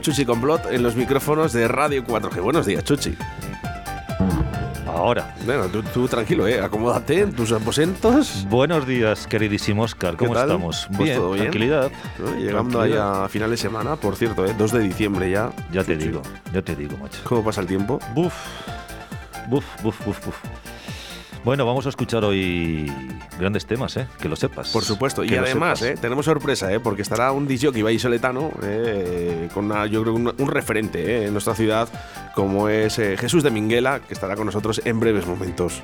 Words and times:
Señor 0.00 0.16
Chuchi 0.16 0.24
Complot 0.24 0.72
en 0.72 0.82
los 0.82 0.96
micrófonos 0.96 1.52
de 1.52 1.68
Radio 1.68 2.04
4G. 2.04 2.40
Buenos 2.40 2.66
días, 2.66 2.82
Chuchi. 2.84 3.16
Ahora. 4.86 5.34
Bueno, 5.44 5.66
tú, 5.68 5.82
tú 5.82 6.08
tranquilo, 6.08 6.46
¿eh? 6.48 6.60
Acomódate 6.60 7.20
en 7.20 7.32
tus 7.32 7.52
aposentos. 7.52 8.46
Buenos 8.48 8.86
días, 8.86 9.26
queridísimo 9.26 9.82
Oscar. 9.82 10.12
¿Qué 10.12 10.24
¿Cómo 10.24 10.34
tal? 10.34 10.48
estamos? 10.48 10.86
Pues 10.88 10.98
bien, 11.04 11.16
todo 11.16 11.30
bien. 11.32 11.42
tranquilidad. 11.44 11.90
¿no? 12.18 12.34
Llegando 12.36 12.80
ahí 12.80 12.90
Tranquilidad. 12.92 13.24
a 13.24 13.28
final 13.28 13.50
de 13.50 13.56
semana, 13.56 13.96
por 13.96 14.16
cierto, 14.16 14.44
¿eh? 14.46 14.54
2 14.56 14.72
de 14.72 14.80
diciembre 14.80 15.30
ya. 15.30 15.50
Ya 15.72 15.84
te 15.84 15.96
digo, 15.96 16.22
ya 16.52 16.62
te 16.62 16.74
digo, 16.74 16.96
macho. 16.98 17.20
¿Cómo 17.24 17.44
pasa 17.44 17.60
el 17.60 17.66
tiempo? 17.66 17.98
Buf, 18.14 18.34
buf, 19.48 19.64
buf, 19.82 20.04
buf, 20.04 20.24
buf. 20.26 20.36
Bueno, 21.42 21.64
vamos 21.64 21.86
a 21.86 21.88
escuchar 21.88 22.22
hoy 22.24 22.92
grandes 23.38 23.64
temas, 23.64 23.96
¿eh? 23.96 24.06
Que 24.20 24.28
lo 24.28 24.36
sepas. 24.36 24.68
Por 24.70 24.84
supuesto. 24.84 25.24
Y 25.24 25.28
Que 25.28 25.38
además. 25.38 25.80
¿eh? 25.82 25.94
tenemos 25.98 26.26
sorpresa, 26.26 26.70
¿eh? 26.72 26.80
Porque 26.80 27.00
estará 27.00 27.32
un 27.32 27.46
disc 27.46 27.64
jockey 27.64 27.80
vallisoletano, 27.82 28.50
eh, 28.62 29.48
con 29.54 29.64
una, 29.64 29.86
yo 29.86 30.02
creo 30.02 30.14
un, 30.14 30.34
un 30.36 30.48
referente 30.48 31.00
¿eh? 31.02 31.26
en 31.26 31.32
nuestra 31.32 31.54
ciudad, 31.54 31.88
como 32.34 32.68
es 32.68 32.96
Jesús 32.96 33.42
de 33.42 33.50
Minguela, 33.50 34.00
que 34.00 34.12
estará 34.12 34.36
con 34.36 34.46
nosotros 34.46 34.82
en 34.84 35.00
breves 35.00 35.26
momentos. 35.26 35.82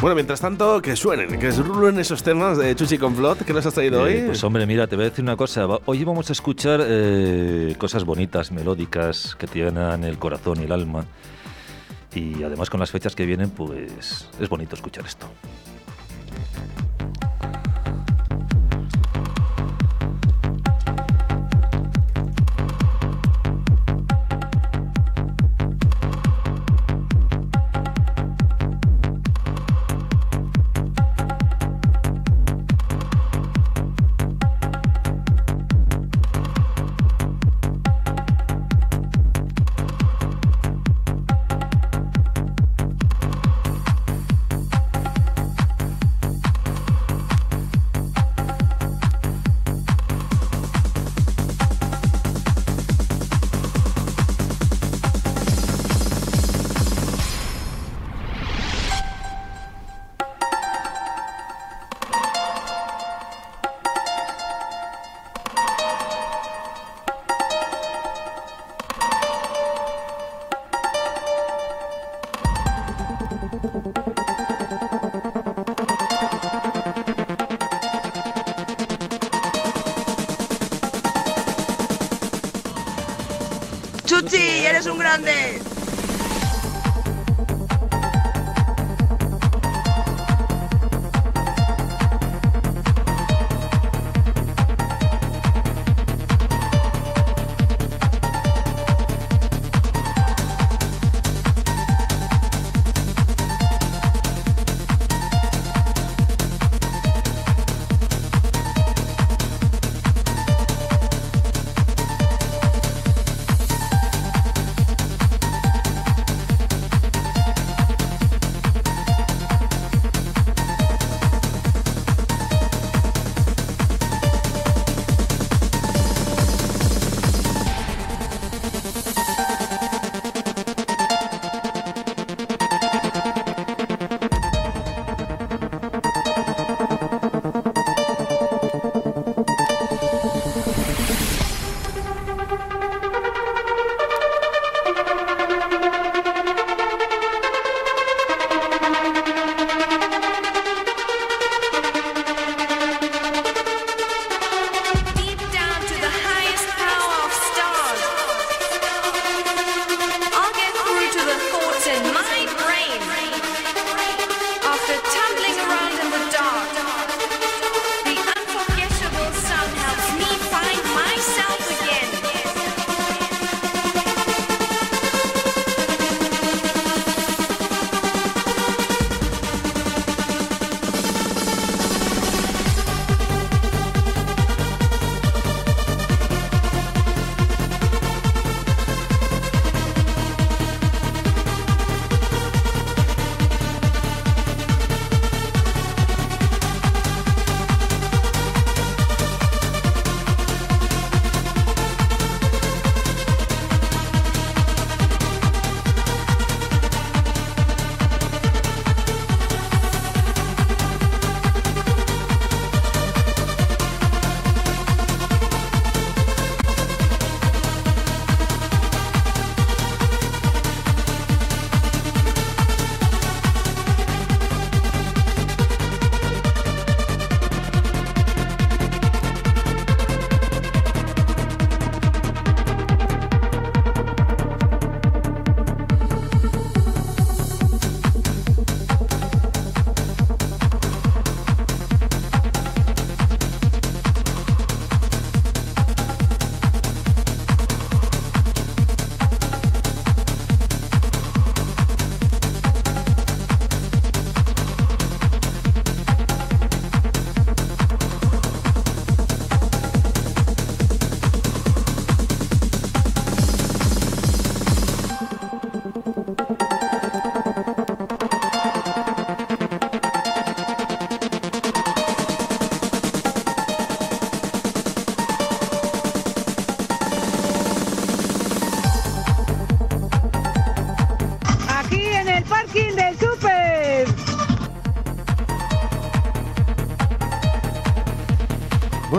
Bueno, 0.00 0.14
mientras 0.14 0.40
tanto, 0.40 0.82
que 0.82 0.94
suenen, 0.94 1.38
que 1.38 1.50
rulen 1.52 1.98
esos 1.98 2.22
temas 2.22 2.58
de 2.58 2.74
Chuchi 2.76 2.98
Complot 2.98 3.44
que 3.44 3.52
nos 3.52 3.64
has 3.64 3.74
traído 3.74 4.06
Eh, 4.06 4.20
hoy. 4.20 4.26
Pues 4.26 4.44
hombre, 4.44 4.66
mira, 4.66 4.86
te 4.86 4.94
voy 4.94 5.06
a 5.06 5.08
decir 5.08 5.24
una 5.24 5.36
cosa. 5.36 5.66
Hoy 5.86 6.04
vamos 6.04 6.28
a 6.28 6.32
escuchar 6.32 6.80
eh, 6.84 7.74
cosas 7.78 8.04
bonitas, 8.04 8.52
melódicas, 8.52 9.34
que 9.36 9.46
te 9.46 9.60
llenan 9.60 10.04
el 10.04 10.18
corazón 10.18 10.60
y 10.60 10.64
el 10.64 10.72
alma. 10.72 11.06
Y 12.14 12.42
además 12.42 12.68
con 12.70 12.78
las 12.80 12.90
fechas 12.90 13.16
que 13.16 13.24
vienen, 13.24 13.50
pues 13.50 14.28
es 14.38 14.48
bonito 14.48 14.74
escuchar 14.76 15.06
esto. 15.06 15.26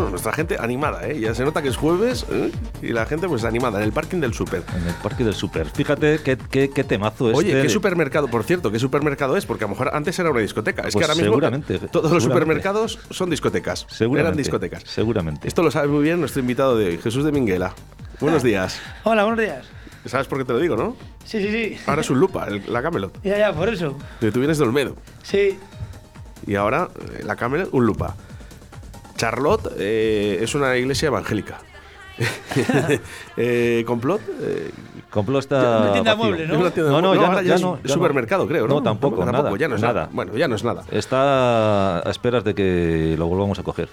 Nuestra 0.09 0.31
gente 0.33 0.57
animada, 0.59 1.07
¿eh? 1.07 1.19
Ya 1.19 1.33
se 1.35 1.44
nota 1.44 1.61
que 1.61 1.69
es 1.69 1.77
jueves 1.77 2.25
¿eh? 2.31 2.51
y 2.81 2.88
la 2.89 3.05
gente 3.05 3.27
pues 3.27 3.44
animada 3.44 3.79
en 3.79 3.83
el 3.85 3.91
parking 3.91 4.19
del 4.19 4.33
súper. 4.33 4.63
En 4.75 4.88
el 4.88 4.94
parque 4.95 5.23
del 5.23 5.33
super. 5.33 5.67
Fíjate 5.69 6.19
qué, 6.23 6.38
qué, 6.38 6.69
qué 6.69 6.83
temazo 6.83 7.27
este. 7.29 7.38
Oye, 7.39 7.51
¿qué 7.51 7.55
de- 7.63 7.69
supermercado, 7.69 8.27
por 8.27 8.44
cierto, 8.44 8.71
qué 8.71 8.79
supermercado 8.79 9.38
es? 9.38 9.45
Porque 9.45 9.63
a 9.63 9.67
lo 9.67 9.71
mejor 9.71 9.91
antes 9.94 10.17
era 10.19 10.29
una 10.31 10.39
discoteca. 10.41 10.83
Es 10.88 10.94
Pues 10.94 11.05
que 11.05 11.11
ahora 11.11 11.15
mismo 11.15 11.33
seguramente, 11.35 11.79
todos 11.79 12.11
los 12.11 12.23
seguramente. 12.23 12.23
supermercados 12.23 12.99
son 13.09 13.29
discotecas. 13.29 13.85
Seguramente. 13.89 14.27
Eran 14.27 14.38
discotecas. 14.38 14.83
Seguramente. 14.85 15.47
Esto 15.47 15.63
lo 15.63 15.71
sabe 15.71 15.88
muy 15.88 16.03
bien 16.03 16.19
nuestro 16.19 16.39
invitado 16.41 16.77
de 16.77 16.88
hoy, 16.88 16.97
Jesús 16.97 17.23
de 17.25 17.31
Minguela. 17.31 17.73
Buenos 18.19 18.43
días. 18.43 18.79
Hola, 19.03 19.23
buenos 19.23 19.39
días. 19.39 19.65
¿Sabes 20.05 20.27
por 20.27 20.38
qué 20.38 20.45
te 20.45 20.53
lo 20.53 20.59
digo, 20.59 20.75
no? 20.77 20.95
Sí, 21.25 21.41
sí, 21.41 21.51
sí. 21.51 21.77
Ahora 21.85 22.01
es 22.01 22.09
un 22.09 22.19
lupa, 22.19 22.45
el- 22.47 22.63
la 22.71 22.81
Camelot. 22.81 23.21
Ya, 23.23 23.38
ya, 23.38 23.53
por 23.53 23.67
eso. 23.67 23.97
De 24.21 24.31
tú 24.31 24.39
vienes 24.39 24.57
de 24.57 24.63
Olmedo. 24.63 24.95
Sí. 25.21 25.59
Y 26.45 26.55
ahora 26.55 26.88
eh, 27.17 27.23
la 27.25 27.35
Camelot, 27.35 27.69
un 27.73 27.85
lupa. 27.85 28.15
Charlotte 29.17 29.73
eh, 29.77 30.39
es 30.41 30.55
una 30.55 30.77
iglesia 30.77 31.07
evangélica. 31.07 31.59
eh, 33.37 33.83
complot, 33.85 34.21
eh, 34.41 34.71
Complot 35.09 35.39
está. 35.39 35.79
Una 35.81 35.91
tienda 35.93 36.15
vacío. 36.15 36.29
mueble, 36.35 36.47
¿no? 36.47 36.71
tienda- 36.71 36.91
No, 36.91 37.01
no, 37.01 37.15
ya 37.15 37.21
ahora 37.27 37.41
no, 37.41 37.47
ya 37.47 37.55
es 37.55 37.61
no, 37.61 37.75
ya 37.77 37.81
no. 37.87 37.93
supermercado, 37.93 38.47
creo, 38.47 38.67
¿no? 38.67 38.75
No, 38.75 38.83
tampoco, 38.83 39.23
nada, 39.25 39.55
ya 39.57 39.67
no 39.67 39.75
es 39.75 39.81
nada. 39.81 39.93
nada. 39.93 40.09
Bueno, 40.11 40.35
ya 40.35 40.47
no 40.47 40.55
es 40.55 40.63
nada. 40.63 40.83
Está 40.91 41.99
a 41.99 42.09
esperas 42.09 42.43
de 42.43 42.55
que 42.55 43.15
lo 43.17 43.27
volvamos 43.27 43.59
a 43.59 43.63
coger. 43.63 43.89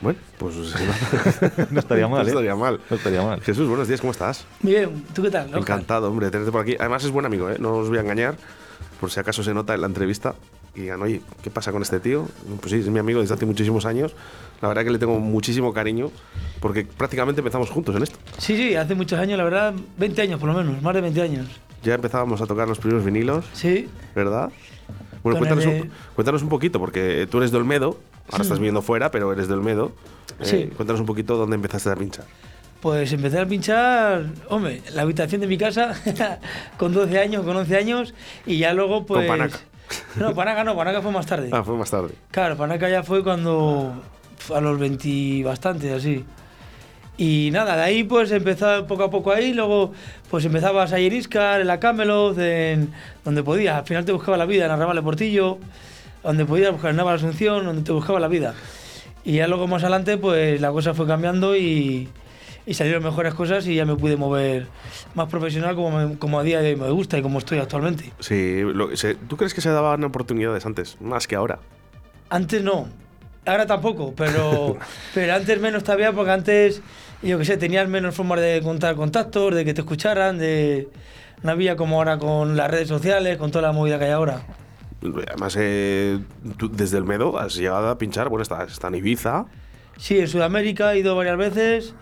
Bueno, 0.00 0.18
pues 0.38 0.54
No 1.70 1.80
estaría 1.80 2.06
mal, 2.08 2.20
no 2.22 2.26
¿eh? 2.26 2.28
estaría 2.30 2.54
mal. 2.56 2.80
No 2.88 2.96
estaría 2.96 3.22
mal. 3.22 3.40
Jesús, 3.42 3.68
buenos 3.68 3.88
días, 3.88 4.00
¿cómo 4.00 4.10
estás? 4.12 4.44
Muy 4.62 4.72
bien, 4.74 5.04
¿tú 5.14 5.22
qué 5.22 5.30
tal? 5.30 5.52
Encantado, 5.56 6.08
hombre, 6.08 6.26
de 6.26 6.30
tenerte 6.32 6.52
por 6.52 6.62
aquí. 6.62 6.76
Además 6.78 7.04
es 7.04 7.10
buen 7.10 7.26
amigo, 7.26 7.48
¿eh? 7.50 7.56
No 7.58 7.74
os 7.76 7.88
voy 7.88 7.98
a 7.98 8.02
engañar, 8.02 8.36
por 9.00 9.10
si 9.10 9.18
acaso 9.20 9.42
se 9.42 9.54
nota 9.54 9.74
en 9.74 9.80
la 9.80 9.86
entrevista 9.86 10.34
y 10.74 10.82
digan, 10.82 11.02
oye, 11.02 11.20
¿qué 11.42 11.50
pasa 11.50 11.72
con 11.72 11.82
este 11.82 11.98
tío? 11.98 12.28
Pues 12.60 12.70
sí, 12.72 12.78
es 12.80 12.88
mi 12.88 12.98
amigo 13.00 13.20
desde 13.20 13.34
hace 13.34 13.46
muchísimos 13.46 13.86
años. 13.86 14.14
La 14.60 14.68
verdad 14.68 14.84
que 14.84 14.90
le 14.90 14.98
tengo 14.98 15.18
muchísimo 15.20 15.72
cariño 15.72 16.10
porque 16.60 16.84
prácticamente 16.84 17.40
empezamos 17.40 17.70
juntos 17.70 17.94
en 17.96 18.02
esto. 18.02 18.18
Sí, 18.38 18.56
sí, 18.56 18.74
hace 18.74 18.94
muchos 18.94 19.18
años, 19.18 19.38
la 19.38 19.44
verdad, 19.44 19.74
20 19.98 20.22
años 20.22 20.40
por 20.40 20.48
lo 20.48 20.54
menos, 20.56 20.82
más 20.82 20.94
de 20.94 21.00
20 21.00 21.22
años. 21.22 21.46
Ya 21.82 21.94
empezábamos 21.94 22.40
a 22.40 22.46
tocar 22.46 22.66
los 22.68 22.78
primeros 22.78 23.04
vinilos, 23.04 23.44
Sí. 23.52 23.88
¿verdad? 24.14 24.50
Bueno, 25.22 25.38
Con 25.38 25.48
cuéntanos, 25.48 25.64
el 25.64 25.82
un, 25.82 25.90
cuéntanos 26.14 26.42
un 26.42 26.48
poquito, 26.48 26.80
porque 26.80 27.28
tú 27.30 27.38
eres 27.38 27.50
de 27.52 27.58
Olmedo, 27.58 27.98
ahora 28.30 28.42
estás 28.42 28.58
viviendo 28.58 28.82
fuera, 28.82 29.10
pero 29.10 29.32
eres 29.32 29.46
de 29.48 29.54
Olmedo. 29.54 29.92
Eh, 30.40 30.44
Sí. 30.44 30.70
Cuéntanos 30.76 31.00
un 31.00 31.06
poquito 31.06 31.36
dónde 31.36 31.54
empezaste 31.56 31.90
a 31.90 31.96
pinchar. 31.96 32.24
Pues 32.80 33.12
empecé 33.12 33.40
a 33.40 33.46
pinchar, 33.46 34.26
hombre, 34.48 34.82
la 34.94 35.02
habitación 35.02 35.40
de 35.40 35.46
mi 35.48 35.58
casa 35.58 35.94
con 36.78 36.92
12 36.92 37.18
años, 37.18 37.44
con 37.44 37.56
11 37.56 37.76
años 37.76 38.14
y 38.46 38.58
ya 38.58 38.72
luego 38.72 39.04
pues... 39.06 39.26
Panaca. 39.26 39.58
No, 40.16 40.34
Panaca 40.34 40.62
no, 40.64 40.76
Panaca 40.76 41.00
fue 41.02 41.10
más 41.10 41.26
tarde. 41.26 41.48
Ah, 41.52 41.62
fue 41.64 41.76
más 41.76 41.90
tarde. 41.90 42.10
Claro, 42.30 42.56
Panaca 42.56 42.88
ya 42.88 43.02
fue 43.02 43.24
cuando 43.24 43.94
a 44.54 44.60
los 44.60 44.78
20 44.78 45.42
bastante, 45.44 45.92
así. 45.92 46.24
Y 47.16 47.50
nada, 47.52 47.76
de 47.76 47.82
ahí 47.82 48.04
pues 48.04 48.30
empezaba 48.30 48.86
poco 48.86 49.02
a 49.04 49.10
poco 49.10 49.32
ahí, 49.32 49.52
luego 49.52 49.92
pues 50.30 50.44
empezabas 50.44 50.92
a 50.92 51.00
ir 51.00 51.12
Iscar, 51.12 51.60
en 51.60 51.66
la 51.66 51.80
Camelot, 51.80 52.38
en 52.38 52.92
donde 53.24 53.42
podías. 53.42 53.76
Al 53.76 53.84
final 53.84 54.04
te 54.04 54.12
buscaba 54.12 54.36
la 54.36 54.46
vida 54.46 54.66
en 54.66 54.70
Arrabal 54.70 55.02
Portillo, 55.02 55.58
donde 56.22 56.44
podías 56.44 56.70
buscar 56.70 56.90
en 56.90 56.96
Nava 56.96 57.14
Asunción, 57.14 57.64
donde 57.64 57.82
te 57.82 57.90
buscaba 57.92 58.20
la 58.20 58.28
vida. 58.28 58.54
Y 59.24 59.32
ya 59.36 59.48
luego 59.48 59.66
más 59.66 59.82
adelante 59.82 60.16
pues 60.16 60.60
la 60.60 60.70
cosa 60.70 60.94
fue 60.94 61.08
cambiando 61.08 61.56
y, 61.56 62.08
y 62.66 62.74
salieron 62.74 63.02
mejores 63.02 63.34
cosas 63.34 63.66
y 63.66 63.74
ya 63.74 63.84
me 63.84 63.96
pude 63.96 64.16
mover 64.16 64.68
más 65.14 65.28
profesional 65.28 65.74
como, 65.74 65.90
me- 66.08 66.18
como 66.18 66.38
a 66.38 66.44
día 66.44 66.60
de 66.60 66.70
hoy 66.70 66.76
me 66.76 66.88
gusta 66.90 67.18
y 67.18 67.22
como 67.22 67.38
estoy 67.40 67.58
actualmente. 67.58 68.12
Sí, 68.20 68.60
lo- 68.62 68.96
se- 68.96 69.16
¿tú 69.16 69.36
crees 69.36 69.54
que 69.54 69.60
se 69.60 69.70
daban 69.70 70.04
oportunidades 70.04 70.64
antes, 70.66 70.96
más 71.00 71.26
que 71.26 71.34
ahora? 71.34 71.58
Antes 72.30 72.62
no, 72.62 72.86
ahora 73.46 73.66
tampoco, 73.66 74.14
pero, 74.16 74.76
pero 75.14 75.34
antes 75.34 75.60
menos 75.60 75.84
todavía 75.84 76.12
porque 76.12 76.30
antes, 76.30 76.82
yo 77.22 77.38
qué 77.38 77.44
sé, 77.44 77.56
tenías 77.56 77.88
menos 77.88 78.14
formas 78.14 78.40
de 78.40 78.60
contar 78.62 78.94
contactos, 78.96 79.54
de 79.54 79.64
que 79.64 79.74
te 79.74 79.80
escucharan, 79.80 80.38
de 80.38 80.88
no 81.42 81.50
había 81.52 81.76
como 81.76 81.96
ahora 81.96 82.18
con 82.18 82.56
las 82.56 82.70
redes 82.70 82.88
sociales, 82.88 83.36
con 83.36 83.50
toda 83.50 83.68
la 83.68 83.72
movida 83.72 83.98
que 83.98 84.06
hay 84.06 84.10
ahora. 84.10 84.42
Además, 85.28 85.54
eh, 85.58 86.18
tú 86.56 86.68
desde 86.70 86.98
el 86.98 87.04
Medo 87.04 87.38
has 87.38 87.54
llegado 87.54 87.88
a 87.88 87.98
pinchar, 87.98 88.28
bueno, 88.28 88.42
está, 88.42 88.64
está 88.64 88.88
en 88.88 88.96
Ibiza. 88.96 89.46
Sí, 89.96 90.18
en 90.18 90.26
Sudamérica 90.28 90.92
he 90.94 90.98
ido 90.98 91.14
varias 91.14 91.36
veces. 91.36 91.94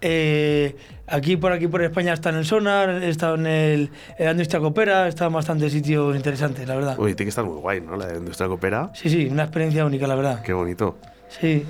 eh, 0.00 0.76
aquí 1.10 1.36
por 1.36 1.52
aquí 1.52 1.66
por 1.68 1.82
España 1.82 2.12
está 2.12 2.30
en 2.30 2.36
el 2.36 2.44
Sonar, 2.44 3.02
he 3.02 3.08
estado 3.08 3.34
en 3.36 3.46
el 3.46 3.90
en 4.18 4.24
la 4.26 4.30
industria 4.32 4.60
copera, 4.60 5.08
estado 5.08 5.28
en 5.28 5.34
bastantes 5.34 5.72
sitios 5.72 6.14
interesantes, 6.16 6.66
la 6.66 6.74
verdad. 6.76 6.94
Oye, 6.98 7.14
tiene 7.14 7.26
que 7.26 7.30
estar 7.30 7.44
muy 7.44 7.58
guay, 7.58 7.80
¿no? 7.80 7.96
La 7.96 8.14
industria 8.14 8.48
coopera. 8.48 8.90
Sí, 8.94 9.08
sí, 9.10 9.28
una 9.30 9.44
experiencia 9.44 9.84
única, 9.84 10.06
la 10.06 10.14
verdad. 10.14 10.42
Qué 10.42 10.52
bonito. 10.52 10.98
Sí. 11.28 11.64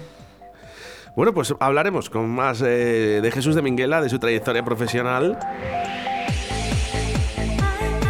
Bueno, 1.16 1.35
pues 1.35 1.52
hablaremos 1.59 2.11
con 2.11 2.28
más 2.28 2.62
eh, 2.62 3.21
de 3.23 3.30
Jesús 3.33 3.54
de 3.57 3.62
Minguela, 3.62 4.00
de 4.00 4.09
su 4.09 4.18
trayectoria 4.18 4.64
profesional. 4.64 5.38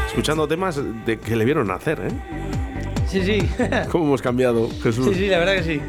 Escuchando 0.08 0.46
temas 0.48 0.80
de 1.06 1.18
que 1.18 1.36
le 1.36 1.44
vieron 1.44 1.68
nacer, 1.68 2.00
¿eh? 2.00 2.10
Sí, 3.06 3.22
sí. 3.22 3.48
¿Cómo 3.90 4.04
hemos 4.04 4.20
cambiado, 4.20 4.68
Jesús? 4.82 5.06
sí, 5.06 5.14
sí, 5.14 5.26
la 5.28 5.38
verdad 5.38 5.54
que 5.54 5.62
sí. 5.62 5.80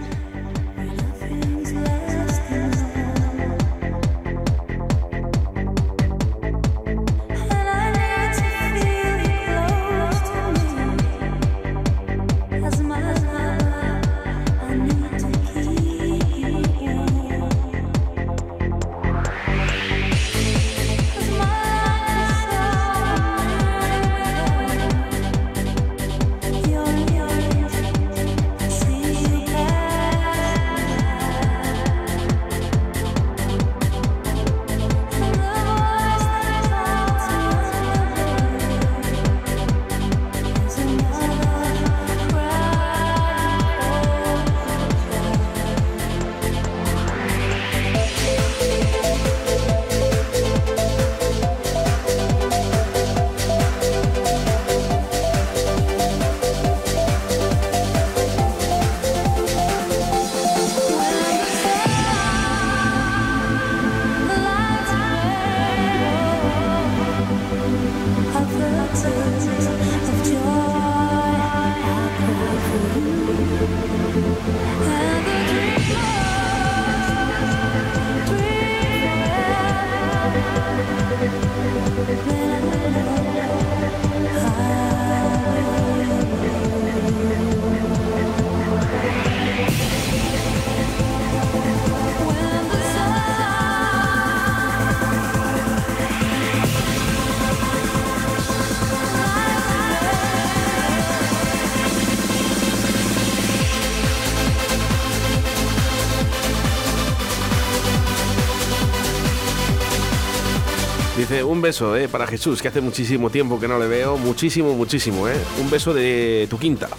Un 111.49 111.61
beso 111.61 111.95
eh, 111.97 112.07
para 112.07 112.27
Jesús, 112.27 112.61
que 112.61 112.67
hace 112.67 112.81
muchísimo 112.81 113.29
tiempo 113.29 113.59
que 113.59 113.67
no 113.67 113.79
le 113.79 113.87
veo. 113.87 114.17
Muchísimo, 114.17 114.73
muchísimo, 114.75 115.27
¿eh? 115.27 115.35
Un 115.61 115.69
beso 115.69 115.93
de 115.93 116.47
tu 116.49 116.57
quinta, 116.59 116.89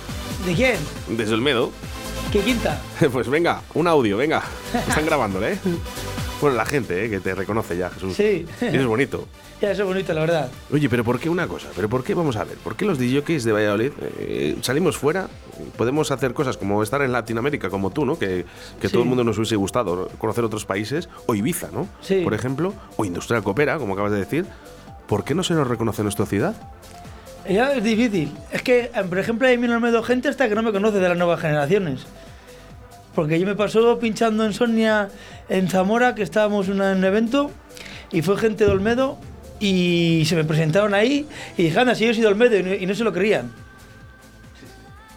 ¿De 0.44 0.54
quién? 0.54 0.76
desde 1.08 1.34
el 1.34 1.40
Medo. 1.40 1.70
¿Qué 2.32 2.40
quinta? 2.40 2.80
Pues 3.12 3.28
venga, 3.28 3.62
un 3.74 3.86
audio, 3.86 4.16
venga. 4.16 4.42
Están 4.88 5.06
grabándole, 5.06 5.52
¿eh? 5.54 5.58
Bueno, 6.40 6.56
la 6.56 6.64
gente, 6.64 7.04
¿eh? 7.04 7.10
que 7.10 7.20
te 7.20 7.34
reconoce 7.34 7.76
ya, 7.76 7.90
Jesús. 7.90 8.14
Sí. 8.16 8.46
Y 8.60 8.66
eso 8.66 8.80
es 8.80 8.86
bonito. 8.86 9.26
Ya, 9.60 9.72
eso 9.72 9.82
es 9.82 9.88
bonito, 9.88 10.14
la 10.14 10.22
verdad. 10.22 10.48
Oye, 10.72 10.88
pero 10.88 11.04
¿por 11.04 11.20
qué 11.20 11.28
una 11.28 11.46
cosa? 11.46 11.68
¿Pero 11.76 11.86
por 11.86 12.02
qué, 12.02 12.14
vamos 12.14 12.34
a 12.36 12.44
ver, 12.44 12.56
por 12.56 12.76
qué 12.76 12.86
los 12.86 12.98
DJs 12.98 13.44
de 13.44 13.52
Valladolid 13.52 13.92
eh, 14.18 14.56
salimos 14.62 14.96
fuera? 14.96 15.28
Podemos 15.76 16.10
hacer 16.10 16.32
cosas 16.32 16.56
como 16.56 16.82
estar 16.82 17.02
en 17.02 17.12
Latinoamérica, 17.12 17.68
como 17.68 17.90
tú, 17.90 18.06
¿no? 18.06 18.18
Que, 18.18 18.46
que 18.80 18.88
Sí. 18.88 18.92
todo 18.94 19.02
el 19.02 19.08
mundo 19.10 19.22
nos 19.22 19.36
hubiese 19.36 19.56
gustado 19.56 19.96
¿no? 19.96 20.06
conocer 20.16 20.44
otros 20.44 20.64
países, 20.64 21.10
o 21.26 21.34
Ibiza, 21.34 21.68
¿no? 21.74 21.86
Sí. 22.00 22.22
Por 22.24 22.32
ejemplo, 22.32 22.72
o 22.96 23.04
Industrial 23.04 23.42
Coopera, 23.42 23.76
como 23.76 23.92
acabas 23.92 24.12
de 24.12 24.18
decir. 24.20 24.46
¿Por 25.06 25.24
qué 25.24 25.34
no 25.34 25.42
se 25.42 25.52
nos 25.52 25.68
reconoce 25.68 26.02
nuestra 26.02 26.24
ciudad? 26.24 26.54
Ya 27.46 27.74
es 27.74 27.84
difícil. 27.84 28.32
Es 28.52 28.62
que, 28.62 28.84
eh, 28.94 29.04
por 29.06 29.18
ejemplo, 29.18 29.46
a 29.46 29.50
mí 29.50 29.68
no 29.68 29.78
me 29.78 29.90
do 29.90 30.02
gente 30.02 30.28
hasta 30.30 30.48
que 30.48 30.54
no 30.54 30.62
me 30.62 30.72
conoce 30.72 31.00
de 31.00 31.06
las 31.10 31.18
nuevas 31.18 31.38
generaciones. 31.38 32.06
Porque 33.20 33.38
yo 33.38 33.46
me 33.46 33.54
pasó 33.54 33.98
pinchando 33.98 34.46
en 34.46 34.54
Sonia, 34.54 35.10
en 35.50 35.68
Zamora, 35.68 36.14
que 36.14 36.22
estábamos 36.22 36.68
en 36.68 36.80
un 36.80 37.04
evento, 37.04 37.50
y 38.10 38.22
fue 38.22 38.38
gente 38.38 38.64
de 38.64 38.70
Olmedo, 38.70 39.18
y 39.60 40.22
se 40.24 40.36
me 40.36 40.44
presentaron 40.44 40.94
ahí, 40.94 41.26
y 41.58 41.64
dije, 41.64 41.78
anda, 41.78 41.94
si 41.94 42.06
yo 42.06 42.14
soy 42.14 42.22
de 42.22 42.28
Olmedo, 42.28 42.56
y 42.58 42.62
no, 42.62 42.72
y 42.74 42.86
no 42.86 42.94
se 42.94 43.04
lo 43.04 43.12
creían. 43.12 43.50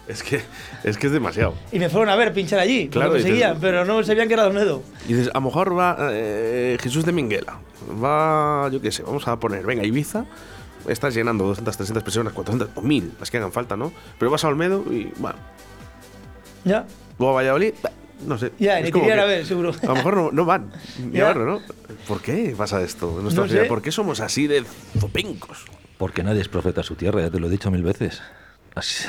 Es 0.06 0.22
que 0.22 0.42
es, 0.84 0.98
que 0.98 1.06
es 1.06 1.12
demasiado. 1.14 1.54
Y 1.72 1.78
me 1.78 1.88
fueron 1.88 2.10
a 2.10 2.16
ver 2.16 2.34
pinchar 2.34 2.58
allí, 2.58 2.88
Claro, 2.88 3.14
te- 3.14 3.22
seguían, 3.22 3.56
pero 3.58 3.86
no 3.86 4.02
sabían 4.04 4.28
que 4.28 4.34
era 4.34 4.42
de 4.42 4.50
Olmedo. 4.50 4.82
Y 5.08 5.14
dices, 5.14 5.30
a 5.32 5.38
lo 5.38 5.46
mejor 5.46 5.74
va 5.78 5.96
eh, 6.12 6.76
Jesús 6.82 7.06
de 7.06 7.12
Minguela. 7.12 7.56
Va, 8.04 8.68
yo 8.70 8.82
qué 8.82 8.92
sé, 8.92 9.02
vamos 9.02 9.26
a 9.28 9.40
poner, 9.40 9.64
venga, 9.64 9.82
Ibiza. 9.82 10.26
Estás 10.86 11.14
llenando 11.14 11.44
200, 11.46 11.74
300 11.74 12.02
personas, 12.02 12.34
400 12.34 12.68
o 12.76 12.82
1000, 12.86 13.12
las 13.18 13.30
que 13.30 13.38
hagan 13.38 13.50
falta, 13.50 13.78
¿no? 13.78 13.94
Pero 14.18 14.30
vas 14.30 14.44
a 14.44 14.48
Olmedo 14.48 14.84
y, 14.92 15.10
bueno, 15.16 15.38
Ya, 16.66 16.84
luego 17.18 17.32
a 17.32 17.36
Valladolid, 17.36 17.74
no 18.26 18.38
sé. 18.38 18.52
ya, 18.58 18.78
es 18.78 18.86
ni 18.86 18.90
como 18.90 19.06
que 19.06 19.12
a 19.12 19.24
ver, 19.24 19.44
seguro. 19.46 19.72
A 19.82 19.86
lo 19.86 19.94
mejor 19.96 20.16
no, 20.16 20.30
no 20.32 20.44
van. 20.44 20.70
Ni 21.10 21.18
Ya. 21.18 21.24
a 21.24 21.28
verlo, 21.28 21.46
¿no? 21.46 21.60
¿Por 22.08 22.20
qué 22.22 22.54
pasa 22.56 22.82
esto 22.82 23.14
en 23.16 23.22
nuestra 23.24 23.44
No 23.44 23.48
sé. 23.50 23.64
¿Por 23.64 23.82
qué 23.82 23.92
somos 23.92 24.20
así 24.20 24.46
de 24.46 24.64
zopencos? 24.98 25.64
Porque 25.98 26.22
nadie 26.22 26.40
es 26.40 26.48
profeta 26.48 26.80
a 26.80 26.84
su 26.84 26.94
tierra, 26.96 27.20
ya 27.20 27.30
te 27.30 27.38
lo 27.40 27.46
he 27.46 27.50
dicho 27.50 27.70
mil 27.70 27.82
veces. 27.82 28.20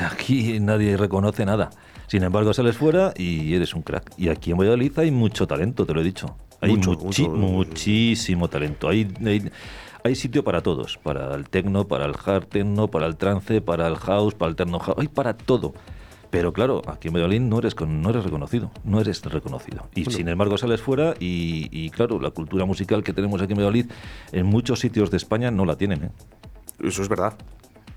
Aquí 0.01 0.59
nadie 0.59 0.95
reconoce 0.97 1.45
nada. 1.45 1.69
Sin 2.07 2.23
embargo, 2.23 2.53
sales 2.53 2.77
fuera 2.77 3.13
y 3.17 3.55
eres 3.55 3.73
un 3.73 3.81
crack. 3.81 4.11
Y 4.17 4.29
aquí 4.29 4.51
en 4.51 4.57
Valladolid 4.57 4.91
hay 4.99 5.09
mucho 5.11 5.47
talento, 5.47 5.85
te 5.85 5.93
lo 5.93 6.01
he 6.01 6.03
dicho. 6.03 6.37
Hay 6.61 6.71
Mucho, 6.75 6.91
muchi- 6.91 7.27
mucho. 7.27 7.29
muchísimo 7.37 8.47
talento. 8.47 8.87
Hay, 8.89 9.11
hay, 9.25 9.51
hay 10.03 10.15
sitio 10.15 10.43
para 10.43 10.61
todos. 10.61 10.97
Para 11.01 11.33
el 11.35 11.49
techno, 11.49 11.87
para 11.87 12.05
el 12.05 12.13
hard 12.23 12.45
techno, 12.45 12.87
para 12.89 13.07
el 13.07 13.17
trance, 13.17 13.59
para 13.61 13.87
el 13.87 13.97
house, 13.97 14.35
para 14.35 14.49
el 14.51 14.55
techno 14.55 14.79
house. 14.79 14.97
Hay 14.99 15.07
para 15.07 15.35
todo. 15.35 15.73
Pero 16.35 16.51
claro, 16.51 16.81
aquí 16.87 17.07
en 17.07 17.13
Valladolid 17.13 17.39
no 17.39 17.59
eres, 17.59 17.75
con- 17.75 18.01
no 18.01 18.09
eres 18.09 18.25
reconocido. 18.25 18.69
No 18.83 18.99
eres 18.99 19.23
reconocido. 19.23 19.87
Y 19.95 20.03
sin 20.03 20.27
embargo 20.27 20.57
sales 20.57 20.81
fuera 20.81 21.13
y, 21.17 21.69
y, 21.71 21.89
claro, 21.91 22.19
la 22.19 22.31
cultura 22.31 22.65
musical 22.65 23.03
que 23.05 23.13
tenemos 23.13 23.41
aquí 23.41 23.53
en 23.53 23.57
Valladolid 23.59 23.85
en 24.33 24.45
muchos 24.45 24.81
sitios 24.81 25.11
de 25.11 25.15
España 25.17 25.49
no 25.49 25.63
la 25.63 25.77
tienen. 25.77 26.03
¿eh? 26.03 26.09
Eso 26.83 27.01
es 27.03 27.07
verdad. 27.07 27.35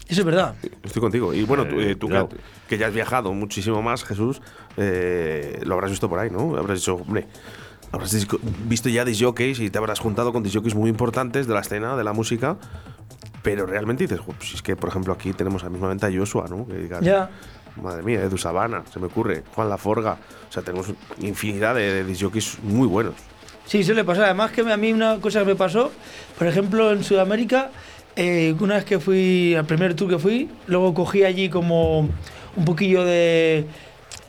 Eso 0.07 0.21
es 0.21 0.25
verdad. 0.25 0.55
Estoy 0.85 1.03
contigo. 1.03 1.35
Y 1.35 1.43
bueno, 1.43 1.67
tú, 1.67 1.81
Eh, 1.81 1.91
eh, 1.91 1.95
tú 1.97 2.07
que, 2.07 2.13
cuidado. 2.13 2.29
que 2.69 2.79
ya 2.79 2.87
has 2.87 2.95
viajado 2.95 3.33
muchísimo 3.35 3.83
más, 3.83 4.05
Jesús, 4.05 4.41
eh, 4.77 5.61
lo 5.67 5.75
habrás 5.75 5.91
visto 5.91 6.09
por 6.09 6.21
ahí, 6.21 6.31
¿no? 6.31 6.57
Habrás 6.57 6.79
dicho, 6.79 6.95
hombre, 6.95 7.27
habrás 7.91 8.17
visto 8.69 8.89
ya 8.89 9.05
disjockeys 9.05 9.59
y 9.59 9.69
te 9.69 9.79
habrás 9.79 9.99
juntado 9.99 10.33
con 10.33 10.45
disjockeys 10.45 10.77
muy 10.77 10.89
importantes 10.91 11.49
de 11.49 11.55
la 11.55 11.61
escena, 11.61 11.97
de 11.97 12.05
la 12.05 12.13
música. 12.13 12.57
Pero 13.43 13.67
realmente 13.67 14.05
dices, 14.05 14.19
"Jo, 14.21 14.33
pues 14.37 14.55
es 14.55 14.63
que, 14.63 14.75
por 14.77 14.89
ejemplo, 14.91 15.13
aquí 15.13 15.33
tenemos 15.33 15.63
a 15.65 15.71
mismamente 15.71 16.05
a 16.07 16.11
Joshua, 16.13 16.47
¿no? 16.49 16.67
Que 16.67 16.75
digas, 16.75 17.01
Ya. 17.03 17.31
Madre 17.83 18.03
mía, 18.03 18.23
Edu 18.23 18.39
Sabana, 18.39 18.83
se 18.93 18.99
me 18.99 19.07
ocurre, 19.07 19.43
Juan 19.55 19.69
Laforga. 19.69 20.19
O 20.49 20.53
sea, 20.53 20.63
tenemos 20.63 20.89
infinidad 21.21 21.75
de, 21.75 22.05
de 22.05 22.43
muy 22.63 22.87
buenos. 22.87 23.15
Sí, 23.67 23.85
suele 23.85 24.03
pasar. 24.03 24.25
Además 24.25 24.51
que 24.53 24.63
a 24.63 24.77
mí 24.77 24.93
una 24.93 25.21
cosa 25.21 25.41
que 25.41 25.47
me 25.47 25.57
pasó, 25.57 25.93
por 26.39 26.47
ejemplo, 26.47 26.91
en 26.91 27.05
Sudamérica, 27.05 27.71
eh, 28.17 28.55
una 28.61 28.77
vez 28.77 28.85
que 28.85 28.99
fui, 28.99 29.55
al 29.55 29.67
primer 29.67 29.95
tour 29.95 30.09
que 30.09 30.19
fui, 30.19 30.49
luego 30.67 30.95
cogí 30.95 31.23
allí 31.23 31.49
como 31.51 32.01
un 32.01 32.65
poquillo 32.65 33.05
de, 33.05 33.67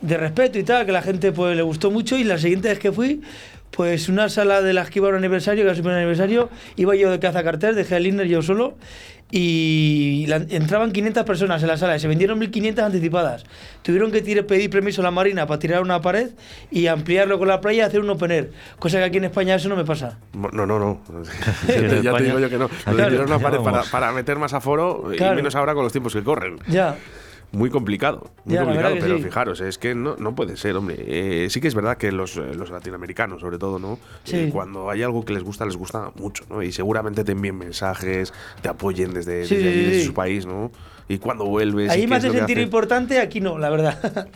de 0.02 0.18
respeto 0.18 0.60
y 0.60 0.64
tal, 0.64 0.86
que 0.86 0.92
la 0.92 1.02
gente 1.02 1.32
pues 1.32 1.56
le 1.56 1.64
gustó 1.64 1.90
mucho 1.90 2.18
y 2.18 2.24
la 2.24 2.38
siguiente 2.38 2.68
vez 2.68 2.80
que 2.80 2.92
fui, 2.92 3.22
pues 3.72 4.10
una 4.10 4.30
sala 4.30 4.62
de 4.62 4.74
las 4.74 4.90
que 4.90 5.00
iba 5.00 5.08
a 5.08 5.12
un 5.12 5.18
aniversario, 5.18 5.64
que 5.64 5.68
era 5.70 5.76
su 5.76 5.82
primer 5.82 5.98
aniversario, 5.98 6.50
iba 6.76 6.96
yo 6.96 7.12
de 7.12 7.20
caza 7.20 7.44
cartel, 7.44 7.76
dejé 7.76 7.98
el 7.98 8.08
Inner 8.08 8.28
yo 8.28 8.42
solo 8.42 8.76
y 9.32 10.26
la- 10.28 10.38
entraban 10.50 10.92
500 10.92 11.24
personas 11.24 11.62
en 11.62 11.68
la 11.68 11.78
sala 11.78 11.96
y 11.96 12.00
se 12.00 12.08
vendieron 12.08 12.40
1500 12.40 12.84
anticipadas. 12.86 13.44
Tuvieron 13.84 14.12
que 14.12 14.24
tire- 14.24 14.44
pedir 14.44 14.70
permiso 14.72 15.02
a 15.02 15.04
la 15.04 15.12
Marina 15.12 15.46
para 15.46 15.60
tirar 15.60 15.82
una 15.84 16.02
pared 16.02 16.32
y 16.72 16.88
ampliarlo 16.88 17.38
con 17.38 17.48
la 17.48 17.62
playa 17.62 17.84
y 17.84 17.86
hacer 17.86 18.00
un 18.00 18.10
open 18.10 18.32
air, 18.32 18.52
cosa 18.80 18.98
que 18.98 19.04
aquí 19.04 19.18
en 19.18 19.26
España 19.26 19.56
eso 19.56 19.70
no 19.70 19.76
me 19.76 19.86
pasa. 19.86 20.18
No, 20.34 20.50
no, 20.66 20.80
no. 20.80 21.02
ya, 22.02 22.18
te, 22.18 22.24
digo 22.24 22.40
yo 22.40 22.50
que 22.50 22.58
no. 22.58 22.70
Claro. 22.70 23.10
Dieron 23.10 23.28
una 23.28 23.40
pared 23.40 23.60
para, 23.92 24.12
meter 24.12 24.38
más 24.40 24.54
aforo 24.54 25.12
y 25.16 25.20
menos 25.36 25.56
ahora 25.56 25.74
con 25.76 25.84
los 25.84 25.92
tiempos 25.92 26.14
que 26.14 26.24
corren. 26.24 26.58
Ya. 26.68 26.96
Muy 27.52 27.72
complicado, 27.72 28.30
muy 28.46 28.56
Ya, 28.56 28.64
complicado, 28.64 28.96
pero 29.00 29.18
sí. 29.18 29.24
fijaros, 29.24 29.60
es 29.62 29.80
que 29.80 29.96
no, 29.96 30.16
no 30.18 30.36
puede 30.36 30.56
ser, 30.56 30.76
hombre. 30.76 30.98
Eh, 31.00 31.48
sí 31.50 31.60
que 31.60 31.68
es 31.68 31.74
verdad 31.74 31.98
que 31.98 32.12
los, 32.12 32.38
eh, 32.38 32.54
los 32.54 32.70
latinoamericanos, 32.70 33.42
sobre 33.42 33.58
todo, 33.58 33.80
¿no? 33.80 33.98
Sí. 34.24 34.36
Eh, 34.36 34.50
cuando 34.54 34.92
hay 34.92 35.02
algo 35.02 35.26
que 35.26 35.34
les 35.34 35.44
gusta, 35.44 35.66
les 35.66 35.76
gusta 35.76 36.12
mucho, 36.16 36.46
¿no? 36.50 36.62
Y 36.62 36.72
seguramente 36.72 37.24
te 37.24 37.32
envíen 37.32 37.58
mensajes, 37.58 38.34
te 38.62 38.70
apoyen 38.70 39.14
desde, 39.14 39.46
Sí, 39.46 39.56
desde 39.56 39.70
allí, 39.70 39.84
desde 39.86 40.06
su 40.06 40.14
país, 40.14 40.46
¿no? 40.46 40.72
Y 41.08 41.18
cuando 41.18 41.46
vuelves. 41.46 41.90
Ahí 41.90 42.06
lo 42.06 42.16
que 42.20 42.30
sentir 42.32 42.60
importante, 42.60 43.20
aquí 43.20 43.42
no, 43.42 43.58
la 43.58 43.72
verdad. 43.72 44.28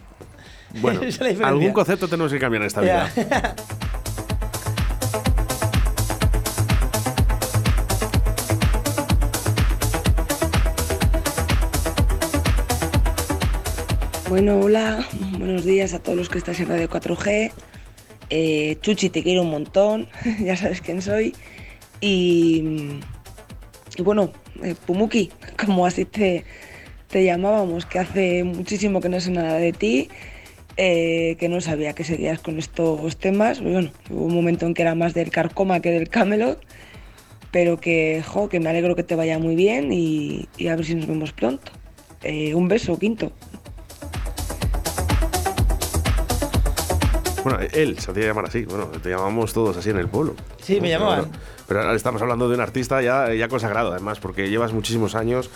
Bueno, 0.82 1.02
algún 1.44 1.72
concepto 1.72 2.08
tenemos 2.08 2.32
que 2.34 2.40
cambiar 2.40 2.64
en 2.64 2.68
esta 2.68 2.82
vida. 2.82 3.12
Bueno, 14.34 14.60
hola, 14.60 15.08
buenos 15.38 15.64
días 15.64 15.94
a 15.94 16.00
todos 16.00 16.18
los 16.18 16.28
que 16.28 16.40
estáis 16.40 16.60
en 16.60 16.68
Radio 16.68 16.90
4G. 16.90 17.52
Eh, 18.32 18.78
Chuchi, 18.82 19.12
te 19.12 19.22
quiero 19.22 19.44
un 19.44 19.52
montón, 19.52 20.08
ya 20.40 20.58
sabes 20.58 20.82
quién 20.82 21.04
soy. 21.04 21.36
Y, 22.02 22.98
bueno, 24.00 24.32
eh, 24.64 24.74
Pumuki, 24.88 25.30
como 25.64 25.86
así 25.86 26.06
te, 26.06 26.46
te 27.10 27.24
llamábamos, 27.24 27.86
que 27.86 28.00
hace 28.00 28.44
muchísimo 28.44 29.02
que 29.02 29.10
no 29.10 29.20
sé 29.20 29.30
nada 29.30 29.58
de 29.58 29.72
ti, 29.72 30.10
eh, 30.78 31.36
que 31.40 31.48
no 31.48 31.62
sabía 31.62 31.94
que 31.94 32.04
seguías 32.04 32.40
con 32.40 32.58
estos 32.58 33.16
temas. 33.18 33.62
Bueno, 33.62 33.92
hubo 34.10 34.26
un 34.26 34.34
momento 34.34 34.66
en 34.66 34.74
que 34.74 34.82
era 34.82 34.96
más 34.96 35.14
del 35.14 35.30
carcoma 35.30 35.80
que 35.80 35.92
del 35.92 36.10
Camelot, 36.10 36.60
pero 37.52 37.80
que, 37.80 38.24
jo, 38.26 38.50
que 38.50 38.60
me 38.60 38.72
alegro 38.72 38.96
que 38.96 39.04
te 39.04 39.14
vaya 39.14 39.38
muy 39.38 39.56
bien 39.56 39.94
y, 39.94 40.50
y 40.58 40.70
a 40.70 40.76
ver 40.76 40.86
si 40.86 40.96
nos 40.96 41.06
vemos 41.06 41.34
pronto. 41.34 41.72
Eh, 42.24 42.56
un 42.56 42.68
beso, 42.68 42.98
Quinto. 42.98 43.32
Bueno, 47.44 47.60
él 47.74 48.00
se 48.00 48.12
hacía 48.12 48.26
llamar 48.26 48.46
así. 48.46 48.64
Bueno, 48.66 48.86
te 48.88 49.10
llamamos 49.10 49.54
todos 49.54 49.76
así 49.78 49.90
en 49.90 49.98
el 49.98 50.08
pueblo. 50.08 50.36
Sí, 50.62 50.80
me 50.82 50.90
llamaban. 50.90 51.22
bueno, 51.26 51.38
Pero 51.68 51.82
ahora 51.82 51.96
estamos 51.96 52.22
hablando 52.22 52.48
de 52.50 52.56
un 52.56 52.62
artista 52.62 53.02
ya, 53.02 53.34
ya 53.34 53.48
consagrado, 53.48 53.92
además, 53.92 54.20
porque 54.20 54.50
llevas 54.50 54.74
muchísimos 54.74 55.16
años. 55.16 55.50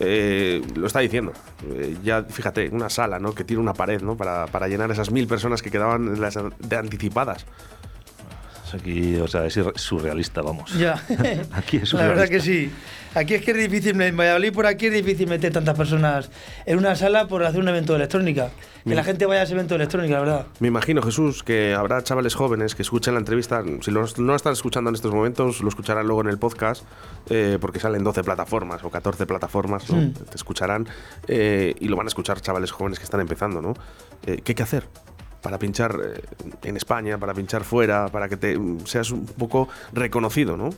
eh, 0.00 0.62
lo 0.74 0.86
está 0.86 1.00
diciendo. 1.00 1.32
Eh, 1.70 1.96
ya, 2.02 2.22
fíjate, 2.24 2.68
una 2.70 2.88
sala, 2.90 3.18
¿no? 3.18 3.34
Que 3.34 3.44
tiene 3.44 3.62
una 3.62 3.74
pared, 3.74 4.00
¿no? 4.02 4.16
Para, 4.16 4.46
para 4.46 4.68
llenar 4.68 4.90
esas 4.90 5.10
mil 5.10 5.26
personas 5.26 5.62
que 5.62 5.70
quedaban 5.70 6.20
las 6.20 6.34
de 6.58 6.76
anticipadas. 6.76 7.44
Es 8.66 8.74
Aquí, 8.74 9.16
o 9.16 9.28
sea, 9.28 9.44
es 9.46 9.58
surrealista, 9.76 10.40
vamos. 10.42 10.72
Ya. 10.78 10.94
Aquí 11.52 11.76
es 11.78 11.92
La 11.92 12.06
verdad 12.08 12.26
surrealista. 12.26 12.28
que 12.28 12.40
sí. 12.40 12.72
Aquí 13.14 13.34
es 13.34 13.44
que 13.44 13.52
es 13.52 13.56
difícil, 13.56 14.00
en 14.00 14.16
Valladolid 14.16 14.52
por 14.52 14.66
aquí 14.66 14.86
es 14.86 14.92
difícil 14.92 15.28
meter 15.28 15.52
tantas 15.52 15.76
personas 15.76 16.30
en 16.66 16.78
una 16.78 16.96
sala 16.96 17.28
por 17.28 17.44
hacer 17.44 17.60
un 17.60 17.68
evento 17.68 17.92
de 17.92 17.98
electrónica. 17.98 18.50
Que 18.84 18.94
la 18.94 19.04
gente 19.04 19.24
vaya 19.24 19.40
a 19.40 19.44
ese 19.44 19.54
evento 19.54 19.74
de 19.74 19.76
electrónica, 19.76 20.14
la 20.14 20.20
verdad. 20.20 20.46
Me 20.60 20.68
imagino, 20.68 21.00
Jesús, 21.00 21.42
que 21.42 21.72
habrá 21.72 22.02
chavales 22.02 22.34
jóvenes 22.34 22.74
que 22.74 22.82
escuchen 22.82 23.14
la 23.14 23.20
entrevista. 23.20 23.62
Si 23.80 23.90
no 23.90 24.04
lo 24.18 24.36
están 24.36 24.52
escuchando 24.52 24.90
en 24.90 24.94
estos 24.94 25.14
momentos, 25.14 25.62
lo 25.62 25.68
escucharán 25.68 26.06
luego 26.06 26.20
en 26.20 26.28
el 26.28 26.38
podcast, 26.38 26.84
eh, 27.30 27.56
porque 27.60 27.80
salen 27.80 28.04
12 28.04 28.22
plataformas 28.24 28.84
o 28.84 28.90
14 28.90 29.24
plataformas, 29.26 29.88
¿no? 29.88 29.96
Mm. 29.96 30.12
Te 30.12 30.34
escucharán 30.36 30.86
eh, 31.28 31.74
y 31.80 31.88
lo 31.88 31.96
van 31.96 32.06
a 32.06 32.08
escuchar 32.08 32.40
chavales 32.42 32.72
jóvenes 32.72 32.98
que 32.98 33.04
están 33.04 33.20
empezando, 33.20 33.62
¿no? 33.62 33.74
Eh, 34.26 34.42
¿Qué 34.44 34.52
hay 34.52 34.56
que 34.56 34.62
hacer? 34.62 34.86
Para 35.40 35.58
pinchar 35.58 35.96
en 36.62 36.76
España, 36.76 37.16
para 37.16 37.32
pinchar 37.32 37.64
fuera, 37.64 38.08
para 38.08 38.28
que 38.28 38.36
te 38.36 38.58
seas 38.84 39.10
un 39.10 39.24
poco 39.24 39.68
reconocido, 39.92 40.58
¿no? 40.58 40.70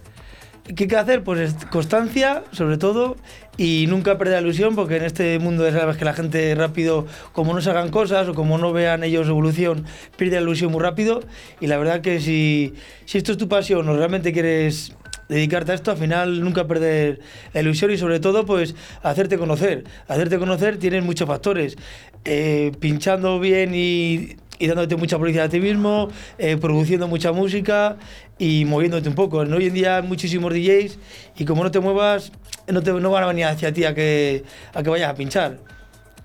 ¿Qué 0.75 0.85
hay 0.85 0.89
que 0.89 0.97
hacer? 0.97 1.23
Pues 1.23 1.39
es 1.39 1.65
constancia, 1.67 2.43
sobre 2.51 2.77
todo, 2.77 3.17
y 3.57 3.87
nunca 3.89 4.19
perder 4.19 4.35
la 4.35 4.41
ilusión, 4.41 4.75
porque 4.75 4.97
en 4.97 5.05
este 5.05 5.39
mundo 5.39 5.65
ya 5.69 5.79
sabes 5.79 5.97
que 5.97 6.05
la 6.05 6.13
gente 6.13 6.55
rápido, 6.57 7.07
como 7.33 7.55
no 7.55 7.61
se 7.61 7.71
hagan 7.71 7.91
cosas 7.91 8.29
o 8.29 8.35
como 8.35 8.59
no 8.59 8.73
vean 8.73 9.05
ellos 9.05 9.29
evolución, 9.29 9.85
pierde 10.17 10.37
la 10.37 10.43
ilusión 10.43 10.73
muy 10.73 10.83
rápido. 10.83 11.21
Y 11.61 11.69
la 11.69 11.77
verdad 11.77 12.01
que 12.01 12.21
si, 12.21 12.75
si 13.05 13.19
esto 13.19 13.33
es 13.33 13.39
tu 13.39 13.49
pasión 13.49 13.89
o 13.89 13.97
realmente 13.97 14.33
quieres 14.33 14.97
dedicarte 15.29 15.71
a 15.71 15.75
esto, 15.77 15.93
al 15.93 15.99
final 15.99 16.41
nunca 16.41 16.67
perder 16.67 17.21
la 17.53 17.61
ilusión 17.61 17.93
y 17.93 17.99
sobre 17.99 18.19
todo 18.19 18.45
pues 18.45 18.75
hacerte 19.03 19.39
conocer. 19.39 19.85
Hacerte 20.09 20.39
conocer 20.39 20.79
tienen 20.79 21.05
muchos 21.05 21.29
factores. 21.29 21.77
Eh, 22.25 22.73
pinchando 22.81 23.39
bien 23.39 23.73
y 23.73 24.37
y 24.59 24.67
dándote 24.67 24.97
mucha 24.97 25.19
publicidad 25.19 25.47
a 25.47 25.49
ti 25.49 25.61
mismo, 25.61 26.09
eh, 26.39 26.57
produciendo 26.57 27.09
mucha 27.09 27.33
música 27.33 27.97
y 28.39 28.65
moviéndote 28.65 29.09
un 29.09 29.15
poco. 29.15 29.39
Hoy 29.39 29.67
en 29.67 29.75
día 29.75 29.99
hay 29.99 30.03
muchísimos 30.03 30.53
DJs 30.53 30.99
y 31.37 31.45
como 31.45 31.65
no 31.65 31.71
te 31.71 31.81
muevas, 31.81 32.33
no, 32.67 32.83
te, 32.83 32.93
no 32.93 33.11
van 33.11 33.25
a 33.25 33.27
venir 33.27 33.45
hacia 33.47 33.73
ti 33.73 33.85
a 33.85 33.95
que, 33.95 34.45
a 34.75 34.83
que 34.83 34.91
vayas 34.91 35.11
a 35.11 35.15
pinchar. 35.15 35.76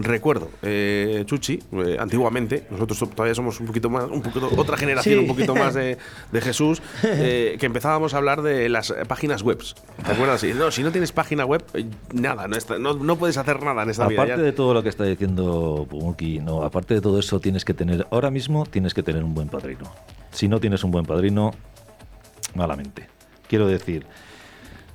Recuerdo, 0.04 0.50
eh, 0.62 1.24
Chuchi, 1.26 1.60
eh, 1.74 1.98
antiguamente, 2.00 2.66
nosotros 2.72 2.98
so- 2.98 3.08
todavía 3.08 3.36
somos 3.36 3.60
un 3.60 3.68
poquito 3.68 3.90
más, 3.90 4.06
un 4.10 4.22
poquito, 4.22 4.50
otra 4.58 4.78
generación, 4.78 5.16
Sí. 5.16 5.22
un 5.22 5.28
poquito 5.28 5.54
más 5.56 5.74
de, 5.74 5.98
de 6.32 6.42
Jesús, 6.42 6.82
eh, 7.04 7.58
que 7.60 7.66
empezábamos 7.66 8.14
a 8.14 8.18
hablar 8.18 8.42
de 8.42 8.70
las 8.70 8.94
páginas 9.08 9.44
web. 9.44 9.60
¿Te 10.06 10.12
acuerdas? 10.12 10.44
Y, 10.44 10.54
No, 10.54 10.72
si 10.72 10.84
no 10.84 10.92
tienes 10.92 11.12
página 11.12 11.46
web, 11.46 11.64
eh, 11.74 11.86
nada, 12.14 12.48
no, 12.48 12.56
está- 12.56 12.80
no, 12.80 12.94
no 12.94 13.16
puedes 13.18 13.38
hacer 13.38 13.62
nada 13.64 13.84
en 13.84 13.90
esta 13.90 14.08
vida. 14.08 14.24
Aparte 14.24 14.42
de 14.42 14.52
todo 14.54 14.74
lo 14.74 14.84
que 14.84 14.90
está 14.90 15.04
diciendo 15.04 15.86
Pumuki, 15.90 16.40
no, 16.40 16.64
aparte 16.64 16.94
de 16.96 17.02
todo 17.02 17.20
eso 17.20 17.40
tienes 17.40 17.66
que 17.66 17.74
tener, 17.74 18.08
ahora 18.12 18.32
mismo 18.32 18.66
tienes 18.66 18.94
que 18.94 19.04
tener 19.04 19.24
un 19.24 19.34
buen 19.34 19.50
padrino. 19.50 19.92
Si 20.32 20.48
no 20.48 20.60
tienes 20.60 20.84
un 20.84 20.92
buen 20.92 21.06
padrino, 21.06 21.52
malamente. 22.56 23.08
Quiero 23.48 23.68
decir, 23.68 24.06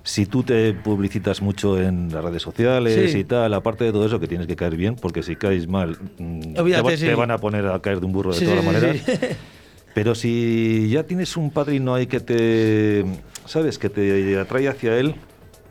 si 0.07 0.25
tú 0.25 0.45
te 0.45 0.73
publicitas 0.73 1.43
mucho 1.43 1.81
en 1.81 2.13
las 2.15 2.23
redes 2.23 2.41
sociales 2.41 3.11
Sí. 3.11 3.19
y 3.19 3.25
tal, 3.25 3.53
aparte 3.55 3.83
de 3.83 3.91
todo 3.91 4.07
eso 4.07 4.21
que 4.21 4.29
tienes 4.29 4.47
que 4.47 4.55
caer 4.55 4.77
bien, 4.77 4.95
porque 4.95 5.25
si 5.25 5.35
caes 5.35 5.67
mal, 5.67 5.99
mm, 6.19 6.41
te, 6.55 6.61
Olvídate, 6.61 6.83
va- 6.83 6.97
sí. 6.97 7.07
te 7.07 7.15
van 7.17 7.33
a 7.33 7.39
poner 7.39 7.67
a 7.67 7.81
caer 7.83 7.99
de 7.99 8.07
un 8.07 8.13
burro 8.13 8.33
de 8.33 8.39
Sí, 8.39 8.45
todas 8.45 8.65
maneras. 8.65 8.97
Pero 9.95 10.15
si 10.15 10.89
ya 10.91 11.03
tienes 11.03 11.37
un 11.37 11.51
padrino 11.51 11.93
ahí 11.95 12.07
que 12.07 12.21
te, 12.21 13.05
¿sabes? 13.47 13.79
Que 13.79 13.89
te 13.89 14.39
atrae 14.39 14.69
hacia 14.69 14.97
él, 14.97 15.17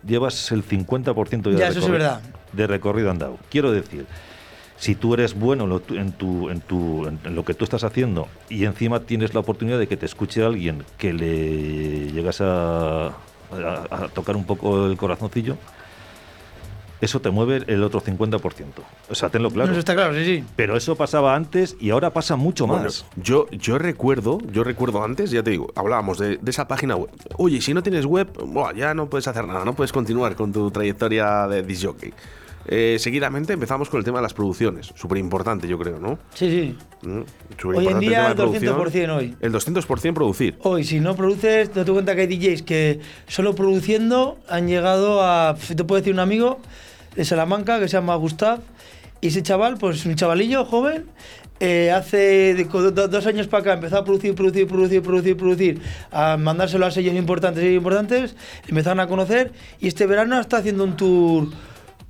llevas 0.06 0.52
el 0.52 0.62
50% 0.62 1.50
ya 1.52 1.58
Ya, 1.58 1.64
de, 1.64 1.70
eso 1.70 1.72
sí 1.72 1.78
es 1.78 1.84
recorri- 1.86 1.90
verdad. 1.92 2.20
de 2.52 2.66
recorrido 2.66 3.10
andado. 3.10 3.38
Quiero 3.50 3.72
decir, 3.72 4.04
si 4.76 4.96
tú 4.96 5.14
eres 5.14 5.32
bueno 5.32 5.64
en 5.64 5.70
lo, 5.70 5.80
tu- 5.80 5.94
en, 5.94 6.12
tu, 6.12 6.50
en, 6.50 6.60
tu, 6.60 7.06
en, 7.06 7.18
en 7.24 7.34
lo 7.34 7.42
que 7.46 7.54
tú 7.54 7.64
estás 7.64 7.84
haciendo 7.84 8.28
y 8.50 8.66
encima 8.66 9.00
tienes 9.00 9.32
la 9.32 9.40
oportunidad 9.40 9.78
de 9.78 9.86
que 9.86 9.96
te 9.96 10.04
escuche 10.04 10.42
alguien 10.44 10.82
que 10.98 11.14
le 11.14 12.10
llegas 12.12 12.42
a, 12.42 13.16
a- 13.52 13.86
a 14.04 14.08
tocar 14.08 14.36
un 14.36 14.44
poco 14.44 14.86
el 14.86 14.96
corazoncillo, 14.96 15.56
eso 16.98 17.20
te 17.20 17.30
mueve 17.30 17.62
el 17.66 17.82
otro 17.82 18.00
50%. 18.00 18.82
O 19.10 19.14
sea, 19.14 19.28
tenlo 19.28 19.50
claro. 19.50 19.70
Eso 19.70 19.78
está 19.78 19.94
claro, 19.94 20.14
sí, 20.14 20.24
sí. 20.24 20.44
Pero 20.56 20.76
eso 20.78 20.96
pasaba 20.96 21.34
antes 21.34 21.76
y 21.78 21.90
ahora 21.90 22.10
pasa 22.10 22.36
mucho 22.36 22.66
Bueno, 22.66 22.84
más. 22.84 23.04
yo, 23.16 23.48
yo 23.50 23.76
recuerdo, 23.78 24.38
yo 24.50 24.64
recuerdo 24.64 25.04
antes, 25.04 25.30
ya 25.30 25.42
te 25.42 25.50
digo, 25.50 25.70
hablábamos 25.74 26.18
de, 26.18 26.38
de 26.38 26.50
esa 26.50 26.66
página 26.66 26.96
web. 26.96 27.10
Oye, 27.36 27.60
si 27.60 27.74
no 27.74 27.82
tienes 27.82 28.06
web, 28.06 28.28
buah, 28.46 28.72
ya 28.72 28.94
no 28.94 29.10
puedes 29.10 29.28
hacer 29.28 29.46
nada, 29.46 29.62
no 29.66 29.74
puedes 29.74 29.92
continuar 29.92 30.36
con 30.36 30.52
tu 30.52 30.70
trayectoria 30.70 31.46
de 31.48 31.62
disc 31.62 31.84
jockey. 31.84 32.14
Eh, 32.68 32.96
seguidamente 32.98 33.52
empezamos 33.52 33.88
con 33.88 33.98
el 33.98 34.04
tema 34.04 34.18
de 34.18 34.22
las 34.22 34.34
producciones, 34.34 34.92
súper 34.96 35.18
importante 35.18 35.68
yo 35.68 35.78
creo, 35.78 35.98
¿no? 36.00 36.18
Sí, 36.34 36.50
sí. 36.50 37.08
Mm, 37.08 37.20
Hoy 37.76 37.86
en 37.86 38.00
día 38.00 38.22
de 38.22 38.32
el 38.32 38.36
200% 38.38 38.74
producción. 38.74 39.10
hoy. 39.10 39.36
El 39.40 39.52
200% 39.52 40.14
producir. 40.14 40.58
Hoy, 40.62 40.82
si 40.84 40.98
no 41.00 41.14
produces, 41.14 41.70
te 41.70 41.84
das 41.84 41.90
cuenta 41.90 42.14
que 42.16 42.22
hay 42.22 42.26
DJs 42.26 42.62
que 42.62 43.00
solo 43.28 43.54
produciendo 43.54 44.38
han 44.48 44.66
llegado 44.66 45.22
a. 45.22 45.54
Te 45.76 45.84
puedo 45.84 46.00
decir 46.00 46.12
un 46.12 46.20
amigo 46.20 46.58
de 47.14 47.24
Salamanca 47.24 47.78
que 47.78 47.86
se 47.88 47.92
llama 47.96 48.14
Gustav. 48.16 48.60
Y 49.20 49.28
ese 49.28 49.42
chaval, 49.42 49.78
pues 49.78 50.04
un 50.04 50.14
chavalillo 50.14 50.64
joven, 50.66 51.06
eh, 51.60 51.90
hace 51.90 52.52
de- 52.54 52.66
co- 52.66 52.90
do- 52.90 53.08
dos 53.08 53.26
años 53.26 53.46
para 53.46 53.62
acá 53.62 53.72
empezó 53.74 53.96
a 53.96 54.04
producir, 54.04 54.34
producir, 54.34 54.66
producir, 54.66 55.00
producir, 55.02 55.36
producir, 55.36 55.80
a 56.12 56.36
mandárselo 56.36 56.84
a 56.84 56.90
sellos 56.90 57.14
importantes, 57.14 57.62
sellos 57.62 57.78
importantes, 57.78 58.36
empezaron 58.68 59.00
a 59.00 59.06
conocer 59.06 59.52
y 59.80 59.88
este 59.88 60.04
verano 60.06 60.38
está 60.38 60.58
haciendo 60.58 60.84
un 60.84 60.96
tour. 60.96 61.48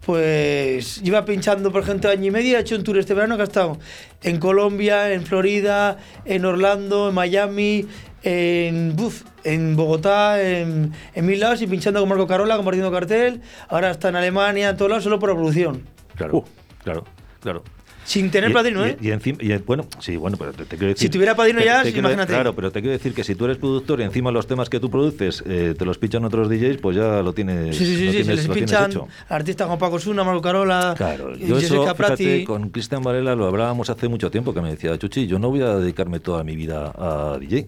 Pues 0.07 1.03
lleva 1.03 1.25
pinchando 1.25 1.73
por 1.73 1.83
ejemplo 1.83 2.09
año 2.09 2.27
y 2.27 2.31
medio, 2.31 2.57
ha 2.57 2.61
hecho 2.61 2.77
un 2.77 2.85
tour 2.85 2.97
este 2.97 3.13
verano 3.13 3.35
que 3.35 3.43
ha 3.43 3.45
estado 3.45 3.77
en 4.23 4.39
Colombia, 4.39 5.13
en 5.13 5.27
Florida, 5.27 5.99
en 6.25 6.45
Orlando, 6.45 7.09
en 7.09 7.15
Miami, 7.17 7.87
en, 8.23 8.95
buf, 8.95 9.25
en 9.43 9.75
Bogotá, 9.75 10.41
en, 10.41 10.93
en 11.13 11.27
mil 11.27 11.41
lados 11.41 11.61
y 11.61 11.67
pinchando 11.67 11.99
con 11.99 12.09
Marco 12.09 12.29
Carola, 12.29 12.55
compartiendo 12.55 12.93
cartel. 12.93 13.41
Ahora 13.69 13.91
está 13.91 14.11
en 14.11 14.17
Alemania, 14.17 14.71
en 14.71 14.77
todos 14.77 14.89
lados, 14.91 15.03
solo 15.03 15.19
por 15.19 15.29
la 15.31 15.35
producción. 15.35 15.83
Claro, 16.15 16.37
Uh. 16.39 16.45
claro, 16.85 17.05
claro. 17.41 17.65
Sin 18.07 18.31
tener 18.31 18.51
Y- 18.51 18.55
padrino, 18.55 18.87
y- 18.87 18.91
¿eh? 18.91 18.97
Y, 19.01 19.11
encima, 19.11 19.39
y, 19.43 19.53
bueno, 19.59 19.85
sí, 19.99 20.17
bueno, 20.17 20.37
pero 20.39 20.53
te, 20.53 20.65
te 20.65 20.77
quiero 20.77 20.87
decir. 20.95 21.09
Si 21.09 21.11
tuviera 21.11 21.35
padrino 21.35 21.59
te- 21.59 21.65
ya, 21.65 21.83
te 21.83 21.91
quiero- 21.93 21.99
imagínate. 22.09 22.33
Claro, 22.33 22.55
pero 22.55 22.71
te 22.71 22.81
quiero 22.81 22.93
decir 22.93 23.13
que 23.13 23.25
si 23.25 23.35
tú 23.35 23.47
eres 23.47 23.57
productor 23.59 23.99
y 24.01 24.05
encima 24.05 24.31
los 24.31 24.47
temas 24.47 24.71
que 24.71 24.79
tú 24.79 24.89
produces 24.91 25.43
eh, 25.45 25.75
te 25.77 25.85
los 25.85 25.99
pichan 25.99 26.25
otros 26.25 26.49
DJs, 26.49 26.79
pues 26.81 26.97
ya 26.97 27.21
lo 27.23 27.33
tienes. 27.33 27.77
Sí, 27.77 27.85
sí, 27.85 27.97
sí, 27.97 28.05
lo 28.07 28.13
sí, 28.13 28.19
se 28.19 28.25
tienes- 28.25 28.47
les 28.49 28.57
pinchan 28.57 28.93
artistas 29.29 29.67
como 29.67 29.79
Paco 29.81 29.99
Suna, 29.99 30.23
Marco 30.23 30.41
Carola, 30.41 30.95
Claro, 30.97 31.35
y 31.37 31.47
yo 31.49 31.59
eso, 31.59 31.75
Jessica 31.75 31.95
Prati. 31.95 32.25
fíjate, 32.25 32.45
con 32.45 32.71
Cristian 32.71 33.03
Varela 33.03 33.35
lo 33.35 33.47
hablábamos 33.47 33.91
hace 33.91 34.07
mucho 34.09 34.31
tiempo, 34.31 34.55
que 34.55 34.61
me 34.61 34.71
decía, 34.71 34.97
Chuchi, 34.97 35.27
yo 35.27 35.41
no 35.41 35.51
voy 35.51 35.63
a 35.63 35.75
dedicarme 35.75 36.21
toda 36.21 36.45
mi 36.45 36.55
vida 36.55 36.93
a 36.97 37.39
DJ. 37.41 37.67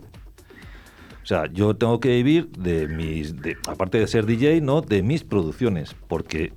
O 1.22 1.26
sea, 1.28 1.44
yo 1.52 1.74
tengo 1.74 2.00
que 2.00 2.10
vivir 2.10 2.48
de 2.52 2.86
mis, 2.88 3.36
de- 3.42 3.56
aparte 3.66 3.98
de 3.98 4.06
ser 4.06 4.24
DJ, 4.24 4.60
¿no? 4.60 4.80
De 4.82 5.02
mis 5.02 5.24
producciones, 5.24 5.94
porque 6.06 6.52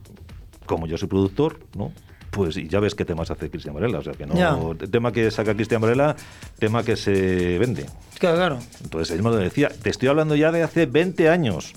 como 0.67 0.87
yo 0.87 0.97
soy 0.97 1.09
productor, 1.09 1.59
¿no? 1.75 1.91
Pues 2.31 2.55
y 2.57 2.67
ya 2.67 2.79
ves 2.79 2.95
qué 2.95 3.03
temas 3.05 3.29
hace 3.29 3.49
Cristian 3.49 3.75
Varela, 3.75 3.99
o 3.99 4.03
sea 4.03 4.13
que 4.13 4.25
no, 4.25 4.35
Ya. 4.35 4.57
tema 4.89 5.11
que 5.11 5.29
saca 5.31 5.53
Cristian 5.53 5.81
Varela, 5.81 6.15
tema 6.57 6.83
que 6.83 6.95
se 6.95 7.57
vende. 7.59 7.85
Claro, 8.19 8.37
claro. 8.37 8.59
Entonces 8.83 9.13
él 9.15 9.21
me 9.21 9.29
lo 9.29 9.35
decía, 9.35 9.69
te 9.69 9.89
estoy 9.89 10.07
hablando 10.07 10.35
ya 10.35 10.51
de 10.51 10.63
hace 10.63 10.85
20 10.85 11.29
años. 11.29 11.73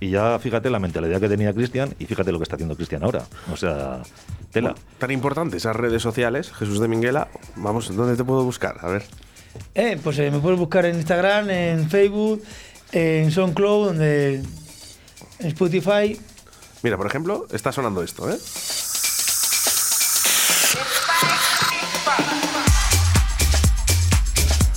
Y 0.00 0.10
ya 0.10 0.38
fíjate 0.38 0.70
la 0.70 0.78
mentalidad 0.78 1.20
que 1.20 1.28
tenía 1.28 1.52
Cristian 1.52 1.94
y 1.98 2.06
fíjate 2.06 2.32
lo 2.32 2.38
que 2.38 2.44
está 2.44 2.56
haciendo 2.56 2.76
Cristian 2.76 3.04
ahora. 3.04 3.24
O 3.52 3.56
sea, 3.56 4.02
tela. 4.50 4.74
Tan 4.98 5.10
importante 5.10 5.56
esas 5.58 5.76
redes 5.76 6.02
sociales, 6.02 6.50
Jesús 6.52 6.80
de 6.80 6.88
Minguela. 6.88 7.28
Vamos, 7.56 7.94
¿dónde 7.94 8.16
te 8.16 8.24
puedo 8.24 8.42
buscar? 8.44 8.76
A 8.80 8.88
ver. 8.88 9.04
Eh, 9.74 9.98
pues 10.02 10.18
eh, 10.18 10.30
me 10.30 10.40
puedes 10.40 10.58
buscar 10.58 10.84
en 10.86 10.96
Instagram, 10.96 11.48
en 11.50 11.88
Facebook, 11.88 12.42
en 12.92 13.30
SoundCloud, 13.30 13.86
donde, 13.86 14.34
en 15.38 15.46
Spotify. 15.46 16.18
Mira, 16.82 16.96
por 16.96 17.06
ejemplo, 17.06 17.46
está 17.52 17.72
sonando 17.72 18.02
esto, 18.02 18.28
¿eh? 18.30 18.36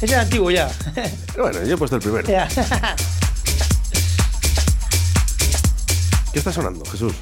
Ese 0.02 0.06
es 0.14 0.14
antiguo 0.14 0.52
ya. 0.52 0.70
Bueno, 1.38 1.64
yo 1.64 1.76
he 1.76 1.78
puesto 1.78 1.96
el 1.98 2.02
primero. 2.02 2.28
Ya. 2.28 2.48
¿Qué 6.34 6.40
está 6.40 6.52
sonando, 6.52 6.84
Jesús? 6.86 7.14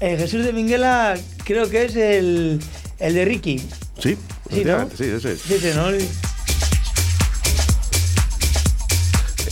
Eh, 0.00 0.16
Jesús 0.16 0.44
de 0.44 0.52
Minguela 0.52 1.14
creo 1.44 1.68
que 1.68 1.84
es 1.86 1.96
el, 1.96 2.60
el 2.98 3.14
de 3.14 3.24
Ricky. 3.24 3.58
Sí, 3.98 4.16
Sí, 4.50 4.62
sí, 4.96 5.04
ese 5.04 5.32
es. 5.32 5.40
Sí, 5.40 5.58
sí, 5.60 5.70
¿no? 5.74 5.88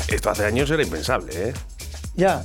Esto 0.09 0.31
hace 0.31 0.45
años 0.45 0.71
era 0.71 0.83
impensable, 0.83 1.49
¿eh? 1.49 1.55
Ya. 2.15 2.45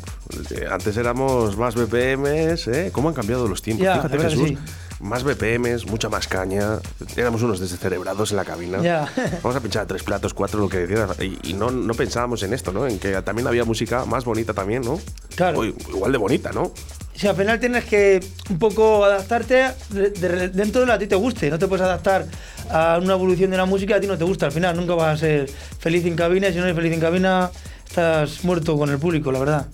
Antes 0.71 0.95
éramos 0.97 1.57
más 1.57 1.75
BPMs, 1.75 2.67
¿eh? 2.67 2.89
¿Cómo 2.93 3.09
han 3.09 3.15
cambiado 3.15 3.47
los 3.47 3.61
tiempos? 3.61 3.83
Ya, 3.83 3.95
Fíjate, 3.97 4.19
Jesús. 4.19 4.53
Más 4.99 5.23
BPMs, 5.23 5.85
mucha 5.85 6.09
más 6.09 6.27
caña. 6.27 6.79
Éramos 7.15 7.43
unos 7.43 7.59
descerebrados 7.59 8.31
en 8.31 8.37
la 8.37 8.45
cabina. 8.45 8.81
Ya. 8.81 9.07
Vamos 9.43 9.55
a 9.55 9.59
pinchar 9.59 9.85
tres 9.85 10.01
platos, 10.03 10.33
cuatro, 10.33 10.59
lo 10.59 10.69
que 10.69 10.85
decías. 10.87 11.09
Y, 11.21 11.51
y 11.51 11.53
no, 11.53 11.69
no 11.69 11.93
pensábamos 11.93 12.41
en 12.43 12.53
esto, 12.53 12.71
¿no? 12.71 12.87
En 12.87 12.97
que 12.97 13.21
también 13.21 13.47
había 13.47 13.63
música 13.63 14.05
más 14.05 14.25
bonita 14.25 14.53
también, 14.55 14.81
¿no? 14.81 14.99
Claro. 15.35 15.59
O 15.59 15.65
igual 15.65 16.11
de 16.11 16.17
bonita, 16.17 16.51
¿no? 16.51 16.71
Si 17.13 17.27
al 17.27 17.35
final 17.35 17.59
tienes 17.59 17.85
que 17.85 18.23
un 18.49 18.57
poco 18.59 19.03
adaptarte 19.05 19.71
de- 19.89 20.09
de- 20.11 20.49
dentro 20.49 20.81
de 20.81 20.87
lo 20.87 20.91
que 20.91 20.95
a 20.95 20.99
ti 20.99 21.07
te 21.07 21.15
guste. 21.15 21.49
No 21.49 21.59
te 21.59 21.67
puedes 21.67 21.85
adaptar 21.85 22.25
a 22.69 22.99
una 23.01 23.13
evolución 23.13 23.49
de 23.51 23.55
una 23.55 23.65
música 23.65 23.93
que 23.93 23.97
a 23.97 24.01
ti 24.01 24.07
no 24.07 24.17
te 24.17 24.23
gusta. 24.23 24.47
Al 24.47 24.51
final 24.51 24.75
nunca 24.75 24.95
vas 24.95 25.15
a 25.15 25.17
ser 25.17 25.49
feliz 25.79 26.05
en 26.05 26.15
cabina. 26.15 26.47
y 26.49 26.53
Si 26.53 26.57
no 26.57 26.63
eres 26.65 26.75
feliz 26.75 26.93
en 26.93 26.99
cabina, 26.99 27.49
estás 27.87 28.43
muerto 28.43 28.77
con 28.77 28.89
el 28.89 28.97
público, 28.97 29.31
la 29.31 29.39
verdad. 29.39 29.67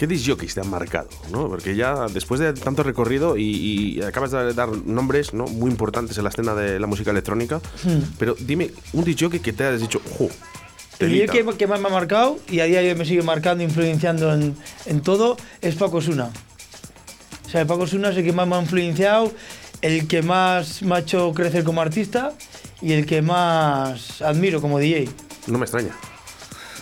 ¿Qué 0.00 0.06
disc 0.06 0.26
jockeys 0.26 0.54
te 0.54 0.62
han 0.62 0.70
marcado? 0.70 1.10
¿no? 1.30 1.46
Porque 1.46 1.76
ya 1.76 2.06
después 2.06 2.40
de 2.40 2.54
tanto 2.54 2.82
recorrido 2.82 3.36
y, 3.36 3.98
y 3.98 4.02
acabas 4.02 4.30
de 4.30 4.54
dar 4.54 4.70
nombres 4.86 5.34
¿no? 5.34 5.44
muy 5.44 5.70
importantes 5.70 6.16
en 6.16 6.24
la 6.24 6.30
escena 6.30 6.54
de 6.54 6.80
la 6.80 6.86
música 6.86 7.10
electrónica, 7.10 7.60
pero 8.18 8.34
dime 8.40 8.70
un 8.94 9.04
disc 9.04 9.20
jockey 9.20 9.40
que 9.40 9.52
te 9.52 9.66
hayas 9.66 9.82
dicho, 9.82 10.00
¡jo! 10.16 10.30
El 11.00 11.10
telita". 11.10 11.32
que, 11.34 11.44
que 11.58 11.66
más 11.66 11.82
me 11.82 11.88
ha 11.88 11.90
marcado, 11.90 12.38
y 12.48 12.60
a 12.60 12.64
día 12.64 12.80
de 12.80 12.92
hoy 12.92 12.94
me 12.94 13.04
sigue 13.04 13.20
marcando, 13.20 13.62
influenciando 13.62 14.32
en, 14.32 14.56
en 14.86 15.02
todo, 15.02 15.36
es 15.60 15.74
Paco 15.74 16.00
Suna. 16.00 16.30
O 17.46 17.50
sea, 17.50 17.66
Paco 17.66 17.86
Suna 17.86 18.08
es 18.08 18.16
el 18.16 18.24
que 18.24 18.32
más 18.32 18.48
me 18.48 18.56
ha 18.56 18.62
influenciado, 18.62 19.30
el 19.82 20.08
que 20.08 20.22
más 20.22 20.80
me 20.80 20.94
ha 20.94 21.00
hecho 21.00 21.30
crecer 21.34 21.62
como 21.62 21.82
artista 21.82 22.32
y 22.80 22.92
el 22.92 23.04
que 23.04 23.20
más 23.20 24.22
admiro 24.22 24.62
como 24.62 24.78
DJ. 24.78 25.10
No 25.46 25.58
me 25.58 25.66
extraña. 25.66 25.94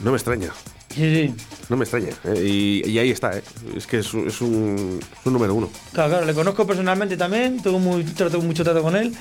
No 0.04 0.12
me 0.12 0.16
extraña. 0.18 0.52
Sí, 0.94 1.35
sí. 1.35 1.58
No 1.68 1.76
me 1.76 1.85
extraña. 1.85 2.09
¿eh? 2.24 2.42
Y, 2.44 2.88
y 2.90 2.98
ahí 2.98 3.11
está, 3.11 3.37
¿eh? 3.37 3.42
Es 3.76 3.87
que 3.87 3.98
es, 3.98 4.14
un- 4.14 4.26
es 4.26 4.40
un, 4.40 4.98
es 5.02 5.26
un 5.26 5.33
número 5.33 5.54
uno. 5.54 5.68
Claro, 5.92 6.11
claro, 6.11 6.26
le 6.26 6.33
conozco 6.35 6.66
personalmente 6.66 7.16
también, 7.16 7.62
tengo 7.62 7.78
muy, 7.78 8.04
trato, 8.04 8.40
mucho 8.40 8.64
trato 8.64 8.83
con 8.83 8.96
él 8.96 9.14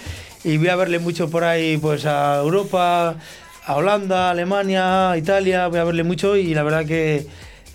y 0.45 0.57
voy 0.57 0.69
a 0.69 0.75
verle 0.77 0.99
mucho 0.99 1.29
por 1.29 1.43
ahí 1.43 1.77
pues 1.77 2.05
a 2.05 2.37
Europa, 2.37 3.15
a 3.65 3.75
Holanda, 3.75 4.29
Alemania, 4.31 5.15
Italia, 5.17 5.67
voy 5.67 5.79
a 5.79 5.83
verle 5.83 6.03
mucho 6.03 6.37
y 6.37 6.53
la 6.53 6.63
verdad 6.63 6.85
que 6.85 7.27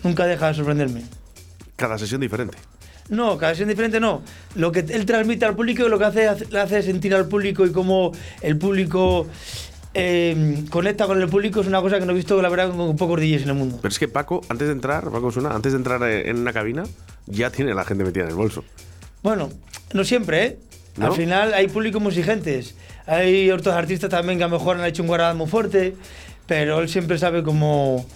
nunca 0.03 0.25
deja 0.27 0.49
de 0.49 0.55
sorprenderme. 0.55 1.03
cada 1.77 1.99
sesión 1.99 2.21
diferente. 2.23 2.57
No, 3.11 3.37
cada 3.37 3.53
sesión 3.53 3.69
diferente 3.69 4.01
no. 4.01 4.23
Lo 4.55 4.73
que 4.73 4.79
él 4.81 5.05
transmite 5.05 5.45
al 5.45 5.55
público 5.55 5.85
y 5.85 5.89
lo 5.91 5.99
que 5.99 6.05
hace, 6.07 6.29
hace- 6.29 6.47
le 6.47 6.61
hace 6.61 6.83
sentir 6.83 7.15
al 7.15 7.27
público 7.29 7.67
y 7.67 7.73
cómo 7.73 8.13
el 8.41 8.57
público 8.57 9.27
eh, 9.95 10.65
conecta 10.71 11.07
con 11.07 11.21
el 11.21 11.29
público 11.29 11.61
es 11.61 11.67
una 11.67 11.81
cosa 11.81 11.99
que 11.99 12.07
no 12.07 12.13
he 12.13 12.15
visto, 12.15 12.41
la 12.41 12.49
verdad, 12.49 12.71
con 12.75 12.97
pocos 12.97 13.21
DJs 13.21 13.43
en 13.43 13.49
el 13.49 13.55
mundo. 13.55 13.79
Pero 13.81 13.93
es 13.93 13.99
que 13.99 14.09
Paco, 14.09 14.41
antes 14.49 14.67
de 14.67 14.73
entrar, 14.73 15.11
Paco 15.11 15.27
Osuna, 15.27 15.51
antes 15.51 15.73
de 15.73 15.79
entrar 15.79 16.03
eh, 16.03 16.31
en 16.31 16.39
una 16.39 16.53
cabina, 16.53 16.85
ya 17.27 17.51
tiene 17.51 17.75
la 17.75 17.85
gente 17.85 18.05
metida 18.05 18.25
en 18.25 18.31
el 18.31 18.37
bolso. 18.37 18.65
Bueno, 19.23 19.51
no 19.93 20.05
siempre, 20.05 20.45
¿eh? 20.45 20.59
¿No? 20.97 21.07
Al 21.07 21.13
final 21.13 21.55
hay 21.55 21.69
públicos 21.69 22.03
muy 22.03 22.11
exigentes. 22.11 22.75
Hay 23.07 23.51
otros 23.51 23.75
artistas 23.75 24.11
también 24.11 24.39
que 24.39 24.45
a 24.45 24.49
lo 24.49 24.59
mejor 24.59 24.77
han 24.77 24.85
hecho 24.85 25.03
un 25.03 25.09
guardado 25.09 25.35
muy 25.35 25.47
fuerte, 25.47 25.95
pero 26.47 26.81
él 26.81 26.89
siempre 26.89 27.19
sabe 27.19 27.43
cómo, 27.43 28.07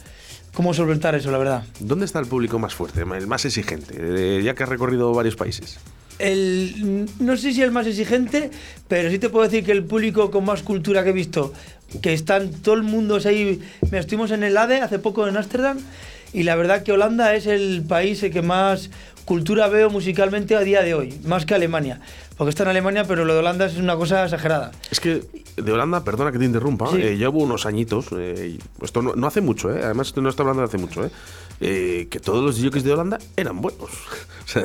cómo 0.53 0.75
solventar 0.75 1.15
eso, 1.15 1.31
la 1.31 1.39
verdad. 1.39 1.65
¿Dónde 1.81 2.05
está 2.05 2.19
el 2.19 2.27
público 2.27 2.59
más 2.59 2.75
fuerte, 2.75 3.01
el 3.01 3.27
más 3.27 3.45
exigente, 3.45 3.95
eh, 3.97 4.43
ya 4.43 4.55
que 4.55 4.63
has 4.63 4.69
recorrido 4.69 5.13
varios 5.13 5.37
países? 5.37 5.79
No 6.19 7.37
sé 7.37 7.53
si 7.53 7.63
el 7.63 7.71
más 7.71 7.87
exigente, 7.87 8.51
pero 8.89 9.11
sí 9.11 9.19
te 9.19 9.29
puedo 9.29 9.45
decir 9.45 9.65
que 9.65 9.73
el 9.73 9.85
público 9.85 10.31
con 10.31 10.45
más 10.45 10.63
cultura 10.63 11.05
que 11.05 11.11
he 11.11 11.13
visto, 11.13 11.53
que 12.01 12.13
están 12.13 12.51
todo 12.51 12.75
el 12.75 12.83
mundo 12.83 13.19
ahí. 13.25 13.61
Mira, 13.83 14.01
estuvimos 14.01 14.31
en 14.31 14.43
el 14.43 14.57
ADE 14.57 14.81
hace 14.81 14.99
poco 14.99 15.29
en 15.29 15.37
Ámsterdam 15.37 15.79
y 16.33 16.45
la 16.45 16.57
verdad 16.57 16.83
que 16.83 16.93
Holanda 16.93 17.35
es 17.35 17.47
el 17.47 17.83
país 17.87 18.21
que 18.33 18.43
más 18.43 18.91
cultura 19.25 19.69
veo 19.69 19.91
musicalmente 19.91 20.57
a 20.57 20.61
día 20.61 20.83
de 20.83 20.95
hoy, 20.95 21.15
más 21.25 21.45
que 21.45 21.55
Alemania. 21.55 22.01
Porque 22.37 22.51
está 22.51 22.65
en 22.65 22.69
Alemania, 22.71 23.05
pero 23.09 23.25
lo 23.25 23.33
de 23.33 23.39
Holanda 23.41 23.65
es 23.67 23.77
una 23.79 23.97
cosa 23.97 24.25
exagerada. 24.25 24.73
Es 24.91 25.01
que 25.01 25.23
de 25.57 25.73
Holanda, 25.73 26.05
perdona 26.05 26.33
que 26.33 26.39
te 26.39 26.45
interrumpa, 26.45 26.91
Sí. 26.91 27.01
eh, 27.01 27.17
llevo 27.17 27.39
unos 27.39 27.65
añitos, 27.65 28.09
eh, 28.13 28.59
esto 28.83 29.01
no, 29.01 29.15
no 29.15 29.27
hace 29.27 29.41
mucho, 29.41 29.75
eh, 29.75 29.81
además 29.83 30.09
esto 30.09 30.21
no 30.21 30.29
está 30.29 30.43
hablando 30.43 30.61
de 30.61 30.69
hace 30.69 30.77
mucho, 30.77 31.09
eh, 31.61 32.09
que 32.11 32.21
todos 32.21 32.45
los 32.45 32.63
jockeys 32.63 32.85
de 32.85 32.93
Holanda 32.93 33.19
eran 33.37 33.61
buenos. 33.61 33.91
O 34.47 34.49
sea, 34.49 34.63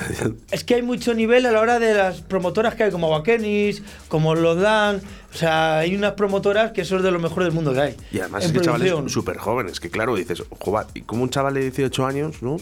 Es 0.52 0.64
que 0.64 0.76
hay 0.76 0.84
mucho 0.84 1.16
nivel 1.16 1.44
a 1.48 1.52
la 1.52 1.60
hora 1.60 1.80
de 1.80 1.96
las 1.96 2.22
promotoras 2.22 2.76
que 2.76 2.84
hay, 2.84 2.92
como 2.92 3.10
Bakenis, 3.10 3.82
como 4.10 4.36
Lodan. 4.36 5.02
O 5.34 5.36
sea, 5.36 5.80
hay 5.80 5.96
unas 5.96 6.12
promotoras 6.12 6.72
que 6.72 6.86
son 6.86 7.02
de 7.02 7.10
lo 7.10 7.18
mejor 7.18 7.44
del 7.46 7.52
mundo 7.52 7.74
que 7.74 7.80
hay. 7.82 7.98
y 8.12 8.20
además 8.20 8.46
es 8.46 8.52
que 8.52 8.62
chavales 8.62 8.94
súper 9.12 9.38
jóvenes, 9.40 9.80
que 9.80 9.90
claro, 9.90 10.16
dices, 10.16 10.44
joder, 10.60 10.86
y 10.94 11.02
como 11.02 11.24
un 11.24 11.32
chaval 11.32 11.56
de 11.56 11.62
18 11.62 12.06
años, 12.06 12.44
¿no? 12.44 12.58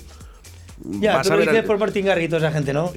Ya, 0.84 1.22
tú 1.22 1.30
lo 1.32 1.38
dices 1.40 1.58
al- 1.58 1.64
por 1.66 1.78
Martín 1.78 2.06
Garri 2.06 2.26
y 2.26 2.28
toda 2.28 2.40
esa 2.48 2.52
gente, 2.52 2.74
¿no? 2.74 2.92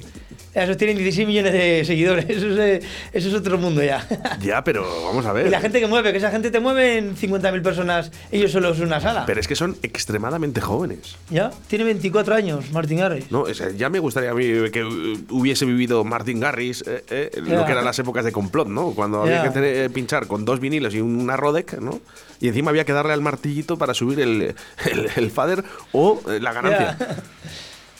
Esos 0.55 0.77
tienen 0.77 0.97
16 0.97 1.27
millones 1.27 1.51
de 1.51 1.83
seguidores. 1.83 2.25
Eso 2.29 2.61
es, 2.61 2.85
eso 3.11 3.27
es 3.29 3.33
otro 3.33 3.57
mundo 3.57 3.81
ya. 3.83 4.07
Ya, 4.39 4.63
pero 4.63 4.85
vamos 5.05 5.25
a 5.25 5.33
ver. 5.33 5.47
y 5.47 5.49
la 5.49 5.59
gente 5.59 5.79
que 5.79 5.87
mueve, 5.87 6.11
que 6.11 6.19
esa 6.19 6.29
gente 6.29 6.51
te 6.51 6.59
mueve 6.59 6.99
en 6.99 7.15
50.000 7.17 7.63
personas, 7.63 8.11
ellos 8.31 8.51
solo 8.51 8.69
es 8.69 8.79
una 8.79 8.99
sala. 8.99 9.25
Pero 9.25 9.39
es 9.39 9.47
que 9.47 9.55
son 9.55 9.75
extremadamente 9.81 10.61
jóvenes. 10.61 11.15
¿Ya? 11.31 11.51
Tiene 11.67 11.85
24 11.85 12.35
años, 12.35 12.69
Martín 12.71 12.99
Garri. 12.99 13.25
No, 13.31 13.41
o 13.41 13.53
sea, 13.53 13.71
ya 13.71 13.89
me 13.89 13.97
gustaría 13.97 14.29
a 14.29 14.35
mí 14.35 14.43
que 14.71 14.83
uh, 14.83 15.17
hubiese 15.31 15.65
vivido 15.65 16.03
Martin 16.03 16.39
Garris, 16.39 16.83
eh, 16.85 17.03
eh, 17.09 17.31
lo 17.41 17.65
que 17.65 17.71
eran 17.71 17.83
las 17.85 17.97
épocas 17.97 18.23
de 18.23 18.31
complot, 18.31 18.67
¿no? 18.67 18.91
Cuando 18.91 19.25
Ya. 19.25 19.39
había 19.39 19.43
que 19.51 19.59
tener- 19.59 19.75
eh, 19.85 19.89
pinchar 19.89 20.27
con 20.27 20.45
dos 20.45 20.59
vinilos 20.59 20.93
y 20.93 21.01
una 21.01 21.35
Rodec, 21.35 21.79
¿no? 21.79 21.99
Y 22.39 22.49
encima 22.49 22.69
había 22.69 22.85
que 22.85 22.93
darle 22.93 23.13
al 23.13 23.21
martillito 23.21 23.77
para 23.79 23.95
subir 23.95 24.19
el, 24.19 24.53
el, 24.91 25.09
el 25.15 25.31
fader 25.31 25.63
o 25.93 26.21
eh, 26.29 26.39
la 26.39 26.53
ganancia. 26.53 26.95
Ya. 26.99 27.15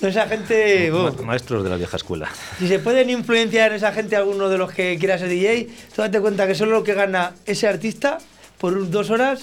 Esa 0.03 0.27
gente. 0.27 0.91
Bueno, 0.91 1.13
Maestros 1.23 1.63
de 1.63 1.69
la 1.69 1.77
vieja 1.77 1.97
escuela. 1.97 2.29
Si 2.59 2.67
se 2.67 2.79
pueden 2.79 3.09
influenciar 3.09 3.71
en 3.71 3.77
esa 3.77 3.91
gente 3.93 4.15
alguno 4.15 4.49
de 4.49 4.57
los 4.57 4.71
que 4.71 4.97
quiera 4.99 5.17
ser 5.17 5.29
DJ, 5.29 5.69
tú 5.95 6.01
date 6.01 6.19
cuenta 6.19 6.45
que 6.47 6.55
solo 6.55 6.71
lo 6.73 6.83
que 6.83 6.93
gana 6.93 7.33
ese 7.45 7.67
artista 7.67 8.17
por 8.57 8.89
dos 8.89 9.09
horas, 9.09 9.41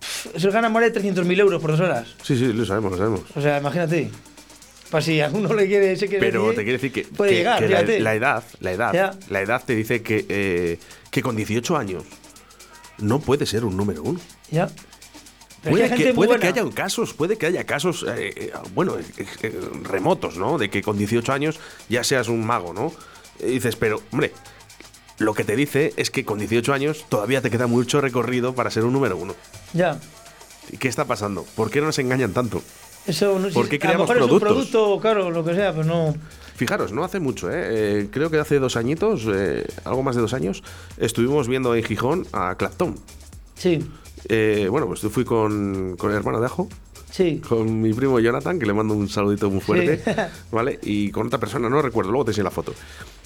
pff, 0.00 0.36
eso 0.36 0.50
gana 0.50 0.68
más 0.68 0.82
de 0.82 0.92
300.000 1.00 1.38
euros 1.40 1.60
por 1.60 1.72
dos 1.72 1.80
horas. 1.80 2.08
Sí, 2.22 2.36
sí, 2.36 2.52
lo 2.52 2.64
sabemos, 2.64 2.92
lo 2.92 2.98
sabemos. 2.98 3.20
O 3.34 3.40
sea, 3.40 3.58
imagínate. 3.58 4.10
Para 4.90 5.02
si 5.02 5.20
alguno 5.22 5.54
le 5.54 5.66
quiere, 5.66 5.96
se 5.96 6.06
quiere 6.06 6.20
Pero 6.26 6.42
DJ, 6.50 6.54
te 6.56 6.62
quiero 6.64 6.72
decir 6.78 6.92
que, 6.92 7.04
puede 7.04 7.30
que- 7.30 7.36
llegar, 7.38 7.58
que 7.60 7.68
la, 7.68 7.80
edad, 8.14 8.42
la 8.60 8.72
edad, 8.72 8.92
Ya. 8.92 9.14
la 9.30 9.40
edad 9.40 9.62
te 9.64 9.74
dice 9.74 10.02
que, 10.02 10.26
eh, 10.28 10.78
que 11.10 11.22
con 11.22 11.34
18 11.34 11.76
años 11.78 12.04
no 12.98 13.18
puede 13.20 13.46
ser 13.46 13.64
un 13.64 13.74
número 13.76 14.02
uno. 14.02 14.20
Ya. 14.50 14.68
Puede, 15.62 15.88
que, 15.94 16.12
puede 16.14 16.30
que 16.40 16.50
buena. 16.50 16.62
haya 16.62 16.74
casos, 16.74 17.14
puede 17.14 17.38
que 17.38 17.46
haya 17.46 17.64
casos, 17.64 18.04
eh, 18.08 18.32
eh, 18.36 18.52
bueno, 18.74 18.96
eh, 18.98 19.60
remotos, 19.84 20.36
¿no? 20.36 20.58
De 20.58 20.70
que 20.70 20.82
con 20.82 20.98
18 20.98 21.32
años 21.32 21.60
ya 21.88 22.02
seas 22.02 22.28
un 22.28 22.44
mago, 22.44 22.72
¿no? 22.72 22.92
Y 23.40 23.52
dices, 23.52 23.76
pero, 23.76 24.02
hombre, 24.10 24.32
lo 25.18 25.34
que 25.34 25.44
te 25.44 25.54
dice 25.54 25.92
es 25.96 26.10
que 26.10 26.24
con 26.24 26.38
18 26.40 26.72
años 26.72 27.06
todavía 27.08 27.40
te 27.42 27.50
queda 27.50 27.66
mucho 27.68 28.00
recorrido 28.00 28.54
para 28.54 28.70
ser 28.70 28.84
un 28.84 28.92
número 28.92 29.16
uno. 29.16 29.34
Ya. 29.72 30.00
¿Y 30.70 30.78
qué 30.78 30.88
está 30.88 31.04
pasando? 31.04 31.44
¿Por 31.54 31.70
qué 31.70 31.80
nos 31.80 31.98
engañan 31.98 32.32
tanto? 32.32 32.60
Eso 33.06 33.38
no 33.38 33.48
¿Por 33.50 33.64
si- 33.64 33.70
qué 33.70 33.76
a 33.76 33.78
creamos 33.80 34.08
lo 34.08 34.14
mejor 34.14 34.28
productos? 34.28 34.50
Es 34.50 34.64
un 34.64 34.70
producto, 34.72 35.00
claro, 35.00 35.30
lo 35.30 35.44
que 35.44 35.54
sea, 35.54 35.72
pero 35.72 35.84
no. 35.84 36.14
Fijaros, 36.56 36.92
no 36.92 37.02
hace 37.04 37.18
mucho, 37.20 37.50
¿eh? 37.50 37.54
Eh, 38.02 38.08
creo 38.12 38.30
que 38.30 38.38
hace 38.38 38.58
dos 38.58 38.76
añitos, 38.76 39.26
eh, 39.32 39.66
algo 39.84 40.02
más 40.02 40.14
de 40.16 40.22
dos 40.22 40.34
años, 40.34 40.62
estuvimos 40.98 41.48
viendo 41.48 41.74
en 41.74 41.82
Gijón 41.82 42.26
a 42.32 42.54
Clapton. 42.56 42.96
Sí, 43.56 43.84
Eh, 44.28 44.68
bueno, 44.70 44.86
pues 44.86 45.00
yo 45.02 45.10
fui 45.10 45.24
con, 45.24 45.96
con 45.98 46.10
el 46.10 46.16
hermano 46.16 46.38
de 46.40 46.46
Ajo, 46.46 46.68
sí. 47.10 47.40
con 47.46 47.80
mi 47.80 47.92
primo 47.92 48.20
Jonathan, 48.20 48.58
que 48.58 48.66
le 48.66 48.72
mando 48.72 48.94
un 48.94 49.08
saludito 49.08 49.50
muy 49.50 49.60
fuerte, 49.60 49.98
Sí. 50.04 50.10
¿vale? 50.52 50.78
Y 50.82 51.10
con 51.10 51.26
otra 51.26 51.38
persona, 51.40 51.68
no 51.68 51.82
recuerdo, 51.82 52.10
luego 52.12 52.24
te 52.26 52.30
enseño 52.30 52.44
la 52.44 52.50
foto. 52.50 52.72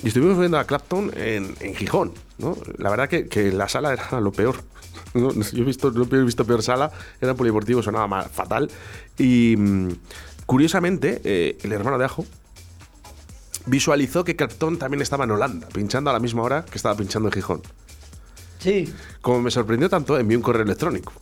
Y 0.02 0.08
estuvimos 0.08 0.38
viendo 0.38 0.58
a 0.58 0.64
Clapton 0.64 1.10
en, 1.16 1.54
en 1.60 1.74
Gijón, 1.74 2.12
¿no? 2.38 2.56
La 2.78 2.90
verdad 2.90 3.08
que, 3.08 3.28
que 3.28 3.52
la 3.52 3.68
sala 3.68 3.92
era 3.92 4.20
lo 4.20 4.32
peor. 4.32 4.56
¿no? 5.14 5.32
Yo 5.32 5.62
he 5.62 5.64
visto, 5.66 5.90
no 5.90 6.04
he 6.10 6.22
visto 6.24 6.44
peor 6.44 6.62
sala, 6.62 6.90
era 7.20 7.34
polideportivo, 7.34 7.82
sonaba 7.82 8.06
mal, 8.06 8.28
fatal. 8.30 8.70
Y 9.18 9.54
mm, 9.56 9.88
curiosamente, 10.46 11.20
eh, 11.24 11.58
el 11.62 11.72
hermano 11.72 11.98
de 11.98 12.04
Ajo 12.06 12.24
visualizó 13.66 14.24
que 14.24 14.36
Clapton 14.36 14.78
también 14.78 15.02
estaba 15.02 15.24
en 15.24 15.32
Holanda, 15.32 15.68
pinchando 15.72 16.10
a 16.10 16.12
la 16.12 16.20
misma 16.20 16.42
hora 16.42 16.64
que 16.64 16.76
estaba 16.76 16.96
pinchando 16.96 17.28
en 17.28 17.32
Gijón. 17.32 17.62
Sí. 18.66 18.92
Como 19.20 19.40
me 19.42 19.50
sorprendió 19.50 19.88
tanto, 19.88 20.18
envié 20.18 20.36
un 20.36 20.42
correo 20.42 20.64
electrónico. 20.64 21.12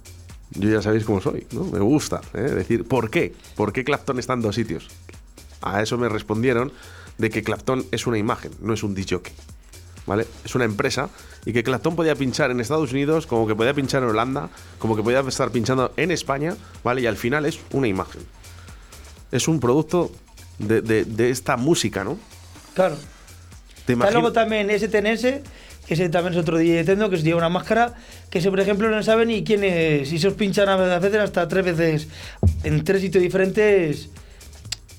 Yo 0.53 0.71
ya 0.71 0.81
sabéis 0.81 1.05
cómo 1.05 1.21
soy, 1.21 1.47
¿no? 1.53 1.65
Me 1.65 1.79
gusta, 1.81 2.21
¿eh? 2.33 2.41
Decir, 2.41 2.85
¿por 2.89 3.11
qué? 3.11 3.35
¿Por 3.55 3.73
qué 3.73 3.85
Clapton 3.85 4.19
está 4.19 4.33
en 4.33 4.41
dos 4.41 4.55
sitios? 4.55 4.89
A 5.61 5.83
eso 5.83 5.99
me 5.99 6.09
respondieron 6.09 6.73
de 7.19 7.29
que 7.31 7.43
Clapton 7.43 7.85
es 7.91 8.07
una 8.07 8.19
imagen, 8.19 8.53
no 8.61 8.73
es 8.73 8.83
un 8.83 8.95
disc 8.95 9.13
¿Vale? 10.07 10.27
Es 10.45 10.55
una 10.55 10.65
empresa 10.65 11.09
y 11.47 11.53
que 11.53 11.63
Clapton 11.63 11.97
podía 11.97 12.15
pinchar 12.15 12.51
en 12.51 12.61
Estados 12.61 12.93
Unidos, 12.93 13.27
como 13.27 13.47
que 13.47 13.55
podía 13.55 13.73
pinchar 13.75 14.03
en 14.03 14.11
Holanda, 14.11 14.51
como 14.79 14.97
que 14.97 15.03
podía 15.03 15.21
estar 15.21 15.51
pinchando 15.51 15.93
en 15.97 16.11
España, 16.11 16.55
¿vale? 16.83 17.01
Y 17.03 17.07
al 17.07 17.17
final 17.17 17.47
es 17.47 17.59
una 17.73 17.89
imagen. 17.89 18.23
Es 19.33 19.49
un 19.49 19.61
producto 19.61 20.13
de, 20.59 20.83
de- 20.83 21.05
de 21.05 21.31
esta 21.31 21.57
música, 21.57 22.05
¿no? 22.05 22.19
Claro. 22.75 22.97
Te 23.87 23.93
Está 23.95 24.11
luego 24.11 24.33
también 24.33 24.69
STNS, 24.71 25.41
ese 25.89 26.09
también 26.09 26.35
es 26.35 26.41
otro 26.41 26.59
DJ 26.59 26.77
de 26.77 26.85
techno, 26.85 27.11
que 27.11 27.17
se 27.17 27.23
lleva 27.23 27.39
una 27.39 27.49
máscara, 27.49 27.95
que 28.31 28.39
ese, 28.39 28.51
por 28.51 28.61
ejemplo, 28.61 28.89
no 28.89 29.03
sabe 29.03 29.27
ni 29.27 29.45
quién 29.45 29.65
es. 29.65 30.13
Y 30.13 30.19
se 30.19 30.29
os 30.29 30.35
pinchan 30.35 30.69
a 30.69 30.99
veces 30.99 31.21
hasta 31.21 31.47
tres 31.49 31.65
veces 31.65 32.09
en 32.63 32.83
tres 32.85 33.01
sitios 33.01 33.23
diferentes 33.23 34.09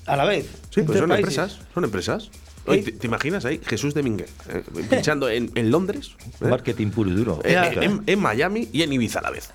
a 0.06 0.16
la 0.16 0.24
vez. 0.24 0.46
Sí, 0.70 0.82
pues 0.82 0.98
son 0.98 1.08
países. 1.08 1.38
empresas, 1.38 1.60
son 1.74 1.84
empresas. 1.84 2.30
Oye. 2.68 2.82
¿te, 2.82 2.92
te 2.92 3.06
imaginas 3.06 3.44
ahí 3.44 3.60
Jesús 3.64 3.94
de 3.94 4.02
Mingue 4.02 4.26
eh, 4.52 4.62
pinchando 4.90 5.28
en, 5.28 5.52
en 5.54 5.70
Londres? 5.70 6.16
¿eh? 6.40 6.46
Marketing 6.48 6.88
puro 6.90 7.10
y 7.10 7.14
duro. 7.14 7.40
Eh, 7.44 7.54
eh, 7.54 7.78
en, 7.80 8.02
en 8.04 8.18
Miami 8.18 8.68
y 8.72 8.82
en 8.82 8.92
Ibiza 8.92 9.20
a 9.20 9.22
la 9.22 9.30
vez. 9.30 9.50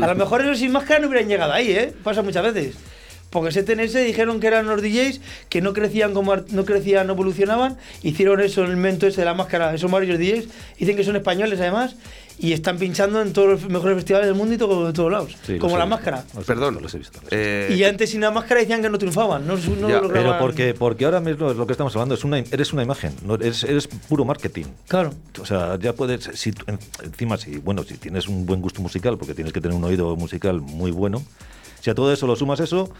A 0.00 0.06
lo 0.06 0.14
mejor 0.14 0.40
esos 0.42 0.58
sin 0.58 0.70
máscara 0.70 1.00
no 1.00 1.08
hubieran 1.08 1.28
llegado 1.28 1.52
ahí, 1.52 1.72
¿eh? 1.72 1.92
Pasa 2.04 2.22
muchas 2.22 2.44
veces. 2.54 2.76
Porque 3.30 3.52
STNS 3.52 3.92
dijeron 4.04 4.40
que 4.40 4.48
eran 4.48 4.66
los 4.66 4.82
DJs 4.82 5.20
que 5.48 5.60
no 5.60 5.72
crecían 5.72 6.12
como 6.14 6.34
no 6.36 6.64
crecían, 6.64 7.06
no 7.06 7.12
evolucionaban, 7.12 7.76
hicieron 8.02 8.40
eso, 8.40 8.64
el 8.64 8.72
invento 8.72 9.06
ese 9.06 9.20
de 9.20 9.24
la 9.24 9.34
máscara, 9.34 9.72
esos 9.74 9.90
varios 9.90 10.18
DJs, 10.18 10.48
dicen 10.78 10.96
que 10.96 11.04
son 11.04 11.14
españoles 11.16 11.60
además, 11.60 11.94
y 12.40 12.52
están 12.54 12.78
pinchando 12.78 13.20
en 13.20 13.32
todos 13.34 13.48
los 13.60 13.68
mejores 13.70 13.96
festivales 13.96 14.26
del 14.26 14.34
mundo 14.34 14.54
y 14.54 14.58
todo, 14.58 14.86
de 14.86 14.92
todos 14.94 15.12
lados, 15.12 15.36
Sí, 15.46 15.58
como 15.58 15.76
la 15.78 15.84
máscara. 15.86 16.24
Perdón. 16.46 16.74
visto, 16.74 16.80
los 16.82 16.94
he 16.94 16.98
visto, 16.98 17.20
los 17.22 17.32
he 17.32 17.36
visto. 17.36 17.72
Eh, 17.72 17.76
Y 17.78 17.84
antes 17.84 18.10
sin 18.10 18.22
la 18.22 18.30
máscara 18.32 18.60
decían 18.62 18.80
que 18.82 18.88
no 18.90 18.98
triunfaban, 18.98 19.46
no, 19.46 19.56
no 19.56 19.88
Ya, 19.88 20.00
lograban- 20.00 20.12
Pero 20.12 20.38
porque, 20.38 20.74
porque 20.74 21.04
ahora 21.04 21.20
mismo 21.20 21.50
es 21.50 21.56
lo 21.56 21.66
que 21.66 21.72
estamos 21.72 21.94
hablando, 21.94 22.14
es 22.16 22.24
una, 22.24 22.38
eres 22.38 22.72
una 22.72 22.82
imagen, 22.82 23.14
no, 23.24 23.34
eres, 23.36 23.62
eres 23.62 23.86
puro 23.86 24.24
marketing. 24.24 24.64
Claro. 24.88 25.12
O 25.40 25.44
sea, 25.46 25.78
ya 25.78 25.92
puedes, 25.92 26.30
si, 26.34 26.50
en- 26.66 26.78
encima, 27.04 27.36
si, 27.36 27.58
bueno, 27.58 27.84
si 27.84 27.94
tienes 27.98 28.26
un 28.26 28.46
buen 28.46 28.60
gusto 28.62 28.80
musical, 28.82 29.18
porque 29.18 29.34
tienes 29.34 29.52
que 29.52 29.60
tener 29.60 29.76
un 29.76 29.84
oído 29.84 30.16
musical 30.16 30.60
muy 30.62 30.90
bueno, 30.90 31.22
si 31.82 31.90
a 31.90 31.94
todo 31.94 32.10
eso 32.12 32.26
lo 32.26 32.36
sumas 32.36 32.60
eso, 32.60 32.90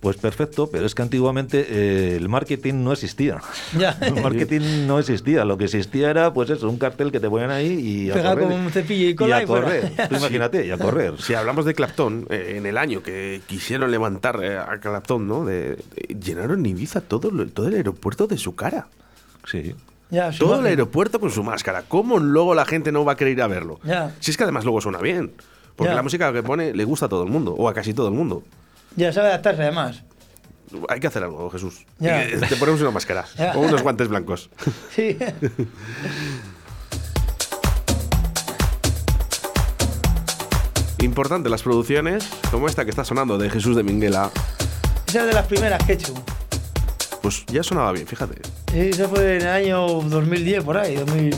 pues 0.00 0.16
perfecto, 0.18 0.68
pero 0.70 0.86
es 0.86 0.94
que 0.94 1.02
antiguamente 1.02 1.66
eh, 1.68 2.16
el 2.16 2.28
marketing 2.28 2.74
no 2.84 2.92
existía. 2.92 3.40
Ya. 3.78 3.96
El 4.00 4.22
marketing 4.22 4.86
no 4.86 4.98
existía, 4.98 5.44
lo 5.44 5.58
que 5.58 5.64
existía 5.64 6.10
era, 6.10 6.32
pues 6.32 6.50
eso, 6.50 6.68
un 6.68 6.78
cartel 6.78 7.10
que 7.10 7.18
te 7.20 7.28
ponían 7.28 7.50
ahí 7.50 7.72
y 8.06 8.10
a 8.10 8.14
Pegado 8.14 8.36
correr. 8.36 8.48
con 8.56 8.60
un 8.66 8.70
cepillo 8.70 9.08
y 9.08 9.14
cola 9.14 9.36
a 9.38 9.42
y 9.42 9.46
fuera. 9.46 9.64
correr. 9.64 9.92
Tú 10.08 10.14
imagínate, 10.16 10.66
y 10.66 10.70
a 10.70 10.78
correr. 10.78 11.14
si 11.20 11.34
hablamos 11.34 11.64
de 11.64 11.74
Clapton, 11.74 12.26
eh, 12.30 12.54
en 12.56 12.66
el 12.66 12.78
año 12.78 13.02
que 13.02 13.40
quisieron 13.46 13.90
levantar 13.90 14.38
eh, 14.42 14.58
a 14.58 14.78
Clapton, 14.78 15.26
¿no? 15.26 15.44
De, 15.44 15.76
de- 15.76 16.16
llenaron 16.22 16.60
en 16.60 16.66
Ibiza 16.66 17.00
todo, 17.00 17.30
lo- 17.30 17.46
todo 17.48 17.68
el 17.68 17.74
aeropuerto 17.74 18.26
de 18.26 18.38
su 18.38 18.54
cara. 18.54 18.86
Sí. 19.46 19.74
Ya, 20.10 20.30
su 20.32 20.44
Todo 20.44 20.60
el 20.60 20.66
aeropuerto 20.66 21.18
con 21.18 21.30
su 21.30 21.42
máscara. 21.42 21.82
¿Cómo 21.88 22.18
luego 22.20 22.54
la 22.54 22.64
gente 22.64 22.92
no 22.92 23.04
va 23.04 23.12
a 23.12 23.16
querer 23.16 23.32
ir 23.32 23.42
a 23.42 23.48
verlo? 23.48 23.80
Ya. 23.82 24.14
Si 24.20 24.30
es 24.30 24.36
que 24.36 24.44
además 24.44 24.62
luego 24.64 24.80
suena 24.80 24.98
bien. 24.98 25.32
Porque 25.74 25.90
Ya. 25.90 25.96
la 25.96 26.02
música 26.02 26.32
que 26.32 26.42
pone 26.44 26.72
le 26.74 26.84
gusta 26.84 27.06
a 27.06 27.08
todo 27.08 27.24
el 27.24 27.30
mundo, 27.30 27.52
o 27.54 27.68
a 27.68 27.74
casi 27.74 27.92
todo 27.92 28.06
el 28.08 28.14
mundo. 28.14 28.44
Ya 28.96 29.12
sabe 29.12 29.28
adaptarse 29.28 29.62
además. 29.62 30.02
Hay 30.88 30.98
que 31.00 31.06
hacer 31.06 31.22
algo, 31.22 31.48
Jesús. 31.50 31.84
Ya. 31.98 32.26
Te 32.48 32.56
ponemos 32.56 32.80
una 32.80 32.90
máscara 32.90 33.24
Ya. 33.38 33.52
o 33.54 33.60
unos 33.60 33.82
guantes 33.82 34.08
blancos. 34.08 34.50
Sí. 34.94 35.16
Importante 41.02 41.48
las 41.50 41.62
producciones, 41.62 42.26
como 42.50 42.66
esta 42.68 42.84
que 42.84 42.90
está 42.90 43.04
sonando 43.04 43.36
de 43.38 43.50
Jesús 43.50 43.76
de 43.76 43.82
Minguela, 43.82 44.30
Esa 45.06 45.20
es 45.20 45.26
de 45.26 45.32
las 45.34 45.46
primeras 45.46 45.84
que 45.84 45.92
he 45.92 45.94
hecho. 45.94 46.14
pues 47.22 47.44
ya 47.46 47.62
sonaba 47.62 47.92
bien, 47.92 48.06
fíjate. 48.06 48.40
Esa 48.74 49.08
fue 49.08 49.36
en 49.36 49.42
el 49.42 49.48
año 49.48 49.86
2010, 49.86 50.64
por 50.64 50.78
ahí. 50.78 50.96
2000. 50.96 51.36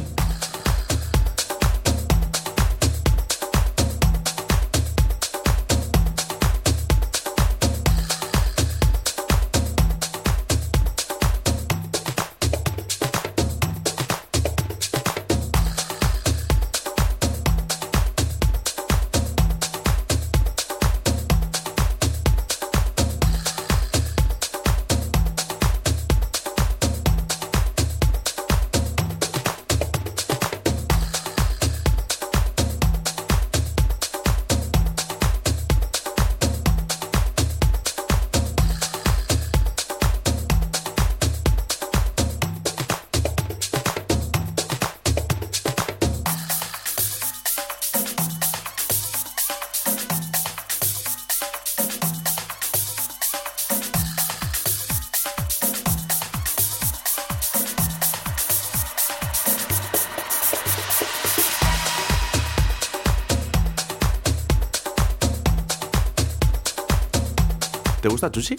¿Te 68.08 68.12
gusta 68.12 68.30
Chuchi? 68.32 68.56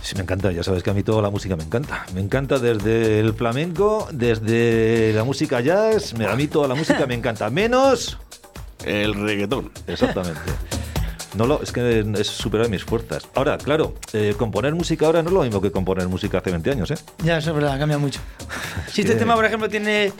Sí, 0.00 0.14
me 0.14 0.22
encanta, 0.22 0.52
ya 0.52 0.62
sabes 0.62 0.84
que 0.84 0.90
a 0.90 0.94
mí 0.94 1.02
toda 1.02 1.20
la 1.20 1.28
música 1.30 1.56
me 1.56 1.64
encanta. 1.64 2.06
Me 2.14 2.20
encanta 2.20 2.60
desde 2.60 3.18
el 3.18 3.34
flamenco, 3.34 4.06
desde 4.12 5.12
la 5.12 5.24
música 5.24 5.60
jazz, 5.60 6.14
me- 6.14 6.26
a 6.26 6.36
mí 6.36 6.46
toda 6.46 6.68
la 6.68 6.76
música 6.76 7.04
me 7.06 7.14
encanta, 7.14 7.50
menos... 7.50 8.16
El 8.84 9.14
reggaetón. 9.14 9.72
Exactamente. 9.88 10.38
No 11.34 11.46
lo, 11.46 11.62
es 11.62 11.72
que 11.72 12.04
es 12.18 12.26
superar 12.28 12.68
mis 12.68 12.84
fuerzas. 12.84 13.26
Ahora, 13.34 13.58
claro, 13.58 13.94
eh, 14.12 14.34
componer 14.38 14.72
música 14.74 15.06
ahora 15.06 15.22
no 15.22 15.28
es 15.30 15.34
lo 15.34 15.42
mismo 15.42 15.60
que 15.60 15.72
componer 15.72 16.06
música 16.06 16.38
hace 16.38 16.50
20 16.50 16.70
años, 16.70 16.90
¿eh? 16.92 16.98
Ya, 17.24 17.38
eso 17.38 17.50
es 17.50 17.56
verdad, 17.56 17.76
cambia 17.76 17.98
mucho. 17.98 18.20
Si 18.86 19.00
este 19.00 19.16
tema, 19.16 19.34
por 19.34 19.44
ejemplo, 19.46 19.68
tiene 19.68 20.12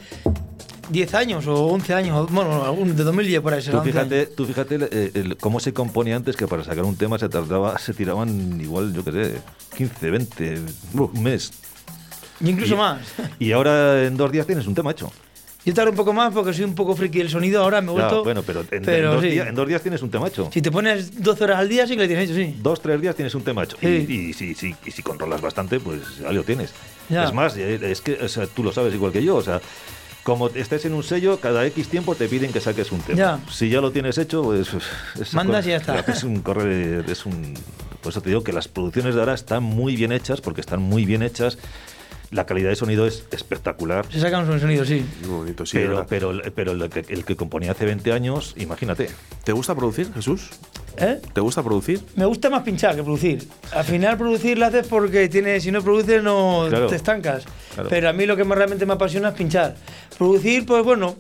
10 0.90 1.14
años 1.14 1.46
o 1.46 1.66
11 1.66 1.94
años, 1.94 2.30
bueno, 2.30 2.74
de 2.84 3.04
2010 3.04 3.40
por 3.40 3.54
ahí. 3.54 3.62
Tú 3.62 3.76
11 3.78 3.90
fíjate, 3.92 4.26
tú 4.26 4.44
fíjate 4.46 4.78
eh, 4.90 5.10
el- 5.14 5.36
cómo 5.36 5.60
se 5.60 5.72
componía 5.72 6.16
antes 6.16 6.36
que 6.36 6.46
para 6.46 6.64
sacar 6.64 6.84
un 6.84 6.96
tema 6.96 7.18
se 7.18 7.28
tardaba, 7.28 7.78
se 7.78 7.94
tiraban 7.94 8.60
igual, 8.60 8.92
yo 8.92 9.04
qué 9.04 9.12
sé, 9.12 9.34
15, 9.76 10.10
20, 10.10 10.58
un 10.94 11.22
mes. 11.22 11.52
Y 12.40 12.50
incluso 12.50 12.74
y- 12.74 12.78
más. 12.78 13.00
Y 13.38 13.52
ahora 13.52 14.04
en 14.04 14.16
dos 14.16 14.30
días 14.32 14.46
tienes 14.46 14.66
un 14.66 14.74
tema 14.74 14.90
hecho. 14.90 15.10
Yo 15.64 15.72
tardo 15.74 15.90
un 15.92 15.96
poco 15.96 16.12
más 16.12 16.32
porque 16.34 16.52
soy 16.52 16.64
un 16.64 16.74
poco 16.74 16.96
friki 16.96 17.18
del 17.18 17.30
sonido, 17.30 17.62
ahora 17.62 17.80
me 17.80 17.92
he 17.92 17.94
Ya, 17.94 18.00
vuelto... 18.08 18.24
bueno, 18.24 18.42
pero, 18.42 18.62
en, 18.62 18.66
en 18.72 18.82
pero 18.82 19.12
dos 19.12 19.22
sí. 19.22 19.28
días, 19.30 19.46
en 19.46 19.54
dos 19.54 19.68
días 19.68 19.80
tienes 19.80 20.02
un 20.02 20.10
tema 20.10 20.26
hecho. 20.26 20.50
Si 20.52 20.60
te 20.60 20.72
pones 20.72 21.22
12 21.22 21.44
horas 21.44 21.58
al 21.60 21.68
día, 21.68 21.86
sí 21.86 21.94
que 21.94 22.02
lo 22.02 22.08
tienes 22.08 22.28
hecho, 22.28 22.34
sí. 22.34 22.56
Dos, 22.60 22.82
tres 22.82 23.00
días 23.00 23.14
tienes 23.14 23.32
un 23.36 23.42
tema 23.44 23.62
hecho. 23.62 23.76
Sí. 23.80 23.86
Y, 24.08 24.12
y 24.12 24.32
si, 24.32 24.56
si- 24.56 24.74
y 24.84 24.90
si 24.90 25.02
controlas 25.04 25.40
bastante, 25.40 25.78
pues 25.78 26.00
ya 26.20 26.32
lo 26.32 26.42
tienes. 26.42 26.72
Ya. 27.08 27.22
Es 27.26 27.32
más, 27.32 27.56
eh, 27.56 27.78
es 27.80 28.00
que 28.00 28.14
o 28.14 28.28
sea, 28.28 28.48
tú 28.48 28.64
lo 28.64 28.72
sabes 28.72 28.92
igual 28.92 29.12
que 29.12 29.22
yo. 29.22 29.36
O 29.36 29.42
sea, 29.42 29.60
como 30.22 30.48
estés 30.48 30.84
en 30.84 30.94
un 30.94 31.02
sello, 31.02 31.38
cada 31.40 31.64
X 31.66 31.88
tiempo 31.88 32.14
te 32.14 32.28
piden 32.28 32.52
que 32.52 32.60
saques 32.60 32.92
un 32.92 33.00
tema. 33.00 33.18
Ya. 33.18 33.40
Si 33.50 33.68
ya 33.68 33.80
lo 33.80 33.90
tienes 33.92 34.18
hecho, 34.18 34.42
pues. 34.42 34.68
es- 35.20 35.34
Mandas 35.34 35.66
y 35.66 35.70
ya 35.70 35.76
está. 35.76 35.98
Es 36.00 36.22
un 36.24 36.40
correr. 36.42 37.04
Es 37.10 37.26
un, 37.26 37.54
por 38.02 38.10
eso 38.10 38.20
te 38.20 38.30
digo 38.30 38.42
que 38.44 38.52
las 38.52 38.68
producciones 38.68 39.14
de 39.14 39.20
ahora 39.20 39.34
están 39.34 39.62
muy 39.62 39.96
bien 39.96 40.12
hechas, 40.12 40.40
porque 40.40 40.60
están 40.60 40.80
muy 40.82 41.04
bien 41.04 41.22
hechas. 41.22 41.58
La 42.32 42.46
calidad 42.46 42.70
de 42.70 42.76
sonido 42.76 43.06
es 43.06 43.24
espectacular. 43.30 44.06
Se 44.10 44.18
saca 44.18 44.38
un 44.38 44.58
sonido, 44.58 44.84
sí. 44.86 45.04
Muy 45.20 45.28
bonito, 45.40 45.66
sí. 45.66 45.76
pero, 45.76 46.06
pero, 46.08 46.32
pero 46.54 46.72
el, 46.72 46.88
que, 46.88 47.04
el 47.12 47.24
que 47.26 47.36
componía 47.36 47.72
hace 47.72 47.84
20 47.84 48.10
años, 48.10 48.54
imagínate. 48.56 49.10
¿Te 49.44 49.52
gusta 49.52 49.74
producir, 49.74 50.10
Jesús? 50.14 50.48
¿Eh? 50.96 51.20
¿Te 51.34 51.40
gusta 51.42 51.62
producir? 51.62 52.00
Me 52.16 52.24
gusta 52.24 52.48
más 52.48 52.62
pinchar 52.62 52.96
que 52.96 53.02
producir. 53.02 53.46
Al 53.72 53.84
final 53.84 54.16
producir 54.16 54.56
lo 54.58 54.64
haces 54.66 54.86
porque 54.86 55.28
tiene, 55.28 55.60
si 55.60 55.70
no 55.70 55.82
produces 55.82 56.22
no 56.22 56.66
Claro. 56.70 56.86
te 56.86 56.96
estancas. 56.96 57.44
Claro. 57.74 57.88
Pero 57.90 58.08
a 58.08 58.12
mí 58.14 58.24
lo 58.24 58.34
que 58.36 58.44
más 58.44 58.56
realmente 58.56 58.86
me 58.86 58.94
apasiona 58.94 59.28
es 59.28 59.34
pinchar. 59.34 59.76
Producir, 60.16 60.64
pues 60.64 60.82
bueno, 60.84 61.16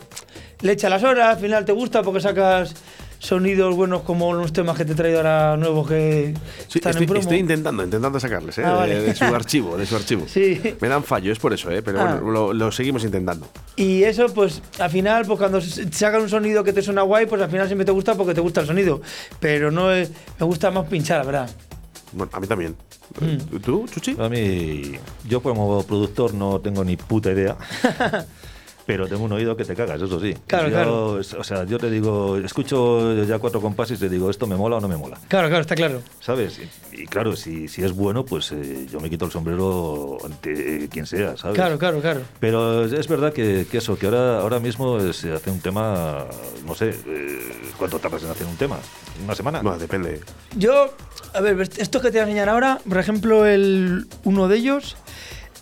le 0.62 0.72
echa 0.72 0.88
las 0.88 1.02
horas, 1.02 1.36
al 1.36 1.42
final 1.42 1.64
te 1.66 1.72
gusta 1.72 2.02
porque 2.02 2.20
sacas 2.20 2.74
sonidos 3.22 3.76
buenos 3.76 4.02
como 4.02 4.32
los 4.34 4.52
temas 4.52 4.76
que 4.76 4.84
te 4.84 4.92
he 4.92 4.94
traído 4.96 5.18
ahora 5.18 5.56
nuevos 5.56 5.86
que 5.88 6.34
Sí, 6.66 6.78
están 6.80 6.90
estoy, 6.90 7.04
en 7.04 7.08
promo. 7.08 7.20
estoy 7.20 7.38
intentando, 7.38 7.84
intentando 7.84 8.18
sacarles, 8.18 8.58
¿eh? 8.58 8.62
Ah, 8.64 8.70
de, 8.70 8.76
vale. 8.76 9.00
de 9.00 9.14
su 9.14 9.24
archivo, 9.24 9.76
de 9.76 9.86
su 9.86 9.94
archivo. 9.94 10.24
Sí. 10.26 10.60
Me 10.80 10.88
dan 10.88 11.04
fallo, 11.04 11.30
es 11.32 11.38
por 11.38 11.52
eso, 11.52 11.70
¿eh? 11.70 11.82
Pero 11.82 12.00
Ah. 12.00 12.14
bueno, 12.20 12.30
lo, 12.32 12.52
lo 12.52 12.72
seguimos 12.72 13.04
intentando. 13.04 13.46
Y 13.76 14.02
eso, 14.02 14.26
pues 14.34 14.60
al 14.80 14.90
final, 14.90 15.24
pues 15.24 15.38
cuando 15.38 15.60
sacan 15.60 16.22
un 16.22 16.28
sonido 16.28 16.64
que 16.64 16.72
te 16.72 16.82
suena 16.82 17.02
guay, 17.02 17.26
pues 17.26 17.40
al 17.40 17.48
final 17.50 17.66
siempre 17.68 17.84
te 17.84 17.92
gusta 17.92 18.16
porque 18.16 18.34
te 18.34 18.40
gusta 18.40 18.62
el 18.62 18.66
sonido. 18.66 19.00
Pero 19.38 19.70
no 19.70 19.92
es, 19.92 20.10
me 20.40 20.44
gusta 20.46 20.72
más 20.72 20.86
pinchar, 20.88 21.18
la 21.18 21.24
verdad. 21.24 21.50
Bueno, 22.12 22.30
a 22.34 22.40
mí 22.40 22.46
también. 22.48 22.74
Mm. 23.20 23.58
¿Tú, 23.58 23.86
Chuchi? 23.88 24.16
A 24.18 24.28
mí, 24.28 24.92
yo 25.28 25.40
como 25.42 25.82
productor 25.84 26.34
no 26.34 26.60
tengo 26.60 26.82
ni 26.84 26.96
puta 26.96 27.30
idea. 27.30 27.56
Pero 28.84 29.06
tengo 29.06 29.24
un 29.24 29.32
oído 29.32 29.56
que 29.56 29.64
te 29.64 29.74
cagas, 29.76 30.02
eso 30.02 30.18
sí. 30.20 30.34
Claro, 30.46 30.68
Yo, 30.68 30.72
claro. 30.74 31.12
O 31.14 31.44
sea, 31.44 31.64
yo 31.64 31.78
te 31.78 31.88
digo, 31.90 32.36
escucho 32.38 33.22
ya 33.24 33.38
cuatro 33.38 33.60
compases 33.60 33.98
y 33.98 34.00
te 34.00 34.08
digo, 34.08 34.28
¿esto 34.28 34.46
me 34.46 34.56
mola 34.56 34.76
o 34.76 34.80
no 34.80 34.88
me 34.88 34.96
mola? 34.96 35.18
Claro, 35.28 35.48
claro, 35.48 35.60
está 35.62 35.74
claro. 35.76 36.02
¿Sabes? 36.20 36.58
Y, 36.92 37.02
y 37.02 37.06
claro, 37.06 37.36
si, 37.36 37.68
si 37.68 37.82
es 37.84 37.92
bueno, 37.92 38.24
pues 38.24 38.50
eh, 38.52 38.86
yo 38.90 38.98
me 39.00 39.08
quito 39.08 39.24
el 39.26 39.30
sombrero 39.30 40.18
ante 40.24 40.88
quien 40.90 41.06
sea, 41.06 41.36
¿sabes? 41.36 41.54
Claro, 41.56 41.78
claro, 41.78 42.00
claro. 42.00 42.22
Pero 42.40 42.84
es- 42.84 43.06
verdad 43.06 43.32
que, 43.32 43.66
que 43.70 43.78
eso, 43.78 43.96
que 43.98 44.06
ahora, 44.06 44.40
ahora 44.40 44.58
mismo 44.58 44.98
eh, 44.98 45.12
se 45.12 45.32
hace 45.32 45.50
un 45.50 45.60
tema, 45.60 46.24
no 46.66 46.74
sé, 46.74 46.90
eh, 47.06 47.38
¿cuánto 47.78 47.98
tardas 47.98 48.22
en 48.24 48.30
hacer 48.30 48.46
un 48.46 48.56
tema? 48.56 48.78
¿Una 49.24 49.34
semana? 49.34 49.62
No, 49.62 49.78
depende. 49.78 50.20
Yo, 50.56 50.92
a 51.34 51.40
ver, 51.40 51.60
estos 51.76 52.02
que 52.02 52.08
te 52.10 52.18
voy 52.18 52.20
a 52.20 52.22
enseñar 52.24 52.48
ahora, 52.48 52.80
por 52.88 52.98
ejemplo, 52.98 53.46
el, 53.46 54.06
uno 54.24 54.48
de 54.48 54.56
ellos, 54.56 54.96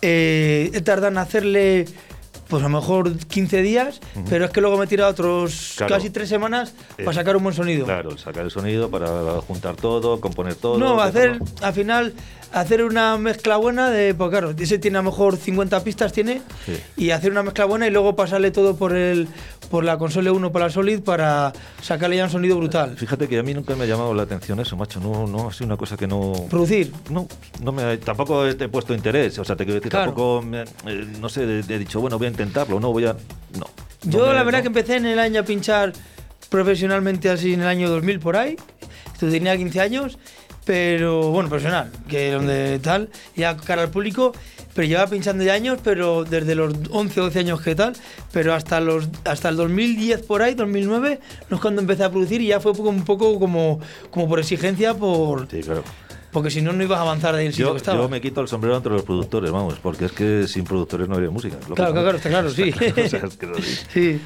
eh, 0.01 0.71
he 0.73 0.81
tardado 0.81 1.09
en 1.09 1.17
hacerle, 1.17 1.85
pues 2.51 2.61
a 2.63 2.67
lo 2.67 2.77
mejor 2.79 3.17
15 3.17 3.61
días, 3.61 4.01
pero 4.29 4.43
es 4.45 4.51
que 4.51 4.59
luego 4.61 4.77
me 4.77 4.83
he 4.83 4.87
tirado 4.87 5.09
otros 5.09 5.73
Claro. 5.77 5.95
casi 5.95 6.09
tres 6.09 6.27
semanas 6.29 6.73
Eh, 6.97 7.03
para 7.05 7.13
sacar 7.15 7.35
un 7.37 7.43
buen 7.43 7.55
sonido. 7.55 7.85
Claro, 7.85 8.17
sacar 8.17 8.43
el 8.43 8.51
sonido 8.51 8.91
para 8.91 9.39
juntar 9.47 9.75
todo, 9.77 10.19
componer 10.19 10.55
todo. 10.55 10.77
no, 10.77 10.99
hacer, 11.01 11.39
al 11.61 11.73
final, 11.73 12.13
hacer 12.51 12.83
una 12.83 13.17
mezcla 13.17 13.55
buena 13.55 13.89
de, 13.89 14.13
pues 14.13 14.29
claro, 14.29 14.53
ese 14.59 14.77
tiene 14.79 14.97
a 14.97 15.01
lo 15.01 15.09
mejor 15.11 15.37
50 15.37 15.81
pistas, 15.83 16.11
tiene, 16.11 16.41
Sí. 16.65 16.77
y 16.97 17.11
hacer 17.11 17.31
una 17.31 17.41
mezcla 17.41 17.63
buena 17.63 17.87
y 17.87 17.89
luego 17.91 18.15
pasarle 18.17 18.51
todo 18.51 18.75
por 18.75 18.93
el 18.93 19.29
por 19.71 19.83
la 19.85 19.97
console 19.97 20.29
1, 20.29 20.51
por 20.51 20.61
la 20.61 20.69
Solid, 20.69 20.99
para 20.99 21.53
sacarle 21.81 22.17
ya 22.17 22.25
un 22.25 22.29
sonido 22.29 22.57
brutal. 22.57 22.95
Fíjate 22.97 23.27
que 23.29 23.39
a 23.39 23.43
mí 23.43 23.53
nunca 23.53 23.73
me 23.75 23.85
ha 23.85 23.87
llamado 23.87 24.13
la 24.13 24.23
atención 24.23 24.59
eso, 24.59 24.75
macho. 24.75 24.99
No, 24.99 25.25
no, 25.25 25.47
ha 25.47 25.53
sido 25.53 25.67
una 25.67 25.77
cosa 25.77 25.95
que 25.95 26.05
no. 26.07 26.33
Producir. 26.49 26.91
No, 27.09 27.27
no 27.63 27.71
me, 27.71 27.97
tampoco 27.97 28.53
te 28.53 28.65
he 28.65 28.69
puesto 28.69 28.93
interés. 28.93 29.39
O 29.39 29.45
sea, 29.45 29.55
te 29.55 29.63
quiero 29.63 29.79
decir, 29.79 29.89
Claro. 29.89 30.07
tampoco, 30.07 30.41
me- 30.41 30.61
eh, 30.63 31.07
no 31.19 31.29
sé, 31.29 31.43
he, 31.45 31.59
he 31.59 31.79
dicho, 31.79 32.01
bueno, 32.01 32.17
voy 32.17 32.27
a 32.27 32.29
intentarlo, 32.31 32.79
no 32.79 32.91
voy 32.91 33.05
a. 33.05 33.13
No. 33.57 33.65
Yo 34.03 34.19
No 34.19 34.27
me- 34.27 34.33
la 34.33 34.43
verdad 34.43 34.59
no. 34.59 34.63
que 34.63 34.67
empecé 34.67 34.97
en 34.97 35.05
el 35.05 35.17
año 35.19 35.39
a 35.39 35.43
pinchar 35.43 35.93
profesionalmente 36.49 37.29
así 37.29 37.53
en 37.53 37.61
el 37.61 37.67
año 37.67 37.89
2000 37.89 38.19
por 38.19 38.35
ahí. 38.35 38.57
Esto 39.13 39.29
tenía 39.29 39.55
15 39.55 39.79
años, 39.79 40.17
pero 40.65 41.29
bueno, 41.29 41.47
profesional, 41.47 41.91
que 42.09 42.31
donde 42.31 42.79
tal, 42.79 43.09
ya 43.37 43.55
cara 43.55 43.83
al 43.83 43.89
público, 43.89 44.33
pero 44.73 44.87
llevaba 44.87 45.09
pinchando 45.09 45.43
ya 45.43 45.53
años, 45.53 45.79
pero 45.83 46.23
desde 46.23 46.55
los 46.55 46.73
11 46.91 47.19
o 47.19 47.23
12 47.25 47.39
años 47.39 47.61
que 47.61 47.75
tal, 47.75 47.93
pero 48.31 48.53
hasta 48.53 48.79
los 48.79 49.09
hasta 49.25 49.49
el 49.49 49.55
2010 49.57 50.21
por 50.23 50.41
ahí, 50.41 50.53
2009, 50.55 51.19
no 51.49 51.55
es 51.57 51.61
cuando 51.61 51.81
empecé 51.81 52.03
a 52.03 52.09
producir 52.11 52.41
y 52.41 52.47
ya 52.47 52.59
fue 52.59 52.71
un 52.71 53.03
poco 53.05 53.39
como, 53.39 53.79
como 54.09 54.27
por 54.29 54.39
exigencia, 54.39 54.93
por 54.93 55.49
Sí, 55.49 55.61
claro. 55.61 55.83
porque 56.31 56.49
si 56.49 56.61
no, 56.61 56.71
no 56.73 56.83
ibas 56.83 56.99
a 56.99 57.01
avanzar 57.01 57.33
de 57.35 57.41
ahí 57.41 57.47
el 57.47 57.53
sitio 57.53 57.67
Yo, 57.67 57.71
que 57.73 57.77
estaba. 57.77 57.97
yo 58.01 58.07
me 58.09 58.21
quito 58.21 58.39
el 58.41 58.47
sombrero 58.47 58.77
entre 58.77 58.91
los 58.93 59.03
productores, 59.03 59.51
vamos, 59.51 59.75
porque 59.81 60.05
es 60.05 60.11
que 60.11 60.47
sin 60.47 60.63
productores 60.63 61.07
no 61.07 61.15
habría 61.15 61.29
música. 61.29 61.57
Claro, 61.75 61.91
claro, 61.93 62.17
está 62.17 62.29
claro, 62.29 62.49
sí. 62.53 62.71
O 62.73 63.09
sea, 63.09 63.25
es 63.25 63.37
que 63.37 63.45
es 63.51 63.57
así. 63.57 63.79
sí. 63.91 64.21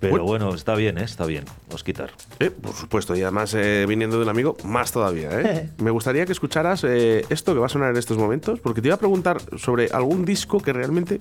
Pero 0.00 0.24
bueno, 0.24 0.54
está 0.54 0.74
bien, 0.74 0.98
¿eh? 0.98 1.04
está 1.04 1.26
bien. 1.26 1.44
Os 1.72 1.82
quitar. 1.82 2.10
Eh, 2.38 2.50
por 2.50 2.74
supuesto, 2.74 3.16
y 3.16 3.22
además 3.22 3.54
eh, 3.54 3.86
viniendo 3.88 4.16
de 4.16 4.24
un 4.24 4.28
amigo, 4.28 4.56
más 4.64 4.92
todavía. 4.92 5.30
¿eh? 5.32 5.70
Me 5.78 5.90
gustaría 5.90 6.26
que 6.26 6.32
escucharas 6.32 6.84
eh, 6.84 7.24
esto 7.30 7.54
que 7.54 7.60
va 7.60 7.66
a 7.66 7.70
sonar 7.70 7.90
en 7.90 7.96
estos 7.96 8.18
momentos, 8.18 8.60
porque 8.60 8.82
te 8.82 8.88
iba 8.88 8.96
a 8.96 8.98
preguntar 8.98 9.38
sobre 9.56 9.88
algún 9.88 10.24
disco 10.24 10.60
que 10.60 10.72
realmente 10.72 11.20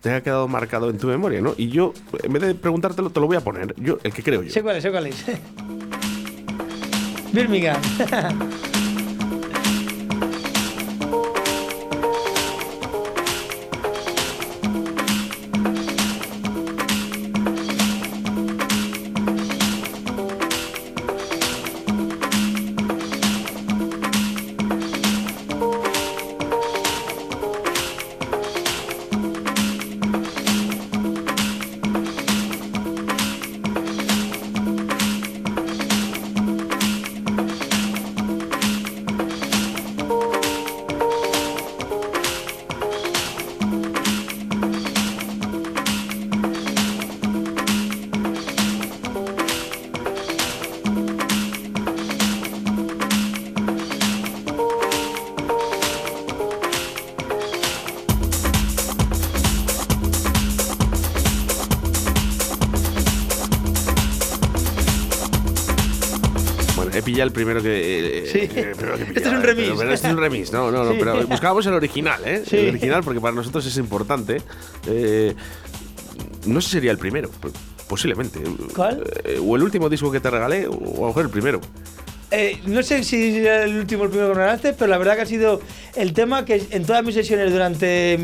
te 0.00 0.10
haya 0.10 0.22
quedado 0.22 0.48
marcado 0.48 0.90
en 0.90 0.98
tu 0.98 1.06
memoria, 1.06 1.40
¿no? 1.40 1.54
Y 1.56 1.68
yo, 1.68 1.92
en 2.22 2.32
vez 2.32 2.42
de 2.42 2.54
preguntártelo, 2.54 3.10
te 3.10 3.20
lo 3.20 3.26
voy 3.26 3.36
a 3.36 3.40
poner. 3.40 3.74
Yo, 3.76 3.98
el 4.02 4.12
que 4.12 4.22
creo 4.22 4.42
yo. 4.42 4.50
Sé 4.50 4.62
cuál 4.62 4.76
es, 4.76 4.82
sé 4.82 4.90
cuál 4.90 5.06
es. 5.06 5.24
Birmingham. 7.32 7.80
Pillado 67.02 67.26
el 67.28 67.32
primero 67.32 67.62
que. 67.62 68.18
eh, 68.24 68.26
Sí. 68.30 68.38
eh, 68.54 68.72
primero 68.76 68.96
que 68.96 69.02
he 69.04 69.06
Este 69.08 69.20
es 69.20 69.26
un 69.26 69.34
eh, 69.36 69.40
remix. 69.42 69.66
Pero, 69.68 69.78
pero 69.78 69.92
este 69.92 70.06
es 70.08 70.12
un 70.14 70.20
remix, 70.20 70.52
no, 70.52 70.70
no, 70.70 70.84
no. 70.84 70.92
Sí. 70.92 70.96
Pero 70.98 71.26
buscábamos 71.26 71.66
el 71.66 71.74
original, 71.74 72.20
¿eh? 72.24 72.42
Sí. 72.46 72.56
El 72.56 72.68
original, 72.70 73.02
porque 73.04 73.20
para 73.20 73.34
nosotros 73.34 73.64
es 73.66 73.76
importante. 73.76 74.42
Eh, 74.86 75.34
no 76.46 76.60
sé 76.60 76.68
si 76.68 76.72
sería 76.74 76.90
el 76.92 76.98
primero, 76.98 77.30
posiblemente. 77.88 78.40
¿Cuál? 78.74 79.04
Eh, 79.24 79.38
o 79.44 79.56
el 79.56 79.62
último 79.62 79.88
disco 79.88 80.10
que 80.10 80.20
te 80.20 80.30
regalé, 80.30 80.66
o 80.66 80.72
a 80.72 81.00
lo 81.00 81.06
mejor 81.08 81.24
el 81.24 81.30
primero. 81.30 81.60
Eh, 82.32 82.60
no 82.66 82.80
sé 82.84 83.02
si 83.02 83.38
era 83.38 83.64
el 83.64 83.76
último 83.76 84.02
o 84.02 84.04
el 84.04 84.10
primero 84.10 84.28
que 84.30 84.34
me 84.36 84.40
regalaste, 84.42 84.72
pero 84.74 84.88
la 84.88 84.98
verdad 84.98 85.16
que 85.16 85.22
ha 85.22 85.26
sido 85.26 85.60
el 85.96 86.12
tema 86.12 86.44
que 86.44 86.62
en 86.70 86.84
todas 86.84 87.02
mis 87.04 87.14
sesiones 87.16 87.50
durante 87.52 88.18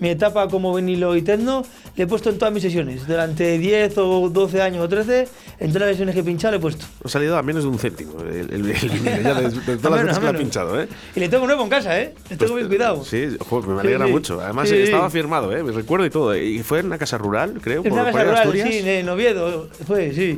mi 0.00 0.10
etapa 0.10 0.48
como 0.48 0.74
vinilo 0.74 1.16
y 1.16 1.22
techno 1.22 1.64
le 1.96 2.04
he 2.04 2.06
puesto 2.06 2.28
en 2.28 2.36
todas 2.38 2.52
mis 2.52 2.62
sesiones. 2.62 3.06
Durante 3.06 3.56
10 3.58 3.96
o 3.98 4.28
12 4.28 4.60
años 4.60 4.84
o 4.84 4.88
13, 4.88 5.26
en 5.60 5.68
todas 5.72 5.80
las 5.80 5.88
sesiones 5.92 6.14
que 6.14 6.20
he 6.20 6.24
pinchado 6.24 6.52
le 6.52 6.58
he 6.58 6.60
puesto. 6.60 6.84
Ha 7.02 7.08
salido 7.08 7.38
a 7.38 7.42
menos 7.42 7.62
de 7.64 7.70
un 7.70 7.78
céntimo. 7.78 8.20
El, 8.20 8.52
el, 8.52 8.52
el 8.52 8.90
vinilo, 8.90 9.22
ya 9.22 9.34
de, 9.40 9.48
de 9.50 9.76
todas 9.78 9.82
las 9.92 10.02
veces 10.04 10.18
que 10.18 10.24
lo 10.24 10.28
he 10.28 10.32
menos. 10.32 10.40
pinchado, 10.42 10.80
¿eh? 10.82 10.88
Y 11.16 11.20
le 11.20 11.28
tengo 11.30 11.46
nuevo 11.46 11.62
en 11.64 11.68
casa, 11.70 11.98
¿eh? 12.00 12.14
Le 12.28 12.36
tengo 12.36 12.54
bien 12.54 12.68
cuidado. 12.68 13.02
Sí, 13.02 13.34
joder, 13.48 13.68
me 13.70 13.80
Sí, 13.80 13.86
alegra 13.86 14.06
sí. 14.06 14.12
mucho. 14.12 14.40
Además, 14.42 14.68
Sí, 14.68 14.74
eh, 14.74 14.78
sí. 14.78 14.84
estaba 14.84 15.08
firmado, 15.08 15.56
¿eh? 15.56 15.62
Me 15.64 15.72
recuerdo 15.72 16.04
y 16.04 16.10
todo. 16.10 16.36
Y 16.36 16.62
fue 16.62 16.80
en 16.80 16.86
una 16.86 16.98
casa 16.98 17.16
rural, 17.16 17.60
creo, 17.62 17.78
En 17.82 17.84
por, 17.84 17.92
una 17.94 18.02
por 18.02 18.12
casa 18.12 18.18
de 18.18 18.24
rural, 18.30 18.42
Asturias. 18.42 18.68
sí, 18.70 18.82
en 18.88 19.08
Oviedo, 19.08 19.68
fue, 19.86 20.12
sí. 20.12 20.36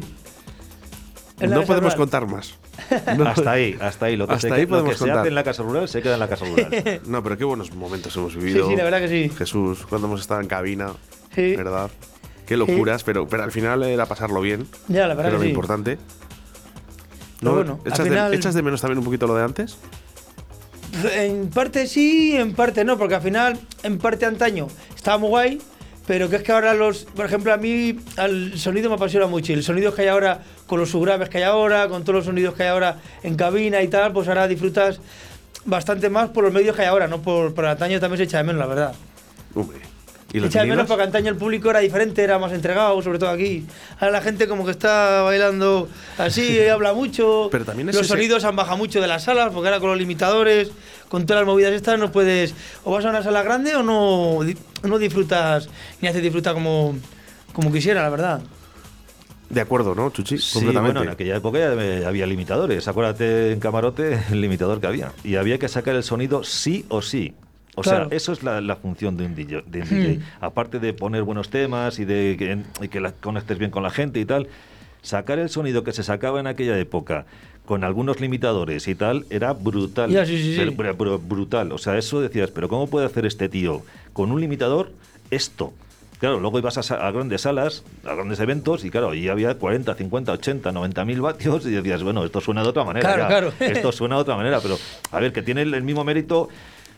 En 1.41 1.51
No 1.51 1.57
podemos 1.63 1.93
rural. 1.93 1.97
contar 1.97 2.27
más. 2.27 2.55
No. 3.19 3.29
Hasta 3.29 3.51
ahí, 3.53 3.77
hasta 3.81 4.07
ahí. 4.07 4.17
Lo 4.17 4.27
que, 4.27 4.35
Hasta 4.35 4.49
se, 4.49 4.55
ahí 4.55 4.61
lo 4.63 4.67
que 4.67 4.71
podemos 4.71 4.97
se 4.99 5.11
hace 5.11 5.29
en 5.29 5.35
la 5.35 5.45
casa 5.45 5.63
rural 5.63 5.89
se 5.89 6.03
queda 6.03 6.15
en 6.15 6.21
la 6.21 6.29
casa 6.29 6.45
rural. 6.47 7.01
No, 7.07 7.23
pero 7.23 7.37
qué 7.37 7.45
buenos 7.45 7.73
momentos 7.75 8.17
hemos 8.17 8.35
vivido. 8.37 8.65
Sí, 8.65 8.71
sí, 8.73 8.77
la 8.77 8.85
verdad 8.85 9.01
que 9.01 9.09
sí. 9.09 9.29
Jesús, 9.37 9.85
cuando 9.89 10.07
hemos 10.07 10.21
estado 10.21 10.41
en 10.41 10.47
cabina, 10.47 10.93
Sí. 11.35 11.55
¿verdad? 11.57 11.91
Qué 12.47 12.57
locuras, 12.57 13.05
pero, 13.05 13.29
pero 13.29 13.45
al 13.45 13.53
final 13.53 13.83
era 13.85 14.07
pasarlo 14.07 14.41
bien. 14.41 14.67
Ya, 14.89 15.07
la 15.07 15.15
verdad 15.15 15.27
Era 15.27 15.31
que 15.31 15.37
lo 15.39 15.43
sí. 15.43 15.49
importante. 15.51 15.99
Bueno, 17.43 17.81
al 17.85 17.93
¿Echas, 17.93 18.07
final- 18.09 18.31
de, 18.31 18.37
echas 18.37 18.55
de 18.55 18.63
menos 18.63 18.81
también 18.81 18.99
un 18.99 19.05
poquito 19.05 19.27
lo 19.27 19.35
de 19.35 19.45
antes? 19.45 19.77
En 21.15 21.49
parte 21.51 21.87
sí, 21.87 22.37
en 22.37 22.53
parte 22.55 22.85
no, 22.85 22.99
porque 22.99 23.15
al 23.15 23.23
final, 23.23 23.59
en 23.83 23.99
parte 23.99 24.27
antaño 24.27 24.67
estaba 24.95 25.19
muy 25.19 25.29
guay, 25.29 25.61
pero 26.07 26.29
que 26.29 26.37
es 26.37 26.43
que 26.43 26.53
ahora 26.53 26.75
los, 26.75 27.05
por 27.05 27.27
ejemplo, 27.27 27.53
a 27.53 27.57
mí 27.57 27.97
el 28.19 28.59
sonido 28.59 28.89
me 28.89 28.97
apasiona 28.97 29.27
mucho. 29.27 29.53
El 29.53 29.63
sonido 29.63 29.95
que 29.95 30.03
hay 30.03 30.09
ahora, 30.09 30.41
con 30.67 30.81
los 30.81 30.91
subgraves 30.91 31.29
que 31.29 31.39
hay 31.39 31.45
ahora, 31.45 31.89
con 31.89 32.03
todos 32.03 32.17
los 32.17 32.25
sonidos 32.25 32.55
que 32.55 32.65
hay 32.65 32.69
ahora 32.71 32.97
en 33.23 33.37
cabina 33.37 33.81
y 33.83 33.89
tal, 33.89 34.13
pues 34.13 34.27
ahora 34.29 34.49
disfrutas 34.49 35.01
bastante 35.65 36.09
más 36.11 36.31
por 36.31 36.43
los 36.45 36.53
medios 36.53 36.75
que 36.75 36.83
hay 36.83 36.89
ahora, 36.89 37.07
no 37.07 37.21
por, 37.23 37.55
por 37.55 37.67
antaño 37.67 38.01
también 38.01 38.19
se 38.19 38.25
echa 38.25 38.39
de 38.39 38.45
menos, 38.45 38.61
la 38.61 38.67
verdad. 38.67 38.95
Hombre. 39.55 39.79
¿Y 40.33 40.39
los 40.39 40.49
Echa 40.49 40.63
de 40.63 40.69
menos 40.69 40.87
porque 40.87 41.03
antaño 41.03 41.29
el 41.29 41.37
público 41.37 41.71
era 41.71 41.81
diferente, 41.81 42.23
era 42.23 42.39
más 42.39 42.53
entregado, 42.53 43.03
sobre 43.03 43.19
todo 43.19 43.31
aquí. 43.31 43.67
Ahora 43.99 44.13
la 44.13 44.21
gente 44.23 44.47
como 44.47 44.65
que 44.65 44.71
está 44.71 45.23
bailando 45.23 45.89
así, 46.19 46.69
habla 46.69 46.93
mucho. 46.93 47.49
Pero 47.51 47.65
también 47.65 47.89
es 47.89 47.97
los 47.97 48.05
ese- 48.07 48.15
sonidos 48.15 48.45
han 48.45 48.55
bajado 48.55 48.77
mucho 48.77 49.01
de 49.01 49.09
las 49.09 49.25
salas, 49.25 49.51
porque 49.53 49.69
ahora 49.69 49.81
con 49.81 49.91
los 49.91 49.99
limitadores, 49.99 50.71
con 51.09 51.27
todas 51.27 51.43
las 51.43 51.47
movidas 51.49 51.73
estas, 51.73 51.99
no 51.99 52.13
puedes. 52.13 52.55
O 52.85 52.93
vas 52.93 53.05
a 53.05 53.11
una 53.11 53.25
sala 53.25 53.43
grande 53.43 53.75
o 53.75 53.83
no, 53.83 54.39
no 54.83 54.99
disfrutas, 54.99 55.69
ni 56.01 56.09
haces 56.09 56.23
disfrutar 56.23 56.55
como, 56.55 56.97
como 57.53 57.73
quisiera, 57.73 58.03
la 58.03 58.09
verdad. 58.11 58.41
De 59.49 59.61
acuerdo, 59.61 59.95
¿no, 59.97 60.11
Chuchi? 60.11 60.39
Sí, 60.39 60.55
Completamente. 60.55 60.93
bueno, 60.99 61.11
en 61.11 61.15
aquella 61.15 61.37
época 61.37 61.59
ya 61.59 62.07
había 62.09 62.25
limitadores. 62.27 62.87
Acuérdate 62.87 63.53
en 63.53 63.59
camarote 63.61 64.19
el 64.31 64.41
limitador 64.41 64.81
que 64.81 64.87
había. 64.87 65.13
Y 65.25 65.35
había 65.37 65.59
que 65.59 65.67
sacar 65.69 65.97
el 65.97 66.05
sonido 66.05 66.45
sí 66.45 66.87
o 66.89 67.03
sí. 67.03 67.35
O 67.75 67.83
Claro. 67.83 68.09
sea, 68.09 68.17
eso 68.17 68.33
es 68.33 68.43
la, 68.45 68.61
la 68.61 68.77
función 68.77 69.17
de 69.17 69.27
un 69.27 69.35
DJ. 69.35 69.63
de 69.67 69.83
un 69.83 69.89
DJ. 69.89 70.19
Hmm. 70.19 70.23
Aparte 70.41 70.79
de 70.79 70.93
poner 70.93 71.25
buenos 71.25 71.51
temas 71.51 71.99
y 71.99 72.05
de 72.05 72.37
que, 72.39 72.59
y 72.85 72.89
que 72.89 73.01
la- 73.01 73.13
conectes 73.13 73.59
bien 73.59 73.71
con 73.73 73.83
la 73.83 73.91
gente 73.91 74.21
y 74.21 74.25
tal, 74.25 74.49
sacar 75.03 75.39
el 75.41 75.49
sonido 75.49 75.83
que 75.83 75.93
se 75.93 76.03
sacaba 76.05 76.39
en 76.39 76.47
aquella 76.47 76.79
época 76.79 77.27
con 77.71 77.85
algunos 77.85 78.19
limitadores 78.21 78.89
y 78.89 78.97
tal 78.97 79.27
era 79.31 79.53
brutal. 79.53 80.11
Ya, 80.11 80.27
sí, 80.27 80.37
sí, 80.39 80.55
sí. 80.55 80.59
Pero- 80.59 80.75
pero- 80.77 80.97
pero 80.99 81.19
brutal. 81.21 81.71
O 81.71 81.79
sea, 81.79 81.97
eso 81.97 82.21
decías, 82.21 82.51
pero 82.51 82.69
¿cómo 82.69 82.89
puede 82.89 83.07
hacer 83.07 83.27
este 83.27 83.49
tío 83.49 83.83
con 84.13 84.33
un 84.33 84.41
limitador 84.41 84.91
esto? 85.31 85.73
Claro, 86.19 86.41
luego 86.41 86.59
ibas 86.59 86.91
a, 86.91 87.07
a 87.07 87.13
grandes 87.13 87.43
salas, 87.43 87.85
a 88.05 88.15
grandes 88.17 88.41
eventos, 88.41 88.85
y 88.85 88.91
claro, 88.91 89.15
y 89.15 89.29
había 89.29 89.55
40, 89.55 89.95
50, 89.95 90.33
80, 90.33 90.73
90 90.73 91.05
mil 91.05 91.21
vatios, 91.21 91.65
y 91.65 91.71
decías, 91.71 92.03
bueno, 92.03 92.25
esto 92.25 92.41
suena 92.41 92.65
de 92.65 92.71
otra 92.71 92.83
manera. 92.83 93.07
Claro, 93.15 93.23
ya. 93.23 93.29
claro. 93.29 93.53
Esto 93.73 93.93
suena 93.93 94.17
de 94.17 94.23
otra 94.23 94.35
manera, 94.35 94.59
pero 94.61 94.77
a 95.13 95.21
ver, 95.21 95.33
que 95.33 95.41
tiene 95.43 95.63
el, 95.63 95.73
el 95.73 95.85
mismo 95.85 96.03
mérito, 96.03 96.49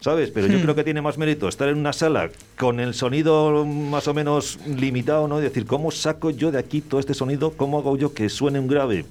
¿sabes? 0.01 0.31
Pero 0.31 0.47
yo 0.47 0.59
Hmm. 0.59 0.63
creo 0.63 0.75
que 0.75 0.85
tiene 0.85 1.03
más 1.03 1.19
mérito 1.19 1.49
estar 1.49 1.69
en 1.69 1.77
una 1.77 1.93
sala 1.93 2.31
con 2.59 2.81
el 2.81 2.95
sonido 2.95 3.67
más 3.67 4.09
o 4.09 4.15
menos 4.15 4.59
limitado, 4.67 5.29
¿no? 5.29 5.39
Y 5.39 5.43
decir, 5.43 5.67
¿cómo 5.67 5.91
saco 5.91 6.31
yo 6.31 6.51
de 6.51 6.59
aquí 6.59 6.81
todo 6.81 6.99
este 6.99 7.13
sonido? 7.13 7.51
¿Cómo 7.59 7.79
hago 7.79 7.99
yo 7.99 8.15
que 8.15 8.31
suene 8.31 8.59
un 8.59 8.69
grave 8.69 9.05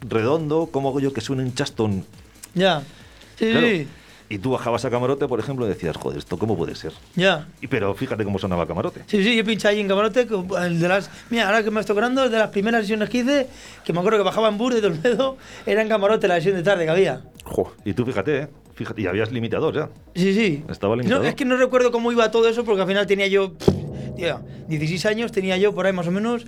redondo? 0.00 0.68
¿Cómo 0.72 0.88
hago 0.88 1.00
yo 1.00 1.12
que 1.12 1.20
suene 1.20 1.42
un 1.42 1.54
chaston 1.54 2.04
Ya. 2.54 2.82
Sí, 3.38 3.50
Claro. 3.50 3.66
Y 4.32 4.38
tú 4.38 4.52
bajabas 4.52 4.84
a 4.84 4.90
camarote, 4.90 5.26
por 5.26 5.40
ejemplo, 5.40 5.66
y 5.66 5.70
decías, 5.70 5.96
joder, 5.96 6.18
¿esto 6.18 6.38
cómo 6.38 6.56
puede 6.56 6.76
ser? 6.76 6.92
ya. 7.16 7.48
Y, 7.60 7.66
pero 7.66 7.92
fíjate 7.94 8.22
cómo 8.22 8.38
sonaba 8.38 8.64
camarote. 8.64 9.02
Sí, 9.08 9.24
sí, 9.24 9.34
yo 9.36 9.44
pinché 9.44 9.66
ahí 9.66 9.80
en 9.80 9.88
camarote. 9.88 10.28
El 10.60 10.78
de 10.78 10.86
las, 10.88 11.10
mira, 11.30 11.46
ahora 11.46 11.64
que 11.64 11.72
me 11.72 11.80
estoy 11.80 11.94
acordando, 11.94 12.28
de 12.28 12.38
las 12.38 12.50
primeras 12.50 12.82
sesiones 12.82 13.10
que 13.10 13.18
hice, 13.18 13.48
que 13.84 13.92
me 13.92 13.98
acuerdo 13.98 14.18
que 14.18 14.24
bajaba 14.24 14.48
en 14.48 14.56
bus 14.56 14.72
de 14.74 14.82
Tolmedo, 14.82 15.36
era 15.66 15.82
en 15.82 15.88
camarote 15.88 16.28
la 16.28 16.36
sesión 16.36 16.54
de 16.54 16.62
tarde 16.62 16.84
que 16.84 16.90
había. 16.90 17.22
Jo, 17.42 17.72
Y 17.84 17.92
tú 17.92 18.06
fíjate, 18.06 18.38
¿eh? 18.42 18.48
Fíjate, 18.76 19.02
y 19.02 19.06
habías 19.08 19.32
limitador 19.32 19.74
ya. 19.74 19.88
Sí, 20.14 20.32
sí. 20.32 20.62
Estaba 20.68 20.94
limitado. 20.94 21.22
No, 21.22 21.28
es 21.28 21.34
que 21.34 21.44
no 21.44 21.56
recuerdo 21.56 21.90
cómo 21.90 22.12
iba 22.12 22.30
todo 22.30 22.48
eso 22.48 22.64
porque 22.64 22.82
al 22.82 22.86
final 22.88 23.08
tenía 23.08 23.26
yo, 23.26 23.54
pff, 23.54 23.68
tío, 24.16 24.40
16 24.68 25.06
años, 25.06 25.32
tenía 25.32 25.56
yo 25.58 25.74
por 25.74 25.86
ahí 25.86 25.92
más 25.92 26.06
o 26.06 26.12
menos, 26.12 26.44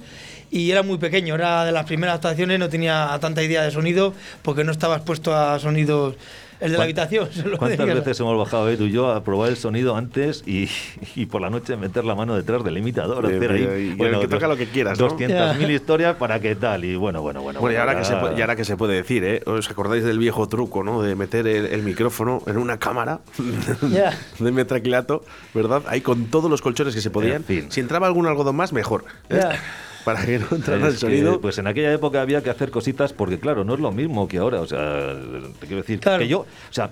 y 0.53 0.71
era 0.71 0.83
muy 0.85 0.99
pequeño, 0.99 1.35
era 1.35 1.65
de 1.65 1.73
las 1.73 1.85
primeras 1.87 2.17
actuaciones, 2.17 2.59
no 2.61 2.69
tenía 2.69 3.19
tanta 3.21 3.43
idea 3.43 3.63
de 3.63 3.71
sonido 3.73 4.15
porque 4.43 4.63
no 4.63 4.71
estaba 4.71 4.97
expuesto 4.97 5.35
a 5.35 5.59
sonidos, 5.59 6.15
el 6.61 6.69
de 6.71 6.73
la 6.73 6.77
¿Cuán- 6.77 6.85
habitación. 6.85 7.29
solo 7.33 7.59
¿Cuántas 7.59 7.87
veces 7.87 8.21
hemos 8.21 8.39
bajado 8.39 8.77
tú 8.77 8.85
y 8.85 8.93
yo 8.93 9.11
a 9.11 9.25
probar 9.25 9.49
el 9.49 9.57
sonido 9.57 9.97
antes 9.97 10.45
y, 10.47 10.69
y 11.17 11.27
por 11.27 11.41
la 11.41 11.51
noche 11.51 11.77
meter 11.77 12.05
la 12.05 12.15
mano 12.15 12.37
detrás 12.37 12.63
del 12.63 12.75
limitador? 12.75 13.27
Bien, 13.27 13.39
hacer 13.43 13.51
ahí, 13.51 13.95
y 13.95 14.21
que 14.21 14.29
toca 14.29 14.47
lo 14.47 14.57
que 14.57 14.69
quieras, 14.69 15.01
¿no? 15.01 15.09
200.000 15.09 15.71
historias 15.71 16.17
para 16.17 16.39
qué 16.39 16.55
tal. 16.55 16.85
Y 16.85 16.95
bueno, 16.95 17.21
bueno, 17.23 17.43
bueno. 17.43 17.59
Bueno, 17.61 17.75
y 17.75 17.81
ahora, 17.81 17.95
ya- 17.95 17.99
que 18.01 18.05
se 18.05 18.17
puede, 18.17 18.39
y 18.39 18.41
ahora 18.43 18.55
que 18.55 18.65
se 18.65 18.77
puede 18.77 18.95
decir, 18.95 19.25
¿eh? 19.25 19.43
¿Os 19.47 19.69
acordáis 19.71 20.05
del 20.05 20.19
viejo 20.19 20.47
truco, 20.49 20.85
¿no? 20.85 21.03
De 21.03 21.17
meter 21.17 21.47
el, 21.49 21.67
el 21.67 21.83
micrófono 21.83 22.43
en 22.47 22.59
una 22.59 22.79
cámara 22.79 23.21
Ya. 23.91 24.17
de 24.39 24.53
metraquilato, 24.53 25.25
¿verdad? 25.55 25.83
Ahí 25.89 26.01
con 26.03 26.27
todos 26.27 26.49
los 26.51 26.61
colchones 26.63 26.95
que 26.95 27.01
se 27.01 27.11
podían. 27.11 27.37
En 27.39 27.45
fin. 27.45 27.67
Si 27.73 27.81
entraba 27.81 28.07
algún 28.07 28.27
algodón 28.27 28.55
más, 28.55 28.73
mejor. 28.73 29.05
¿eh? 29.31 29.41
Ya. 29.43 29.59
Para 30.05 30.25
que 30.25 30.39
no 30.39 30.47
entrara 30.53 30.89
el 30.89 30.97
sonido. 30.97 31.41
pues 31.41 31.59
en 31.59 31.67
aquella 31.67 31.93
época 31.93 32.21
había 32.23 32.43
que 32.43 32.51
hacer 32.51 32.71
cositas 32.71 33.13
porque, 33.13 33.39
claro, 33.39 33.65
no 33.65 33.75
es 33.75 33.81
lo 33.81 33.93
mismo 33.93 34.27
que 34.29 34.39
ahora. 34.39 34.61
O 34.61 34.67
sea, 34.67 35.15
te 35.61 35.67
quiero 35.67 35.83
decir 35.83 36.01
Claro. 36.01 36.19
que 36.19 36.29
yo, 36.29 36.41
o 36.41 36.47
sea, 36.71 36.91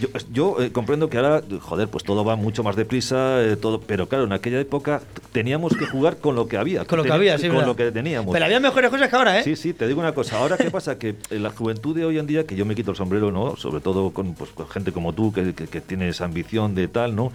Yo, 0.00 0.08
yo, 0.32 0.62
eh, 0.62 0.72
comprendo 0.72 1.10
que 1.10 1.18
ahora, 1.18 1.42
joder, 1.60 1.86
pues 1.86 2.02
todo 2.02 2.24
va 2.24 2.34
mucho 2.34 2.62
más 2.64 2.76
deprisa, 2.76 3.42
eh, 3.44 3.56
todo, 3.56 3.78
pero 3.82 4.08
claro, 4.08 4.24
en 4.24 4.32
aquella 4.32 4.58
época 4.58 5.02
teníamos 5.32 5.76
que 5.76 5.84
jugar 5.84 6.16
con 6.16 6.34
lo 6.34 6.48
que 6.48 6.56
había. 6.56 6.86
Con 6.86 6.96
lo 6.96 7.04
que 7.04 7.12
había, 7.12 7.36
sí, 7.36 7.46
Con 7.48 7.56
verdad. 7.56 7.66
lo 7.68 7.76
que 7.76 7.92
teníamos. 7.92 8.32
Pero 8.32 8.46
había 8.46 8.58
mejores 8.58 8.88
cosas 8.90 9.10
que 9.10 9.16
ahora, 9.16 9.38
¿eh? 9.38 9.42
Sí, 9.44 9.54
sí, 9.54 9.74
te 9.74 9.86
digo 9.86 10.00
una 10.00 10.14
cosa. 10.14 10.38
Ahora, 10.38 10.56
¿qué 10.56 10.70
pasa? 10.70 10.98
Que 10.98 11.14
en 11.28 11.42
la 11.42 11.50
juventud 11.50 11.94
de 11.94 12.06
hoy 12.06 12.18
en 12.18 12.26
día, 12.26 12.46
que 12.46 12.56
yo 12.56 12.64
me 12.64 12.74
quito 12.74 12.92
el 12.92 12.96
sombrero, 12.96 13.30
¿no? 13.30 13.54
Sobre 13.56 13.80
todo 13.82 14.10
con, 14.12 14.32
pues, 14.34 14.50
con 14.52 14.66
gente 14.70 14.92
como 14.92 15.12
tú, 15.12 15.30
que, 15.30 15.52
que, 15.52 15.66
que 15.66 15.80
tienes 15.82 16.22
ambición 16.22 16.74
de 16.74 16.88
tal, 16.88 17.14
¿no? 17.14 17.30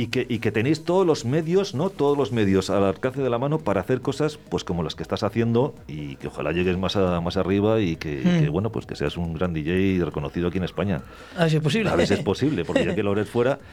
Y 0.00 0.06
que, 0.08 0.24
y 0.28 0.38
que 0.38 0.52
tenéis 0.52 0.84
todos 0.84 1.04
los 1.04 1.24
medios, 1.24 1.74
¿no? 1.74 1.90
Todos 1.90 2.16
los 2.16 2.30
medios 2.30 2.70
al 2.70 2.84
alcance 2.84 3.20
de 3.20 3.28
la 3.28 3.38
mano 3.38 3.58
para 3.58 3.80
hacer 3.80 4.00
cosas, 4.00 4.38
pues 4.48 4.62
como 4.62 4.84
las 4.84 4.94
que 4.94 5.02
estás 5.02 5.24
haciendo 5.24 5.74
y 5.88 6.14
que 6.16 6.28
ojalá 6.28 6.52
llegues 6.52 6.78
más, 6.78 6.94
a- 6.94 7.20
más 7.20 7.36
arriba 7.36 7.80
y 7.80 7.96
que, 7.96 8.22
Mm. 8.24 8.44
que, 8.44 8.48
bueno, 8.48 8.70
pues 8.70 8.86
que 8.86 8.94
seas 8.94 9.16
un 9.16 9.34
gran 9.34 9.52
DJ 9.54 10.04
reconocido 10.04 10.46
aquí 10.48 10.58
en 10.58 10.64
España. 10.64 11.02
A 11.36 11.40
ver 11.40 11.50
si 11.50 11.56
es 11.56 11.62
posible. 11.62 11.90
A 11.90 11.96
ver 11.96 12.06
si 12.06 12.14
es 12.14 12.20
posible, 12.20 12.64
porque 12.64 12.84
ya 12.84 12.94
que 12.94 13.02
lo 13.02 13.10
eres 13.12 13.28
fuera, 13.28 13.58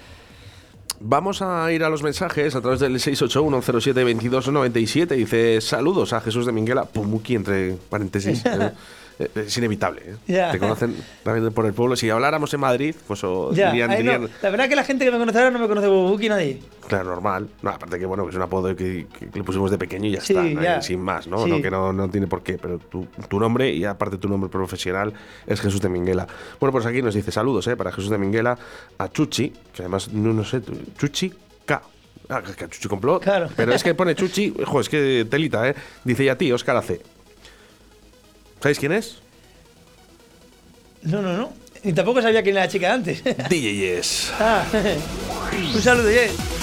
Vamos 1.02 1.42
a 1.42 1.70
ir 1.74 1.84
a 1.84 1.90
los 1.90 2.04
mensajes 2.04 2.56
a 2.56 2.62
través 2.62 2.80
del 2.80 2.96
681-07-2297. 2.96 5.08
Dice 5.16 5.60
saludos 5.60 6.14
a 6.14 6.22
Jesús 6.22 6.46
de 6.46 6.54
Minguela. 6.54 6.86
Pumuki, 6.86 7.36
entre 7.36 7.74
paréntesis. 7.90 8.42
¿eh? 9.20 9.30
Es 9.36 9.58
inevitable. 9.58 10.02
¿eh? 10.28 10.48
Te 10.52 10.60
conocen 10.60 10.96
también 11.24 11.52
por 11.54 11.66
el 11.66 11.74
pueblo. 11.74 11.96
Si 11.96 12.10
habláramos 12.10 12.54
en 12.54 12.60
Madrid, 12.60 12.96
pues 13.08 13.24
o 13.24 13.52
Ya, 13.54 13.70
dirían, 13.72 13.90
no. 13.92 13.98
dirían- 13.98 14.30
La 14.42 14.50
verdad 14.50 14.68
que 14.70 14.76
la 14.76 14.84
gente 14.84 15.06
que 15.06 15.12
me 15.12 15.18
conoce 15.18 15.38
ahora 15.38 15.52
no 15.52 15.60
me 15.60 15.68
conoce 15.68 15.88
por 15.88 16.10
Buki 16.12 16.30
nadie. 16.30 16.62
Claro, 16.88 17.06
normal. 17.06 17.48
No, 17.62 17.70
aparte 17.72 17.98
que 17.98 18.06
bueno, 18.06 18.24
que 18.26 18.30
es 18.30 18.36
un 18.36 18.42
apodo 18.44 18.76
que, 18.76 19.08
que 19.18 19.30
le 19.34 19.44
pusimos 19.44 19.72
de 19.72 19.78
pequeño 19.78 20.08
y 20.08 20.12
ya 20.12 20.22
Sí, 20.22 20.36
está, 20.38 20.82
sin 20.82 21.00
más, 21.02 21.28
¿no? 21.28 21.44
Sí. 21.44 21.50
No, 21.50 21.62
que 21.62 21.72
no, 21.72 21.92
no 21.94 22.10
tiene 22.10 22.28
por 22.28 22.44
qué, 22.44 22.58
pero 22.58 22.78
tu, 22.78 23.06
tu 23.28 23.40
nombre 23.40 23.72
y 23.72 23.84
aparte 23.86 24.18
tu 24.18 24.28
nombre 24.30 24.50
profesional 24.50 25.14
es 25.48 25.60
Jesús 25.62 25.82
de 25.82 25.90
Minguela. 25.90 26.28
Bueno, 26.60 26.72
pues 26.72 26.86
aquí 26.86 27.02
nos 27.02 27.16
dice 27.16 27.32
saludos, 27.32 27.66
¿eh? 27.68 27.76
Para 27.76 27.92
Jesús 27.92 28.10
de 28.12 28.18
Minguela, 28.18 28.58
a 28.98 29.10
Chuchi, 29.10 29.50
que 29.74 29.82
además, 29.82 30.10
no, 30.12 30.32
no 30.34 30.44
sé, 30.44 30.62
Chuchi 30.98 31.34
K. 31.66 31.82
Ah, 32.30 32.42
que- 32.42 32.68
Chuchi 32.70 32.88
complot. 32.88 33.24
Claro. 33.24 33.50
Pero 33.56 33.74
es 33.74 33.84
que 33.84 33.94
pone 33.96 34.14
Chuchi, 34.16 34.54
ojo, 34.64 34.80
es 34.82 34.90
que 34.90 35.26
telita, 35.30 35.68
¿eh? 35.70 35.76
Dice 36.04 36.24
y 36.24 36.30
a 36.30 36.38
ti, 36.38 36.52
Óscar 36.52 36.78
AC. 36.78 37.00
¿Sabéis 38.66 38.80
quién 38.80 38.94
es? 38.94 39.18
No, 41.04 41.22
no, 41.22 41.38
no. 41.38 41.54
Ni 41.84 41.94
tampoco 41.94 42.20
sabía 42.20 42.42
quién 42.42 42.56
era 42.56 42.66
la 42.66 42.72
chica 42.72 42.92
antes. 42.92 43.24
DJ 43.24 43.76
Yes. 43.76 44.32
ah, 44.40 44.66
un 45.76 45.82
saludo, 45.84 46.10
Jess. 46.10 46.55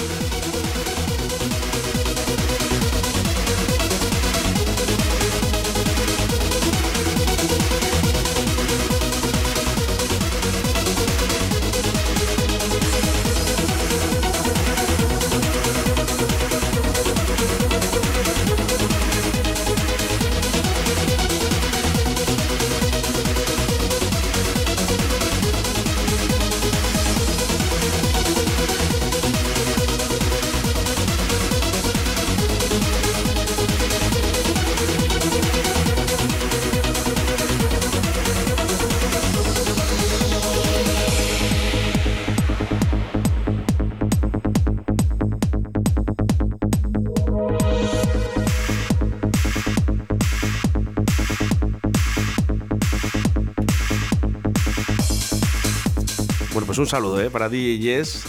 Un 56.83 56.89
saludo, 56.89 57.19
¿eh? 57.21 57.29
Para 57.29 57.49
DJ 57.49 57.79
Yes. 57.79 58.23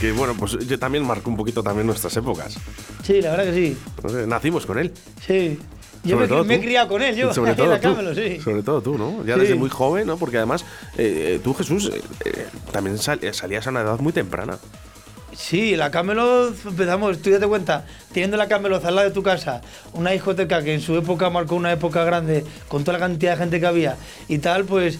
Que 0.00 0.12
bueno, 0.12 0.34
pues 0.38 0.58
yo 0.66 0.78
también 0.78 1.04
marco 1.04 1.28
un 1.30 1.36
poquito 1.36 1.62
también 1.62 1.86
nuestras 1.86 2.16
épocas. 2.16 2.56
Sí, 3.02 3.20
la 3.20 3.30
verdad 3.32 3.44
que 3.46 3.54
sí. 3.54 3.76
No 4.02 4.08
sé, 4.10 4.26
nacimos 4.26 4.64
con 4.66 4.78
él. 4.78 4.92
Sí. 5.26 5.58
Yo 6.04 6.10
Sobre 6.14 6.24
me, 6.24 6.28
todo 6.28 6.44
me 6.44 6.54
he 6.54 6.60
criado 6.60 6.88
con 6.88 7.02
él, 7.02 7.16
yo. 7.16 7.34
Sobre 7.34 7.54
todo, 7.56 7.66
la 7.68 7.80
tú. 7.80 7.88
Cámelo, 7.94 8.14
sí. 8.14 8.38
Sobre 8.40 8.62
todo 8.62 8.80
tú, 8.80 8.96
¿no? 8.96 9.24
Ya 9.24 9.34
Sí. 9.34 9.40
desde 9.40 9.54
muy 9.56 9.68
joven, 9.70 10.06
¿no? 10.06 10.16
Porque 10.16 10.36
además, 10.36 10.62
eh, 10.96 11.34
eh, 11.36 11.40
tú, 11.42 11.52
Jesús, 11.54 11.90
eh, 12.24 12.46
también 12.70 12.98
sal- 12.98 13.20
salías 13.32 13.66
a 13.66 13.70
una 13.70 13.80
edad 13.80 13.98
muy 13.98 14.12
temprana. 14.12 14.58
Sí, 15.36 15.76
la 15.76 15.90
Camelot 15.90 16.54
empezamos, 16.66 17.18
tú 17.22 17.30
date 17.30 17.46
cuenta, 17.46 17.84
teniendo 18.12 18.36
la 18.36 18.48
Camelot 18.48 18.84
al 18.84 18.94
lado 18.96 19.08
de 19.08 19.14
tu 19.14 19.22
casa, 19.22 19.60
una 19.92 20.10
discoteca 20.10 20.62
que 20.62 20.74
en 20.74 20.80
su 20.80 20.96
época 20.96 21.30
marcó 21.30 21.54
una 21.54 21.72
época 21.72 22.02
grande, 22.04 22.44
con 22.66 22.82
toda 22.82 22.98
la 22.98 23.06
cantidad 23.06 23.32
de 23.32 23.38
gente 23.38 23.60
que 23.60 23.66
había 23.66 23.96
y 24.26 24.38
tal, 24.38 24.64
pues 24.64 24.98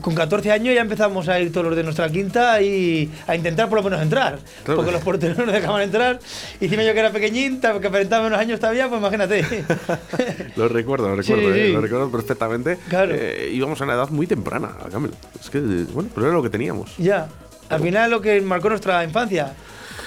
con 0.00 0.14
14 0.14 0.52
años 0.52 0.74
ya 0.74 0.80
empezamos 0.80 1.28
a 1.28 1.38
ir 1.40 1.52
todos 1.52 1.66
los 1.66 1.76
de 1.76 1.82
nuestra 1.82 2.08
quinta 2.10 2.60
y 2.62 3.10
a 3.26 3.34
intentar 3.36 3.68
por 3.68 3.78
lo 3.78 3.84
menos 3.84 4.00
entrar, 4.02 4.38
Claro. 4.64 4.76
porque 4.76 4.92
los 4.92 5.02
porteros 5.02 5.36
no 5.38 5.44
nos 5.46 5.54
dejaban 5.54 5.82
entrar. 5.82 6.18
Y 6.60 6.64
encima 6.66 6.82
yo 6.82 6.92
que 6.94 7.00
era 7.00 7.10
pequeñín, 7.12 7.60
que 7.60 7.66
aparentaba 7.86 8.24
menos 8.24 8.38
años 8.38 8.60
todavía, 8.60 8.88
pues 8.88 9.00
imagínate. 9.00 9.44
Lo 10.56 10.68
recuerdo, 10.68 11.14
lo 11.14 11.22
Sí, 11.22 11.32
recuerdo, 11.34 11.54
eh, 11.56 11.66
sí. 11.66 11.72
lo 11.72 11.80
recuerdo 11.80 12.10
perfectamente. 12.10 12.78
Claro. 12.88 13.12
Eh, 13.14 13.50
íbamos 13.52 13.80
a 13.80 13.84
una 13.84 13.94
edad 13.94 14.08
muy 14.10 14.26
temprana 14.26 14.70
a 14.84 14.88
Camel. 14.88 15.12
Es 15.40 15.50
que, 15.50 15.58
bueno, 15.60 16.08
pero 16.14 16.26
era 16.26 16.34
lo 16.36 16.42
que 16.42 16.50
teníamos. 16.50 16.96
ya, 16.98 17.28
al 17.68 17.80
final 17.82 18.10
lo 18.10 18.20
que 18.20 18.40
marcó 18.40 18.68
nuestra 18.70 19.04
infancia, 19.04 19.52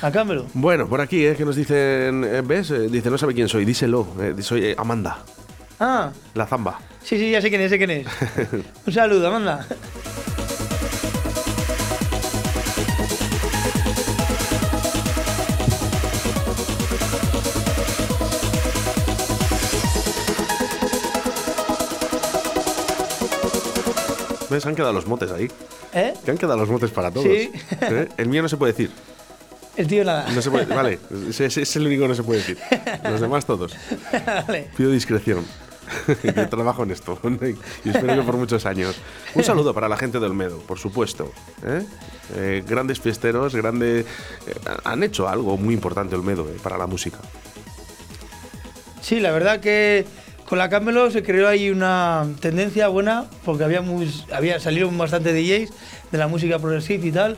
a 0.02 0.12
Camelot. 0.12 0.48
Bueno, 0.54 0.88
por 0.88 1.00
aquí, 1.00 1.26
¿eh? 1.26 1.36
Que 1.36 1.46
nos 1.46 1.56
dicen, 1.56 2.24
eh, 2.26 2.42
¿ves? 2.44 2.72
Eh, 2.72 2.88
dice, 2.90 3.10
no 3.12 3.18
sabe 3.20 3.34
quién 3.36 3.48
soy, 3.48 3.66
díselo. 3.66 4.08
eh, 4.20 4.34
soy 4.42 4.66
eh, 4.66 4.76
Amanda, 4.78 5.20
Ah, 5.84 6.12
la 6.36 6.46
zamba. 6.46 6.80
sí, 7.04 7.18
sí, 7.18 7.32
ya 7.32 7.42
sé 7.42 7.50
quién 7.50 7.60
es, 7.60 7.72
sé 7.72 7.80
quién 7.80 7.90
es. 7.90 8.08
Un 8.86 8.94
saludo, 8.94 9.28
Amanda. 9.28 9.66
¿Ves? 24.52 24.66
Han 24.68 24.76
quedado 24.76 24.94
los 24.94 25.08
motes 25.08 25.32
ahí. 25.32 25.50
¿Eh? 25.94 26.14
Que 26.24 26.30
han 26.30 26.38
quedado 26.38 26.58
los 26.60 26.70
motes 26.70 26.92
para 26.92 27.10
todos. 27.10 27.26
Sí. 27.26 27.52
¿Eh? 27.82 28.08
El 28.18 28.28
mío 28.28 28.44
no 28.44 28.50
se 28.50 28.58
puede 28.58 28.74
decir. 28.74 28.92
El 29.78 29.88
tío 29.88 30.04
nada. 30.04 30.30
No 30.30 30.42
se 30.42 30.52
puede, 30.52 30.66
vale, 30.66 31.00
ese 31.30 31.46
es 31.46 31.76
el 31.76 31.88
único 31.88 32.04
que 32.04 32.10
no 32.10 32.16
se 32.16 32.24
puede 32.24 32.40
decir. 32.40 32.58
Los 33.04 33.22
demás 33.22 33.46
todos. 33.46 33.76
Vale. 34.48 34.70
Pido 34.78 34.92
discreción. 34.92 35.44
Yo 36.24 36.50
trabajo 36.50 36.84
en 36.84 36.92
esto 36.92 37.20
y 37.84 37.90
espero 37.90 38.16
que 38.16 38.22
por 38.22 38.38
muchos 38.38 38.66
años. 38.66 38.96
Un 39.36 39.44
saludo 39.44 39.74
para 39.74 39.90
la 39.90 39.98
gente 39.98 40.20
de 40.20 40.26
Olmedo, 40.26 40.58
por 40.60 40.80
supuesto. 40.80 41.32
¿eh? 41.66 41.84
Eh, 42.36 42.64
grandes 42.68 43.00
fiesteros, 43.00 43.56
grandes. 43.56 44.06
eh, 44.48 44.54
han 44.84 45.04
hecho 45.04 45.28
algo 45.28 45.58
muy 45.58 45.74
importante 45.74 46.16
Olmedo 46.16 46.46
para 46.64 46.78
la 46.78 46.88
música. 46.88 47.20
Sí, 49.02 49.20
la 49.20 49.32
verdad 49.32 49.60
que 49.60 50.06
con 50.48 50.58
la 50.58 50.70
Camelo 50.70 51.10
se 51.12 51.24
creó 51.24 51.48
ahí 51.48 51.70
una 51.70 52.28
tendencia 52.40 52.88
buena 52.88 53.26
porque 53.46 53.64
había, 53.64 53.82
muy, 53.82 54.12
había 54.32 54.60
salieron 54.60 54.98
bastante 54.98 55.34
DJs 55.34 55.72
de 56.12 56.18
la 56.18 56.28
música 56.28 56.60
progresiva 56.60 57.06
y 57.06 57.12
tal, 57.12 57.38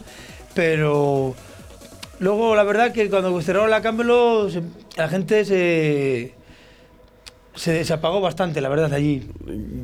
pero 0.54 1.36
luego 2.20 2.56
la 2.56 2.64
verdad 2.64 2.92
que 2.92 3.10
cuando 3.10 3.40
cerraron 3.42 3.70
la 3.70 3.82
Camelo 3.82 4.50
la 4.98 5.10
gente 5.10 5.46
se, 5.46 6.34
se, 7.56 7.84
se 7.86 7.94
apagó 7.94 8.22
bastante, 8.22 8.62
la 8.62 8.70
verdad, 8.70 8.94
allí. 8.94 9.30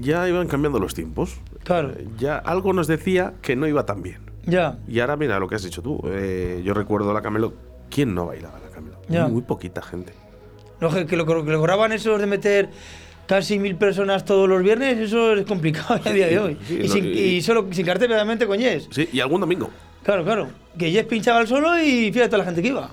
Ya 0.01 0.27
iban 0.27 0.47
cambiando 0.47 0.79
los 0.79 0.93
tiempos. 0.93 1.35
Claro. 1.63 1.91
Eh, 1.97 2.07
Ya 2.17 2.37
algo 2.37 2.73
nos 2.73 2.87
decía 2.87 3.33
que 3.41 3.55
no 3.55 3.67
iba 3.67 3.85
tan 3.85 4.01
bien. 4.01 4.19
Ya, 4.45 4.79
Y 4.87 4.99
ahora 4.99 5.15
mira 5.15 5.37
lo 5.39 5.47
que 5.47 5.55
has 5.55 5.63
dicho 5.63 5.81
tú. 5.81 6.01
Eh, 6.05 6.61
yo 6.65 6.73
recuerdo 6.73 7.13
la 7.13 7.21
Camelo. 7.21 7.53
¿Quién 7.89 8.15
no 8.15 8.25
bailaba 8.27 8.59
la 8.59 8.69
Camelo? 8.69 8.99
Ya. 9.07 9.27
Muy 9.27 9.41
poquita 9.43 9.81
gente. 9.81 10.13
lo 10.79 10.89
que, 11.05 11.15
lo 11.15 11.25
que 11.25 11.51
lograban 11.51 11.91
eso 11.91 12.17
de 12.17 12.25
meter 12.25 12.69
casi 13.27 13.59
mil 13.59 13.75
personas 13.75 14.25
todos 14.25 14.49
los 14.49 14.63
viernes, 14.63 14.97
eso 14.97 15.33
es 15.33 15.45
complicado 15.45 15.99
a 16.03 16.11
día 16.11 16.27
de 16.27 16.39
hoy. 16.39 16.57
sí, 16.67 16.79
y, 16.83 16.87
no, 16.87 16.93
sin, 16.93 17.05
y- 17.05 17.09
y 17.09 17.41
solo 17.43 17.67
sin 17.71 17.85
cartel, 17.85 18.11
obviamente, 18.11 18.47
con 18.47 18.57
Yes. 18.57 18.87
Sí, 18.89 19.07
y 19.11 19.19
algún 19.19 19.41
domingo. 19.41 19.69
Claro, 20.03 20.23
claro. 20.23 20.47
Que 20.77 20.91
Yes 20.91 21.05
pinchaba 21.05 21.41
el 21.41 21.47
solo 21.47 21.77
y 21.77 22.11
fíjate 22.11 22.29
toda 22.29 22.39
la 22.39 22.45
gente 22.45 22.61
que 22.63 22.69
iba. 22.69 22.89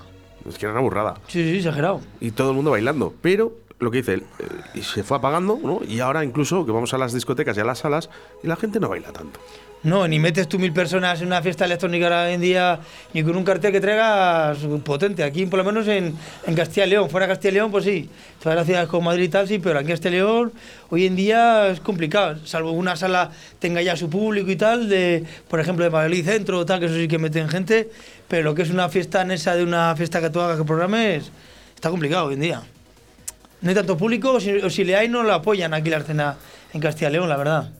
Es 0.47 0.57
que 0.59 0.65
era 0.65 0.73
una 0.73 0.81
burrada. 0.81 1.15
Sí, 1.27 1.43
sí, 1.43 1.57
exagerado. 1.57 2.01
y 2.21 2.29
todo 2.31 2.49
el 2.51 2.55
mundo 2.55 2.71
bailando. 2.71 3.13
Pero 3.21 3.53
lo 3.79 3.91
que 3.91 3.97
dice 3.99 4.13
eh, 4.15 4.21
y 4.73 4.81
se 4.81 5.03
fue 5.03 5.17
apagando. 5.17 5.59
Y 5.87 5.99
ahora 5.99 6.23
incluso 6.23 6.65
que 6.65 6.71
vamos 6.71 6.93
a 6.93 6.97
las 6.97 7.13
discotecas 7.13 7.57
y 7.57 7.59
a 7.59 7.65
las 7.65 7.79
salas 7.79 8.09
y 8.43 8.47
la 8.47 8.55
gente 8.55 8.79
no 8.79 8.89
baila 8.89 9.11
tanto. 9.11 9.39
No, 9.83 10.07
ni 10.07 10.17
metes 10.17 10.49
tú 10.49 10.57
mil 10.57 10.73
personas 10.73 11.21
en 11.21 11.27
una 11.27 11.41
fiesta 11.41 11.65
electrónica 11.65 12.05
ahora 12.05 12.31
en 12.31 12.41
día, 12.41 12.79
ni 13.13 13.23
con 13.23 13.37
un 13.37 13.43
cartel 13.43 13.71
que 13.71 13.79
traigas 13.79 14.57
potente. 14.83 15.23
Aquí, 15.23 15.45
por 15.45 15.59
lo 15.59 15.63
menos 15.63 15.87
en, 15.87 16.15
en 16.47 16.55
Castilla 16.55 16.87
y 16.87 16.89
León. 16.89 17.09
Fuera 17.11 17.27
de 17.27 17.33
Castilla 17.33 17.51
y 17.51 17.53
León, 17.53 17.71
pues 17.71 17.85
sí. 17.85 18.09
Todas 18.41 18.55
las 18.55 18.65
ciudades 18.65 18.89
como 18.89 19.03
Madrid 19.03 19.25
y 19.25 19.29
tal, 19.29 19.47
sí, 19.47 19.59
pero 19.59 19.77
aquí 19.77 19.85
en 19.85 19.91
Castilla 19.91 20.15
y 20.15 20.17
León, 20.17 20.51
hoy 20.89 21.05
en 21.05 21.15
día 21.15 21.69
es 21.69 21.79
complicado. 21.79 22.39
Salvo 22.43 22.71
una 22.71 22.95
sala 22.95 23.31
tenga 23.59 23.81
ya 23.83 23.95
su 23.95 24.09
público 24.09 24.49
y 24.49 24.55
tal, 24.55 24.89
de, 24.89 25.23
por 25.47 25.59
ejemplo, 25.59 25.85
de 25.85 25.91
Madrid 25.91 26.25
Centro 26.25 26.57
o 26.57 26.65
tal, 26.65 26.79
que 26.79 26.87
eso 26.87 26.95
sí 26.95 27.07
que 27.07 27.19
meten 27.19 27.47
gente. 27.47 27.89
Pero 28.27 28.43
lo 28.43 28.55
que 28.55 28.63
es 28.63 28.71
una 28.71 28.89
fiesta 28.89 29.21
en 29.21 29.31
esa 29.31 29.55
de 29.55 29.63
una 29.63 29.95
fiesta 29.95 30.19
que 30.19 30.31
tú 30.31 30.41
hagas 30.41 30.57
que 30.57 30.65
programes, 30.65 31.31
está 31.75 31.91
complicado 31.91 32.25
hoy 32.25 32.33
en 32.33 32.39
día. 32.41 32.63
No 33.61 33.69
hay 33.69 33.75
tanto 33.75 33.97
público, 33.97 34.33
o 34.33 34.39
si, 34.39 34.51
o 34.51 34.69
si 34.69 34.83
le 34.83 34.95
hay, 34.95 35.09
no 35.09 35.23
lo 35.23 35.33
apoyan 35.33 35.73
aquí 35.73 35.89
la 35.89 35.97
escena 35.97 36.37
en 36.73 36.81
Castilla 36.81 37.09
y 37.09 37.13
León, 37.13 37.29
la 37.29 37.37
verdad. 37.37 37.71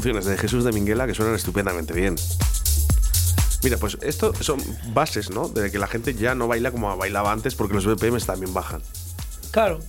Producciones 0.00 0.24
de 0.24 0.38
Jesús 0.38 0.64
de 0.64 0.72
Minguela 0.72 1.06
que 1.06 1.14
suenan 1.14 1.34
estupendamente 1.34 1.92
bien. 1.92 2.16
Mira, 3.62 3.76
pues 3.76 3.98
esto 4.00 4.32
son 4.40 4.58
bases, 4.94 5.30
¿no? 5.30 5.48
De 5.48 5.70
que 5.70 5.78
la 5.78 5.86
gente 5.86 6.14
ya 6.14 6.34
no 6.34 6.48
baila 6.48 6.70
como 6.70 6.96
bailaba 6.96 7.32
antes 7.32 7.54
porque 7.54 7.74
los 7.74 7.84
BPMs 7.84 8.24
también 8.24 8.54
bajan. 8.54 8.80
Claro. 9.50 9.80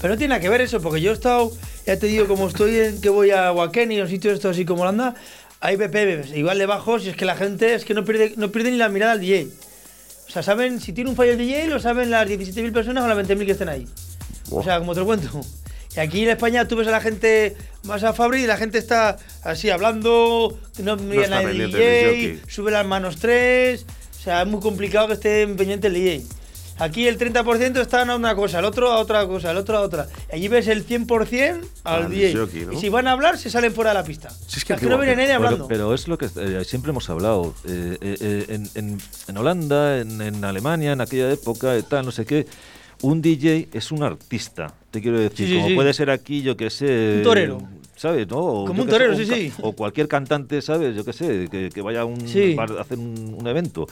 Pero 0.00 0.14
no 0.14 0.18
tiene 0.18 0.30
nada 0.30 0.40
que 0.40 0.48
ver 0.48 0.60
eso, 0.60 0.80
porque 0.80 1.00
yo 1.00 1.12
he 1.12 1.14
estado, 1.14 1.52
ya 1.86 1.96
te 1.98 2.06
digo, 2.06 2.26
como 2.26 2.48
estoy 2.48 2.78
en 2.78 3.00
que 3.00 3.08
voy 3.08 3.30
a 3.30 3.50
Guaqueni 3.50 4.00
o 4.00 4.08
sitios 4.08 4.34
estos 4.34 4.50
así 4.50 4.64
como 4.64 4.82
Holanda, 4.82 5.14
hay 5.60 5.76
BPMs 5.76 6.36
igual 6.36 6.58
de 6.58 6.66
bajos 6.66 7.04
y 7.04 7.10
es 7.10 7.16
que 7.16 7.24
la 7.24 7.36
gente 7.36 7.74
es 7.74 7.84
que 7.84 7.94
no 7.94 8.04
pierde, 8.04 8.34
no 8.36 8.50
pierde 8.50 8.72
ni 8.72 8.76
la 8.76 8.88
mirada 8.88 9.12
al 9.12 9.20
DJ. 9.20 9.48
O 10.26 10.30
sea, 10.30 10.42
saben, 10.42 10.80
si 10.80 10.92
tiene 10.92 11.10
un 11.10 11.16
fallo 11.16 11.32
el 11.32 11.38
DJ, 11.38 11.68
lo 11.68 11.78
saben 11.78 12.10
las 12.10 12.28
17.000 12.28 12.72
personas 12.72 13.04
o 13.04 13.08
las 13.08 13.16
20.000 13.16 13.46
que 13.46 13.52
estén 13.52 13.68
ahí. 13.68 13.86
O 14.50 14.62
sea, 14.64 14.80
como 14.80 14.94
te 14.94 15.00
lo 15.00 15.06
cuento. 15.06 15.40
Y 15.96 16.00
aquí 16.00 16.22
en 16.24 16.30
España 16.30 16.66
tú 16.66 16.76
ves 16.76 16.88
a 16.88 16.90
la 16.90 17.00
gente 17.00 17.56
más 17.84 18.02
a 18.02 18.12
Fabri 18.12 18.42
y 18.44 18.46
la 18.46 18.56
gente 18.56 18.78
está 18.78 19.16
así 19.42 19.70
hablando, 19.70 20.58
no 20.82 20.96
mira 20.96 21.24
está 21.24 21.42
nadie 21.42 21.66
DJ, 21.68 22.40
sube 22.48 22.70
las 22.72 22.84
manos 22.86 23.16
tres. 23.16 23.86
O 24.18 24.22
sea, 24.24 24.42
es 24.42 24.48
muy 24.48 24.60
complicado 24.60 25.06
que 25.08 25.12
esté 25.14 25.46
pendiente 25.46 25.86
el 25.88 25.94
DJ. 25.94 26.22
Aquí 26.78 27.06
el 27.06 27.16
30% 27.18 27.80
están 27.80 28.10
a 28.10 28.16
una 28.16 28.34
cosa, 28.34 28.58
el 28.58 28.64
otro 28.64 28.90
a 28.90 28.98
otra 28.98 29.24
cosa, 29.28 29.52
el 29.52 29.56
otro 29.58 29.76
a 29.76 29.80
otra. 29.82 30.08
Allí 30.32 30.48
ves 30.48 30.66
el 30.66 30.84
100% 30.84 31.60
al 31.84 32.02
Al 32.04 32.10
DJ. 32.10 32.34
jockey, 32.36 32.66
¿no? 32.66 32.72
Y 32.72 32.76
si 32.78 32.88
van 32.88 33.06
a 33.06 33.12
hablar, 33.12 33.38
se 33.38 33.48
salen 33.48 33.72
fuera 33.72 33.90
de 33.90 33.94
la 33.94 34.02
pista. 34.02 34.30
Si 34.48 34.58
es 34.58 34.64
que 34.64 34.72
aquí 34.72 34.86
no 34.86 34.98
viene 34.98 35.14
nadie 35.14 35.28
Pero, 35.28 35.36
hablando. 35.44 35.68
pero 35.68 35.94
es 35.94 36.08
lo 36.08 36.18
que 36.18 36.26
eh, 36.34 36.64
siempre 36.64 36.90
hemos 36.90 37.08
hablado. 37.10 37.54
Eh, 37.68 37.96
eh, 38.00 38.16
eh, 38.20 38.44
en, 38.48 38.68
en- 38.74 39.00
en 39.28 39.36
Holanda, 39.36 40.00
en, 40.00 40.20
en 40.20 40.44
Alemania, 40.44 40.90
en 40.92 41.00
aquella 41.00 41.30
época, 41.30 41.80
tal, 41.88 42.06
no 42.06 42.10
sé 42.10 42.24
qué, 42.26 42.44
un 43.04 43.20
DJ 43.22 43.68
es 43.72 43.92
un 43.92 44.02
artista. 44.02 44.72
Te 44.90 45.00
quiero 45.00 45.18
decir, 45.18 45.46
Sí, 45.46 45.52
sí, 45.52 45.56
como 45.58 45.68
sí. 45.68 45.74
puede 45.74 45.92
ser 45.92 46.10
aquí, 46.10 46.42
yo 46.42 46.56
que 46.56 46.70
sé. 46.70 47.16
Un 47.18 47.22
torero. 47.22 47.62
¿Sabes? 47.96 48.26
¿no? 48.28 48.38
O 48.38 48.64
Como 48.66 48.82
un 48.82 48.86
qué 48.88 48.92
sé, 48.92 48.98
torero, 48.98 49.16
sí, 49.16 49.24
sí. 49.26 49.52
O 49.62 49.72
cualquier 49.72 50.08
cantante, 50.08 50.60
¿sabes? 50.62 50.96
Yo 50.96 51.04
qué 51.04 51.12
sé, 51.12 51.48
que, 51.50 51.70
que 51.72 51.80
vaya 51.82 52.00
a, 52.00 52.04
un, 52.04 52.18
a 52.58 52.80
hacer 52.80 52.98
un, 52.98 53.36
un 53.38 53.46
evento. 53.46 53.86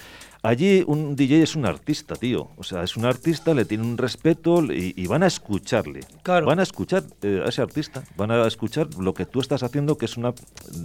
Allí 0.44 0.82
un 0.88 1.14
DJ 1.14 1.42
es 1.44 1.54
un 1.54 1.66
artista, 1.66 2.16
tío. 2.16 2.50
O 2.56 2.64
sea, 2.64 2.82
es 2.82 2.96
un 2.96 3.04
artista, 3.04 3.54
le 3.54 3.64
tiene 3.64 3.84
un 3.84 3.96
respeto 3.96 4.60
y, 4.64 4.92
y 4.96 5.06
van 5.06 5.22
a 5.22 5.28
escucharle. 5.28 6.00
Claro. 6.24 6.46
Van 6.46 6.58
a 6.58 6.64
escuchar 6.64 7.04
eh, 7.22 7.42
a 7.46 7.48
ese 7.48 7.62
artista. 7.62 8.02
Van 8.16 8.32
a 8.32 8.44
escuchar 8.48 8.88
lo 8.98 9.14
que 9.14 9.24
tú 9.24 9.40
estás 9.40 9.62
haciendo, 9.62 9.96
que 9.96 10.06
es 10.06 10.16
una. 10.16 10.34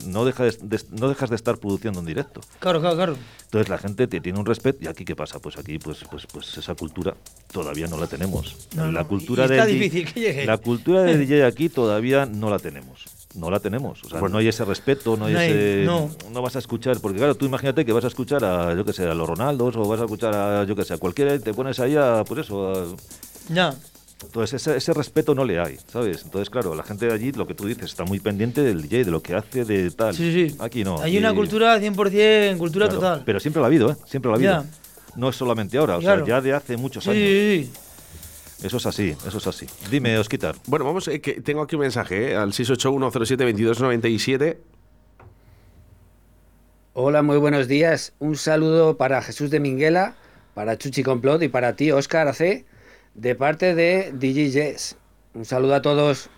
No, 0.06 0.26
deja 0.26 0.44
de- 0.44 0.58
de- 0.62 0.82
no 0.92 1.10
dejas 1.10 1.32
de 1.32 1.36
estar 1.38 1.58
produciendo 1.58 2.00
en 2.02 2.06
directo. 2.06 2.42
Claro, 2.60 2.80
claro, 2.82 2.96
claro. 2.96 3.16
Entonces 3.46 3.68
la 3.70 3.80
gente 3.80 4.06
te 4.08 4.20
tiene 4.22 4.38
un 4.38 4.46
respeto. 4.46 4.78
¿Y 4.84 4.88
aquí 4.88 5.04
qué 5.06 5.16
pasa? 5.16 5.40
Pues 5.40 5.58
aquí, 5.58 5.80
pues, 5.80 6.04
pues, 6.12 6.28
pues 6.28 6.56
esa 6.58 6.76
cultura 6.76 7.16
todavía 7.52 7.88
no 7.88 7.98
la 7.98 8.06
tenemos. 8.06 8.68
No, 8.76 8.92
la 8.92 9.02
no, 9.02 9.08
cultura 9.08 9.46
está 9.46 9.66
difícil 9.66 10.06
que 10.14 10.20
llegue. 10.20 10.46
La 10.46 10.58
cultura 10.58 11.02
de 11.02 11.18
DJ 11.18 11.46
aquí 11.46 11.70
todavía 11.70 12.28
no 12.28 12.52
la 12.52 12.60
tenemos. 12.60 13.06
No 13.38 13.52
la 13.52 13.60
tenemos. 13.60 14.04
O 14.04 14.10
sea, 14.10 14.20
Bueno. 14.20 14.34
no 14.34 14.40
hay 14.40 14.48
ese 14.48 14.66
respeto, 14.66 15.16
no 15.16 15.26
hay 15.26 15.34
No 15.34 15.40
hay- 15.40 15.52
ese. 15.52 15.86
no. 15.86 16.42
vas 16.42 16.56
a 16.56 16.60
escuchar. 16.60 17.00
Porque 17.00 17.18
claro, 17.20 17.36
tú 17.36 17.46
imagínate 17.46 17.86
que 17.86 17.94
vas 17.94 18.04
a 18.04 18.08
escuchar 18.08 18.44
a, 18.44 18.74
yo 18.76 18.84
que 18.84 18.94
sé, 18.94 19.04
a 19.08 19.14
los 19.14 19.28
Ronaldos 19.30 19.76
o 19.78 19.88
vas 19.88 20.00
a 20.02 20.06
escuchar 20.06 20.34
a, 20.36 20.64
yo 20.64 20.76
que 20.76 20.84
sé, 20.84 20.94
a 20.96 20.98
cualquiera 20.98 21.36
y 21.36 21.40
te 21.40 21.54
pones 21.54 21.80
ahí 21.80 21.96
a, 21.96 22.24
pues 22.28 22.42
eso, 22.42 22.72
a- 22.74 23.54
Ya. 23.54 23.74
Entonces 24.24 24.60
ese, 24.60 24.76
ese 24.78 24.94
respeto 24.94 25.36
no 25.36 25.46
le 25.46 25.60
hay, 25.60 25.78
¿sabes? 25.86 26.24
Entonces, 26.24 26.50
claro, 26.50 26.74
la 26.74 26.82
gente 26.82 27.06
de 27.06 27.14
allí, 27.14 27.32
lo 27.34 27.46
que 27.46 27.54
tú 27.54 27.68
dices, 27.68 27.86
está 27.86 28.04
muy 28.04 28.20
pendiente 28.20 28.62
del 28.64 28.82
DJ, 28.82 29.06
de 29.06 29.12
lo 29.12 29.22
que 29.22 29.36
hace, 29.36 29.64
de 29.64 29.92
tal. 29.92 30.16
Sí, 30.16 30.34
sí. 30.50 30.56
Aquí 30.60 30.84
no. 30.84 30.96
Hay 31.00 31.12
aquí- 31.12 31.18
una 31.20 31.36
cultura 31.36 31.78
100%, 31.80 32.58
cultura 32.58 32.88
claro, 32.88 33.00
total. 33.00 33.24
Pero 33.24 33.40
siempre 33.40 33.60
la 33.62 33.68
ha 33.68 33.70
habido, 33.70 33.92
¿eh? 33.92 33.96
Siempre 34.08 34.30
la 34.32 34.34
ha 34.34 34.38
habido. 34.38 34.54
Ya. 34.64 35.16
No 35.16 35.30
es 35.30 35.36
solamente 35.36 35.78
ahora, 35.78 35.98
o 35.98 36.00
Claro. 36.00 36.26
sea, 36.26 36.36
ya 36.38 36.42
de 36.42 36.54
hace 36.54 36.78
muchos 36.78 37.04
sí, 37.04 37.10
años. 37.12 37.22
sí, 37.22 37.64
sí. 37.66 37.72
Eso 38.64 38.78
es 38.78 38.86
así, 38.88 39.16
eso 39.26 39.38
es 39.38 39.48
así. 39.48 39.68
Dime, 39.92 40.18
Osquitar. 40.18 40.56
Bueno, 40.66 40.86
vamos, 40.86 41.08
eh, 41.08 41.22
que 41.22 41.42
tengo 41.42 41.62
aquí 41.62 41.76
un 41.76 41.82
mensaje, 41.82 42.32
eh, 42.32 42.36
al 42.36 42.54
681072297. 42.54 44.58
Hola, 46.94 47.22
muy 47.22 47.38
buenos 47.38 47.68
días. 47.68 48.14
Un 48.18 48.36
saludo 48.36 48.98
para 48.98 49.22
Jesús 49.22 49.52
de 49.52 49.60
Minguela, 49.60 50.16
para 50.56 50.76
Chuchi 50.78 51.04
Complot 51.04 51.44
y 51.44 51.50
para 51.50 51.76
ti, 51.76 51.92
Óscar 51.92 52.28
AC, 52.28 52.66
de 53.14 53.36
parte 53.36 53.76
de 53.76 54.12
DJ 54.14 54.52
Jess. 54.52 54.96
Un 55.36 55.46
saludo 55.46 55.76
a 55.76 55.84
todos. 55.84 56.32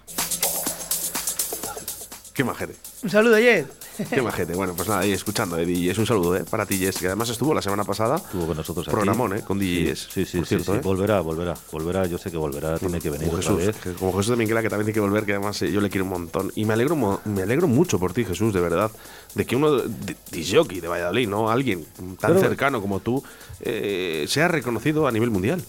Qué 2.33 2.43
majete. 2.43 2.75
Un 3.01 3.09
saludo, 3.09 3.35
ayer. 3.35 3.65
Qué 4.09 4.21
majete. 4.21 4.53
Bueno, 4.53 4.73
pues 4.75 4.87
nada, 4.87 5.01
ahí 5.01 5.11
escuchando, 5.11 5.57
eh, 5.57 5.65
DJs, 5.65 5.97
un 5.97 6.05
saludo 6.05 6.35
eh, 6.37 6.43
para 6.49 6.65
ti, 6.65 6.77
Jess, 6.77 6.97
que 6.97 7.07
además 7.07 7.29
estuvo 7.29 7.53
la 7.53 7.61
semana 7.61 7.83
pasada. 7.83 8.15
Estuvo 8.17 8.47
con 8.47 8.57
nosotros 8.57 8.87
aquí. 8.87 8.95
Programón, 8.95 9.37
¿eh? 9.37 9.41
Con 9.41 9.59
DJs. 9.59 10.07
Sí, 10.11 10.25
sí, 10.25 10.37
por 10.37 10.45
sí, 10.45 10.55
cierto, 10.55 10.71
sí. 10.73 10.77
¿eh? 10.77 10.81
Volverá, 10.83 11.21
volverá, 11.21 11.53
volverá. 11.71 12.05
Yo 12.05 12.17
sé 12.17 12.31
que 12.31 12.37
volverá, 12.37 12.77
tiene 12.79 12.99
que 12.99 13.09
venir 13.09 13.27
Como 13.27 13.39
otra 13.39 13.51
Jesús, 13.53 13.65
vez. 13.67 13.75
que- 13.77 13.93
como 13.93 14.11
Jesús 14.13 14.29
de 14.31 14.35
Minguela, 14.37 14.61
que 14.61 14.69
también 14.69 14.85
tiene 14.85 14.93
que 14.95 14.99
volver, 15.01 15.25
que 15.25 15.33
además 15.33 15.61
eh, 15.61 15.71
yo 15.71 15.81
le 15.81 15.89
quiero 15.89 16.05
un 16.05 16.11
montón. 16.11 16.51
Y 16.55 16.65
me 16.65 16.73
alegro, 16.73 16.95
me 17.25 17.41
alegro 17.41 17.67
mucho 17.67 17.99
por 17.99 18.13
ti, 18.13 18.23
Jesús, 18.25 18.53
de 18.53 18.61
verdad, 18.61 18.91
de 19.35 19.45
que 19.45 19.55
uno, 19.55 19.71
de- 19.73 20.15
disjockey 20.31 20.79
de 20.79 20.87
Valladolid, 20.87 21.27
¿no? 21.27 21.49
Alguien 21.49 21.85
tan 22.19 22.33
Pero- 22.33 22.39
cercano 22.39 22.81
como 22.81 22.99
tú, 22.99 23.23
eh, 23.61 24.25
sea 24.27 24.47
reconocido 24.47 25.07
a 25.07 25.11
nivel 25.11 25.29
mundial. 25.31 25.61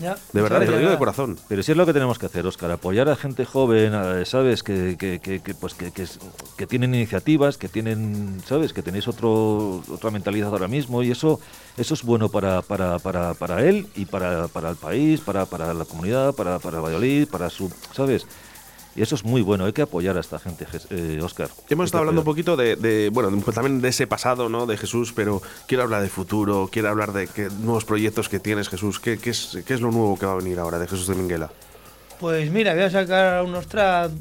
Ya. 0.00 0.16
De 0.32 0.40
verdad, 0.40 0.60
te 0.60 0.66
lo 0.70 0.78
digo 0.78 0.90
de 0.90 0.98
corazón. 0.98 1.38
Pero 1.48 1.62
sí 1.62 1.72
es 1.72 1.76
lo 1.76 1.84
que 1.84 1.92
tenemos 1.92 2.18
que 2.18 2.26
hacer, 2.26 2.46
Óscar, 2.46 2.70
apoyar 2.70 3.08
a 3.08 3.16
gente 3.16 3.44
joven, 3.44 3.92
a- 3.94 4.24
¿sabes? 4.24 4.62
Que, 4.62 4.96
que, 4.98 5.20
que, 5.20 5.40
que, 5.40 5.54
pues 5.54 5.74
que, 5.74 5.90
que, 5.92 6.02
es- 6.04 6.18
que 6.56 6.66
tienen 6.66 6.94
iniciativas, 6.94 7.58
que 7.58 7.68
tienen, 7.68 8.40
¿sabes? 8.46 8.72
Que 8.72 8.82
tenéis 8.82 9.08
otro, 9.08 9.82
otra 9.90 10.10
mentalidad 10.10 10.48
ahora 10.50 10.68
mismo 10.68 11.02
y 11.02 11.10
eso 11.10 11.40
eso 11.76 11.94
es 11.94 12.02
bueno 12.02 12.28
para, 12.28 12.62
para, 12.62 12.98
para, 12.98 13.34
para 13.34 13.64
él 13.66 13.88
y 13.96 14.04
para, 14.06 14.48
para 14.48 14.70
el 14.70 14.76
país, 14.76 15.20
para, 15.20 15.44
para 15.46 15.74
la 15.74 15.84
comunidad, 15.84 16.34
para, 16.34 16.58
para 16.58 16.80
Valladolid, 16.80 17.26
para 17.28 17.50
su, 17.50 17.70
¿sabes? 17.92 18.26
Y 18.96 19.02
eso 19.02 19.14
es 19.14 19.24
muy 19.24 19.40
bueno, 19.40 19.64
hay 19.66 19.72
que 19.72 19.82
apoyar 19.82 20.16
a 20.16 20.20
esta 20.20 20.38
gente, 20.40 20.66
Jes- 20.66 20.86
eh, 20.90 21.16
Hemos 21.68 21.84
estado 21.86 22.00
hablando 22.00 22.22
un 22.22 22.24
poquito 22.24 22.56
de, 22.56 22.74
de, 22.76 23.08
bueno, 23.10 23.30
pues 23.44 23.54
también 23.54 23.80
de 23.80 23.88
ese 23.88 24.06
pasado, 24.08 24.48
¿no? 24.48 24.66
De 24.66 24.76
Jesús, 24.76 25.12
pero 25.14 25.40
quiero 25.68 25.84
hablar 25.84 26.02
de 26.02 26.08
futuro, 26.08 26.68
quiero 26.72 26.88
hablar 26.88 27.12
de 27.12 27.28
qué 27.28 27.48
nuevos 27.60 27.84
proyectos 27.84 28.28
que 28.28 28.40
tienes, 28.40 28.68
Jesús. 28.68 28.98
¿Qué, 28.98 29.18
qué 29.18 29.30
es, 29.30 29.58
¿Qué 29.64 29.74
es 29.74 29.80
lo 29.80 29.92
nuevo 29.92 30.18
que 30.18 30.26
va 30.26 30.32
a 30.32 30.36
venir 30.36 30.58
ahora 30.58 30.78
de 30.80 30.88
Jesús 30.88 31.06
de 31.06 31.14
Minguela? 31.14 31.50
Pues 32.18 32.50
mira, 32.50 32.74
voy 32.74 32.82
a 32.82 32.90
sacar 32.90 33.44
unos 33.44 33.66
tracks 33.68 34.12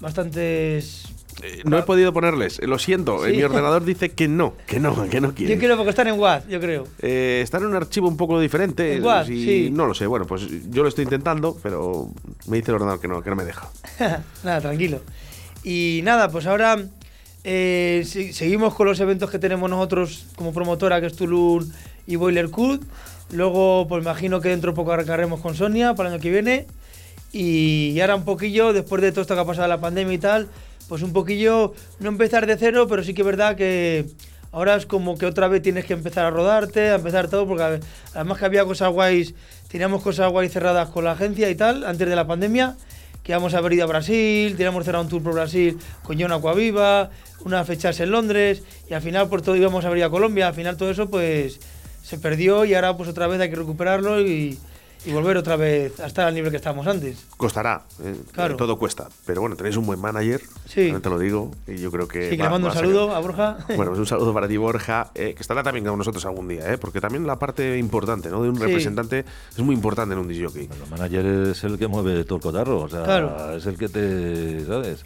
bastantes. 0.00 1.04
Eh, 1.42 1.62
no 1.64 1.76
he 1.78 1.82
podido 1.82 2.12
ponerles, 2.12 2.58
eh, 2.60 2.66
lo 2.68 2.78
siento, 2.78 3.26
eh, 3.26 3.30
Sí. 3.32 3.36
mi 3.38 3.42
ordenador 3.42 3.84
dice 3.84 4.10
que 4.10 4.28
no, 4.28 4.54
que 4.66 4.78
no, 4.78 5.08
que 5.10 5.20
no 5.20 5.34
quiere. 5.34 5.54
Yo 5.54 5.58
quiero 5.58 5.76
porque 5.76 5.90
están 5.90 6.06
en 6.08 6.18
WAD, 6.18 6.48
yo 6.48 6.60
creo. 6.60 6.86
Eh, 7.00 7.40
está 7.42 7.58
en 7.58 7.66
un 7.66 7.74
archivo 7.74 8.06
un 8.08 8.16
poco 8.16 8.38
diferente. 8.40 8.96
¿En 8.96 9.26
Sí. 9.26 9.70
No 9.72 9.86
lo 9.86 9.94
sé. 9.94 10.06
Bueno, 10.06 10.26
pues 10.26 10.46
yo 10.70 10.82
lo 10.82 10.88
estoy 10.88 11.04
intentando, 11.04 11.56
pero 11.62 12.08
me 12.46 12.58
dice 12.58 12.70
el 12.70 12.76
ordenador 12.76 13.00
que 13.00 13.08
no, 13.08 13.22
que 13.22 13.30
no 13.30 13.36
me 13.36 13.44
deja. 13.44 13.68
nada, 14.44 14.60
tranquilo. 14.60 15.00
Y 15.64 16.00
nada, 16.04 16.28
pues 16.30 16.46
ahora 16.46 16.78
eh, 17.44 18.04
se- 18.06 18.32
seguimos 18.32 18.74
con 18.74 18.86
los 18.86 19.00
eventos 19.00 19.28
que 19.30 19.38
tenemos 19.40 19.68
nosotros 19.68 20.26
como 20.36 20.52
promotora, 20.52 21.00
que 21.00 21.06
es 21.08 21.16
Tulum 21.16 21.68
y 22.06 22.16
Boiler 22.16 22.50
Cut. 22.50 22.82
Luego, 23.32 23.86
pues 23.88 24.02
imagino 24.02 24.40
que 24.40 24.50
dentro 24.50 24.72
de 24.72 24.76
poco 24.76 24.92
arrancaremos 24.92 25.40
con 25.40 25.54
Sonia 25.56 25.94
para 25.94 26.08
el 26.08 26.14
año 26.14 26.22
que 26.22 26.30
viene. 26.30 26.66
Y 27.32 27.98
ahora 28.00 28.14
un 28.14 28.24
poquillo, 28.24 28.72
después 28.72 29.00
de 29.02 29.10
todo 29.10 29.22
esto 29.22 29.34
que 29.34 29.40
ha 29.40 29.44
pasado 29.44 29.66
la 29.66 29.80
pandemia 29.80 30.12
y 30.14 30.18
tal, 30.18 30.48
pues 30.92 31.00
un 31.00 31.14
poquillo, 31.14 31.72
no 32.00 32.10
empezar 32.10 32.46
de 32.46 32.54
cero, 32.58 32.86
pero 32.86 33.02
sí 33.02 33.14
que 33.14 33.22
es 33.22 33.26
verdad 33.26 33.56
que 33.56 34.04
ahora 34.50 34.76
es 34.76 34.84
como 34.84 35.16
que 35.16 35.24
otra 35.24 35.48
vez 35.48 35.62
tienes 35.62 35.86
que 35.86 35.94
empezar 35.94 36.26
a 36.26 36.30
rodarte, 36.30 36.90
a 36.90 36.96
empezar 36.96 37.28
todo, 37.28 37.46
porque 37.48 37.80
además 38.12 38.38
que 38.38 38.44
había 38.44 38.66
cosas 38.66 38.92
guays, 38.92 39.34
teníamos 39.68 40.02
cosas 40.02 40.30
guays 40.30 40.52
cerradas 40.52 40.90
con 40.90 41.04
la 41.04 41.12
agencia 41.12 41.48
y 41.48 41.54
tal, 41.54 41.86
antes 41.86 42.06
de 42.06 42.14
la 42.14 42.26
pandemia, 42.26 42.76
que 43.22 43.32
íbamos 43.32 43.54
a 43.54 43.58
haber 43.58 43.72
ido 43.72 43.84
a 43.84 43.86
Brasil, 43.86 44.54
teníamos 44.54 44.84
cerrado 44.84 45.02
un 45.02 45.08
tour 45.08 45.22
por 45.22 45.32
Brasil 45.32 45.78
con 46.02 46.20
John 46.20 46.30
Aquaviva, 46.30 47.08
unas 47.42 47.66
fechas 47.66 47.98
en 48.00 48.10
Londres, 48.10 48.62
y 48.90 48.92
al 48.92 49.00
final 49.00 49.30
por 49.30 49.40
todo 49.40 49.56
íbamos 49.56 49.84
a 49.84 49.86
haber 49.86 50.00
ido 50.00 50.08
a 50.08 50.10
Colombia, 50.10 50.48
al 50.48 50.54
final 50.54 50.76
todo 50.76 50.90
eso 50.90 51.08
pues 51.08 51.58
se 52.02 52.18
perdió 52.18 52.66
y 52.66 52.74
ahora 52.74 52.98
pues 52.98 53.08
otra 53.08 53.28
vez 53.28 53.40
hay 53.40 53.48
que 53.48 53.56
recuperarlo 53.56 54.20
y, 54.20 54.58
y 55.04 55.12
volver 55.12 55.36
otra 55.36 55.56
vez 55.56 55.98
a 56.00 56.06
estar 56.06 56.26
al 56.26 56.34
nivel 56.34 56.50
que 56.50 56.56
estábamos 56.56 56.86
antes. 56.86 57.24
Costará, 57.36 57.82
eh, 58.04 58.14
Claro. 58.32 58.56
todo 58.56 58.78
cuesta. 58.78 59.08
Pero 59.26 59.40
bueno, 59.40 59.56
tenéis 59.56 59.76
un 59.76 59.86
buen 59.86 60.00
manager, 60.00 60.40
Sí. 60.66 60.92
te 61.02 61.08
lo 61.10 61.18
digo, 61.18 61.50
y 61.66 61.76
yo 61.78 61.90
creo 61.90 62.06
que. 62.08 62.30
Sí, 62.30 62.36
que 62.36 62.42
va- 62.42 62.48
le 62.48 62.50
mando 62.50 62.68
un 62.68 62.72
a 62.72 62.74
saludo 62.74 63.06
sacar- 63.06 63.16
a 63.16 63.20
Borja. 63.20 63.56
Bueno, 63.76 63.86
pues 63.90 63.98
un 63.98 64.06
saludo 64.06 64.32
para 64.32 64.46
ti, 64.48 64.56
Borja, 64.56 65.10
eh, 65.14 65.34
que 65.34 65.42
estará 65.42 65.62
también 65.62 65.84
con 65.86 65.98
nosotros 65.98 66.24
algún 66.26 66.48
día, 66.48 66.72
¿eh? 66.72 66.78
porque 66.78 67.00
también 67.00 67.26
la 67.26 67.38
parte 67.38 67.78
importante 67.78 68.28
¿no? 68.30 68.42
de 68.42 68.48
un 68.50 68.56
Sí. 68.56 68.62
representante 68.62 69.24
es 69.50 69.58
muy 69.58 69.74
importante 69.74 70.12
en 70.14 70.20
un 70.20 70.28
disc 70.28 70.42
jockey. 70.44 70.68
El 70.84 70.90
manager 70.90 71.26
es 71.50 71.64
el 71.64 71.78
que 71.78 71.86
mueve 71.88 72.24
todo 72.24 72.36
el 72.36 72.42
cotarro, 72.42 72.80
o 72.82 72.88
sea, 72.88 73.02
Claro. 73.04 73.56
es 73.56 73.66
el 73.66 73.76
que 73.76 73.88
te, 73.88 74.64
¿sabes? 74.66 75.04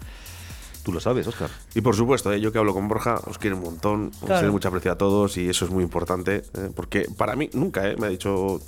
Tú 0.86 0.92
lo 0.92 1.00
sabes, 1.00 1.26
Óscar. 1.26 1.50
Y 1.74 1.80
por 1.80 1.96
supuesto, 1.96 2.32
¿eh? 2.32 2.40
yo 2.40 2.52
que 2.52 2.58
hablo 2.58 2.72
con 2.72 2.86
Borja, 2.86 3.20
os 3.26 3.38
quiero 3.38 3.56
un 3.56 3.62
montón, 3.64 4.12
os 4.20 4.26
Claro. 4.26 4.38
tiene 4.42 4.52
mucha 4.52 4.68
aprecio 4.68 4.92
a 4.92 4.96
todos 4.96 5.36
y 5.36 5.48
eso 5.48 5.64
es 5.64 5.72
muy 5.72 5.82
importante, 5.82 6.44
¿eh? 6.56 6.70
porque 6.76 7.08
para 7.16 7.34
mí 7.34 7.50
nunca 7.54 7.90
¿eh? 7.90 7.96
me 7.98 8.06
ha 8.06 8.08
dicho, 8.08 8.60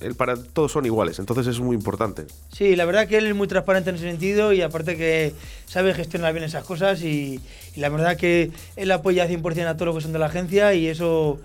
él 0.00 0.14
para 0.14 0.42
todos 0.42 0.72
son 0.72 0.86
iguales, 0.86 1.18
entonces 1.18 1.46
es 1.48 1.60
muy 1.60 1.76
importante. 1.76 2.24
Sí, 2.50 2.76
la 2.76 2.86
verdad 2.86 3.06
que 3.06 3.18
él 3.18 3.26
es 3.26 3.34
muy 3.34 3.46
transparente 3.46 3.90
en 3.90 3.96
ese 3.96 4.06
sentido 4.08 4.54
y 4.54 4.62
aparte 4.62 4.96
que 4.96 5.34
sabe 5.66 5.92
gestionar 5.92 6.32
bien 6.32 6.46
esas 6.46 6.64
cosas 6.64 7.02
y, 7.02 7.42
y 7.74 7.80
la 7.80 7.90
verdad 7.90 8.16
que 8.16 8.50
él 8.76 8.90
apoya 8.90 9.28
100% 9.28 9.66
a 9.66 9.76
todo 9.76 9.84
lo 9.84 9.94
que 9.94 10.00
son 10.00 10.14
de 10.14 10.18
la 10.18 10.26
agencia 10.26 10.72
y 10.72 10.86
eso 10.86 11.38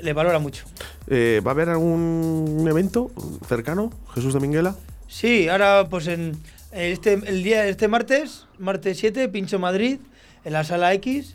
le 0.00 0.14
valora 0.14 0.38
mucho. 0.38 0.64
Eh, 1.06 1.42
¿Va 1.46 1.50
a 1.50 1.52
haber 1.52 1.68
algún 1.68 2.64
evento 2.66 3.10
cercano, 3.46 3.92
Jesús 4.14 4.32
de 4.32 4.40
Minguela? 4.40 4.74
Sí, 5.06 5.50
ahora 5.50 5.86
pues 5.90 6.06
en 6.06 6.38
este, 6.72 7.14
el 7.14 7.42
día, 7.42 7.66
este 7.66 7.88
martes, 7.88 8.46
martes 8.58 8.98
7, 8.98 9.28
pincho 9.28 9.58
Madrid, 9.58 9.98
en 10.44 10.52
la 10.52 10.64
sala 10.64 10.94
X, 10.94 11.34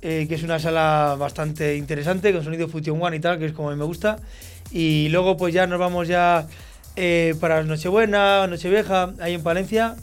eh, 0.00 0.26
que 0.28 0.34
es 0.34 0.42
una 0.42 0.58
sala 0.58 1.16
bastante 1.18 1.76
interesante, 1.76 2.32
con 2.32 2.42
sonido 2.42 2.68
Fusion 2.68 3.00
One 3.00 3.16
y 3.16 3.20
tal, 3.20 3.38
que 3.38 3.46
es 3.46 3.52
como 3.52 3.70
a 3.70 3.72
mí 3.72 3.78
me 3.78 3.84
gusta. 3.84 4.18
Y 4.70 5.08
luego 5.10 5.36
pues 5.36 5.52
ya 5.52 5.66
nos 5.66 5.78
vamos 5.78 6.08
ya 6.08 6.46
eh, 6.96 7.34
para 7.40 7.62
Nochebuena, 7.62 8.46
Nochevieja, 8.46 9.12
ahí 9.20 9.34
en 9.34 9.42
Palencia, 9.42 9.96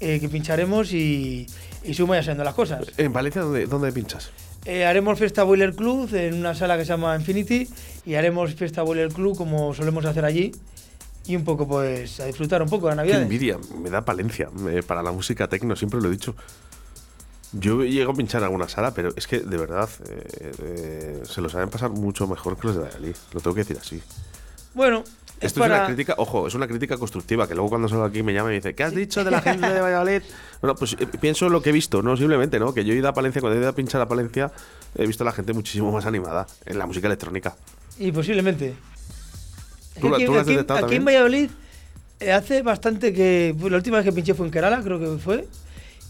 eh, 0.00 0.20
que 0.20 0.28
pincharemos 0.28 0.92
y, 0.92 1.46
y 1.82 1.94
sumo 1.94 2.14
ya 2.14 2.22
siendo 2.22 2.44
las 2.44 2.54
cosas. 2.54 2.86
¿En 2.96 3.12
Valencia 3.12 3.42
dónde, 3.42 3.66
dónde 3.66 3.92
pinchas? 3.92 4.30
Eh, 4.66 4.86
haremos 4.86 5.18
fiesta 5.18 5.42
Boiler 5.42 5.74
Club 5.74 6.14
en 6.14 6.34
una 6.34 6.54
sala 6.54 6.78
que 6.78 6.84
se 6.84 6.88
llama 6.88 7.14
Infinity 7.16 7.68
y 8.06 8.14
haremos 8.14 8.54
fiesta 8.54 8.82
Boiler 8.82 9.08
Club 9.08 9.36
como 9.36 9.74
solemos 9.74 10.06
hacer 10.06 10.24
allí 10.24 10.52
y 11.26 11.36
un 11.36 11.44
poco 11.44 11.66
pues 11.66 12.20
a 12.20 12.26
disfrutar 12.26 12.62
un 12.62 12.68
poco 12.68 12.88
de 12.88 12.96
la 12.96 13.02
Qué 13.02 13.08
Navidad. 13.08 13.22
envidia, 13.22 13.58
me 13.82 13.90
da 13.90 14.04
Palencia 14.04 14.50
eh, 14.68 14.82
para 14.86 15.02
la 15.02 15.12
música 15.12 15.48
tecno, 15.48 15.74
siempre 15.76 16.00
lo 16.00 16.08
he 16.08 16.10
dicho. 16.10 16.34
Yo 17.52 17.84
llego 17.84 18.12
a 18.12 18.14
pinchar 18.14 18.40
en 18.40 18.44
alguna 18.46 18.68
sala, 18.68 18.92
pero 18.94 19.10
es 19.14 19.26
que 19.28 19.38
de 19.40 19.56
verdad 19.56 19.88
eh, 20.08 20.52
eh, 20.58 21.22
se 21.24 21.40
lo 21.40 21.48
saben 21.48 21.70
pasar 21.70 21.90
mucho 21.90 22.26
mejor 22.26 22.56
que 22.58 22.66
los 22.66 22.76
de 22.76 22.82
Valladolid. 22.82 23.14
Lo 23.32 23.40
tengo 23.40 23.54
que 23.54 23.60
decir 23.60 23.78
así. 23.80 24.02
Bueno, 24.74 25.04
es 25.38 25.46
Esto 25.48 25.60
para... 25.60 25.76
es 25.76 25.80
una 25.82 25.86
crítica, 25.86 26.14
ojo, 26.18 26.48
es 26.48 26.54
una 26.54 26.66
crítica 26.66 26.96
constructiva, 26.96 27.46
que 27.46 27.54
luego 27.54 27.68
cuando 27.70 27.88
salgo 27.88 28.02
aquí 28.04 28.24
me 28.24 28.32
llama 28.32 28.48
y 28.48 28.50
me 28.50 28.56
dice, 28.56 28.74
¿qué 28.74 28.82
has 28.82 28.92
dicho 28.92 29.22
de 29.22 29.30
la 29.30 29.40
gente 29.40 29.72
de 29.72 29.80
Valladolid? 29.80 30.22
Bueno, 30.60 30.74
pues 30.76 30.96
eh, 30.98 31.06
pienso 31.06 31.48
lo 31.48 31.60
que 31.62 31.70
he 31.70 31.72
visto, 31.72 32.02
no 32.02 32.16
simplemente, 32.16 32.58
¿no? 32.58 32.74
Que 32.74 32.84
yo 32.84 32.92
he 32.92 32.96
ido 32.96 33.08
a 33.08 33.12
Palencia, 33.12 33.40
cuando 33.40 33.56
he 33.56 33.60
ido 33.60 33.68
a 33.68 33.74
pinchar 33.74 34.00
a 34.00 34.08
Palencia, 34.08 34.50
he 34.96 35.06
visto 35.06 35.22
a 35.22 35.26
la 35.26 35.32
gente 35.32 35.52
muchísimo 35.52 35.92
más 35.92 36.06
animada 36.06 36.46
en 36.66 36.78
la 36.78 36.86
música 36.86 37.06
electrónica. 37.06 37.54
Y 37.98 38.10
posiblemente. 38.10 38.74
Es 39.94 40.00
¿Tú 40.00 40.06
que 40.06 40.10
la- 40.10 40.16
aquí, 40.16 40.24
tú 40.26 40.32
en? 40.96 41.04
Valladolid 41.04 41.50
eh, 42.20 42.32
hace 42.32 42.62
bastante 42.62 43.12
que... 43.12 43.54
pues, 43.58 43.70
la 43.70 43.76
última 43.78 43.98
vez 43.98 44.04
que 44.06 44.12
pinché 44.12 44.34
fue 44.34 44.46
en 44.46 44.52
Kerala, 44.52 44.82
creo 44.82 44.98
que 44.98 45.18
fue. 45.18 45.46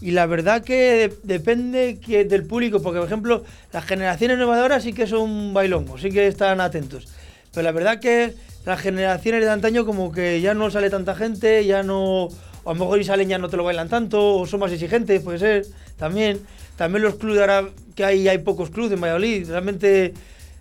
Y 0.01 0.11
la 0.11 0.25
verdad 0.25 0.63
que 0.63 0.73
de- 0.73 1.13
depende 1.23 1.99
que, 2.05 2.25
del 2.25 2.45
público, 2.45 2.81
porque 2.81 2.99
por 2.99 3.07
ejemplo, 3.07 3.43
las 3.71 3.85
generaciones 3.85 4.37
nuevas 4.37 4.57
de 4.57 4.61
ahora 4.63 4.79
sí 4.79 4.93
que 4.93 5.07
son 5.07 5.53
bailongos, 5.53 6.01
sí 6.01 6.09
que 6.09 6.27
están 6.27 6.61
atentos. 6.61 7.07
Pero 7.53 7.63
la 7.63 7.71
verdad 7.71 7.99
que 7.99 8.33
las 8.65 8.81
generaciones 8.81 9.41
de 9.41 9.49
antaño 9.49 9.85
como 9.85 10.11
que 10.11 10.41
ya 10.41 10.53
no 10.53 10.69
sale 10.69 10.89
tanta 10.89 11.15
gente, 11.15 11.65
ya 11.65 11.83
no... 11.83 12.29
O 12.67 12.71
a 12.71 12.73
lo 12.73 12.79
mejor 12.79 12.99
y 12.99 13.03
salen 13.03 13.29
ya 13.29 13.37
no 13.37 13.47
te 13.47 13.57
lo 13.57 13.63
bailan 13.63 13.89
tanto, 13.89 14.37
o 14.37 14.45
son 14.47 14.59
más 14.59 14.71
exigentes, 14.71 15.21
puede 15.21 15.37
ser, 15.37 15.65
también. 15.97 16.41
También 16.77 17.03
los 17.03 17.15
clubes 17.15 17.39
ahora 17.39 17.69
que 17.95 18.03
hay, 18.03 18.27
hay 18.27 18.39
pocos 18.39 18.71
clubes 18.71 18.91
en 18.91 19.01
Valladolid, 19.01 19.47
realmente 19.47 20.13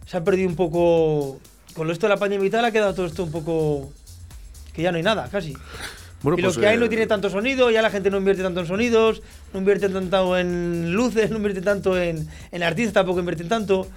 se 0.06 0.16
ha 0.16 0.22
perdido 0.22 0.48
un 0.48 0.54
poco... 0.56 1.40
Con 1.74 1.90
esto 1.90 2.06
de 2.06 2.10
la 2.10 2.16
pandemia 2.16 2.46
y 2.46 2.50
tal 2.50 2.64
ha 2.64 2.70
quedado 2.70 2.94
todo 2.94 3.06
esto 3.06 3.24
un 3.24 3.32
poco... 3.32 3.92
que 4.72 4.82
ya 4.82 4.90
no 4.90 4.96
hay 4.96 5.02
nada, 5.02 5.28
casi. 5.30 5.54
Bueno, 6.24 6.38
y 6.38 6.40
lo 6.40 6.48
pues, 6.48 6.56
que 6.56 6.66
hay 6.66 6.76
eh, 6.76 6.80
no 6.80 6.88
tiene 6.88 7.06
tanto 7.06 7.28
sonido, 7.28 7.70
ya 7.70 7.82
la 7.82 7.90
gente 7.90 8.08
no 8.08 8.16
invierte 8.16 8.42
tanto 8.42 8.60
en 8.60 8.66
sonidos, 8.66 9.20
no 9.52 9.58
invierte 9.58 9.90
tanto 9.90 10.38
en 10.38 10.94
luces, 10.94 11.30
no 11.30 11.36
invierte 11.36 11.60
tanto 11.60 12.00
en, 12.00 12.26
en 12.50 12.62
artistas, 12.62 12.94
tampoco 12.94 13.20
invierten 13.20 13.46
tanto. 13.46 13.88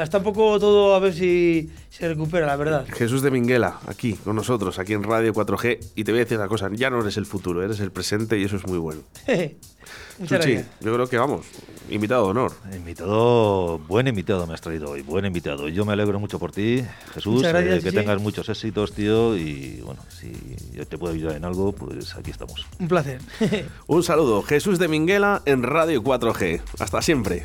Sea, 0.00 0.04
está 0.04 0.16
un 0.16 0.24
poco 0.24 0.58
todo 0.58 0.94
a 0.94 0.98
ver 0.98 1.12
si 1.12 1.68
se 1.90 2.08
recupera, 2.08 2.46
la 2.46 2.56
verdad. 2.56 2.86
Jesús 2.90 3.20
de 3.20 3.30
Minguela, 3.30 3.80
aquí 3.86 4.14
con 4.14 4.34
nosotros, 4.34 4.78
aquí 4.78 4.94
en 4.94 5.02
Radio 5.02 5.34
4G. 5.34 5.92
Y 5.94 6.04
te 6.04 6.12
voy 6.12 6.20
a 6.20 6.24
decir 6.24 6.38
una 6.38 6.48
cosa, 6.48 6.70
ya 6.72 6.88
no 6.88 7.02
eres 7.02 7.18
el 7.18 7.26
futuro, 7.26 7.62
eres 7.62 7.80
el 7.80 7.92
presente 7.92 8.38
y 8.38 8.44
eso 8.44 8.56
es 8.56 8.66
muy 8.66 8.78
bueno. 8.78 9.02
Chuchi, 10.26 10.56
yo 10.80 10.94
creo 10.94 11.06
que 11.06 11.18
vamos, 11.18 11.44
invitado 11.90 12.24
de 12.24 12.30
honor. 12.30 12.52
Invitado, 12.74 13.78
buen 13.80 14.06
invitado 14.06 14.46
me 14.46 14.54
has 14.54 14.62
traído 14.62 14.90
hoy, 14.90 15.02
buen 15.02 15.26
invitado. 15.26 15.68
Yo 15.68 15.84
me 15.84 15.92
alegro 15.92 16.18
mucho 16.18 16.38
por 16.38 16.50
ti, 16.50 16.82
Jesús, 17.12 17.34
Muchas 17.34 17.52
gracias, 17.52 17.78
eh, 17.78 17.82
que 17.82 17.90
sí. 17.90 17.96
tengas 17.96 18.22
muchos 18.22 18.48
éxitos, 18.48 18.92
tío, 18.92 19.36
y 19.36 19.82
bueno, 19.84 20.00
si 20.08 20.32
yo 20.72 20.86
te 20.86 20.96
puedo 20.96 21.12
ayudar 21.12 21.36
en 21.36 21.44
algo, 21.44 21.72
pues 21.72 22.16
aquí 22.16 22.30
estamos. 22.30 22.66
Un 22.78 22.88
placer. 22.88 23.20
Un 23.86 24.02
saludo, 24.02 24.40
Jesús 24.42 24.78
de 24.78 24.88
Minguela 24.88 25.42
en 25.44 25.62
Radio 25.62 26.02
4G. 26.02 26.62
Hasta 26.78 27.02
siempre. 27.02 27.44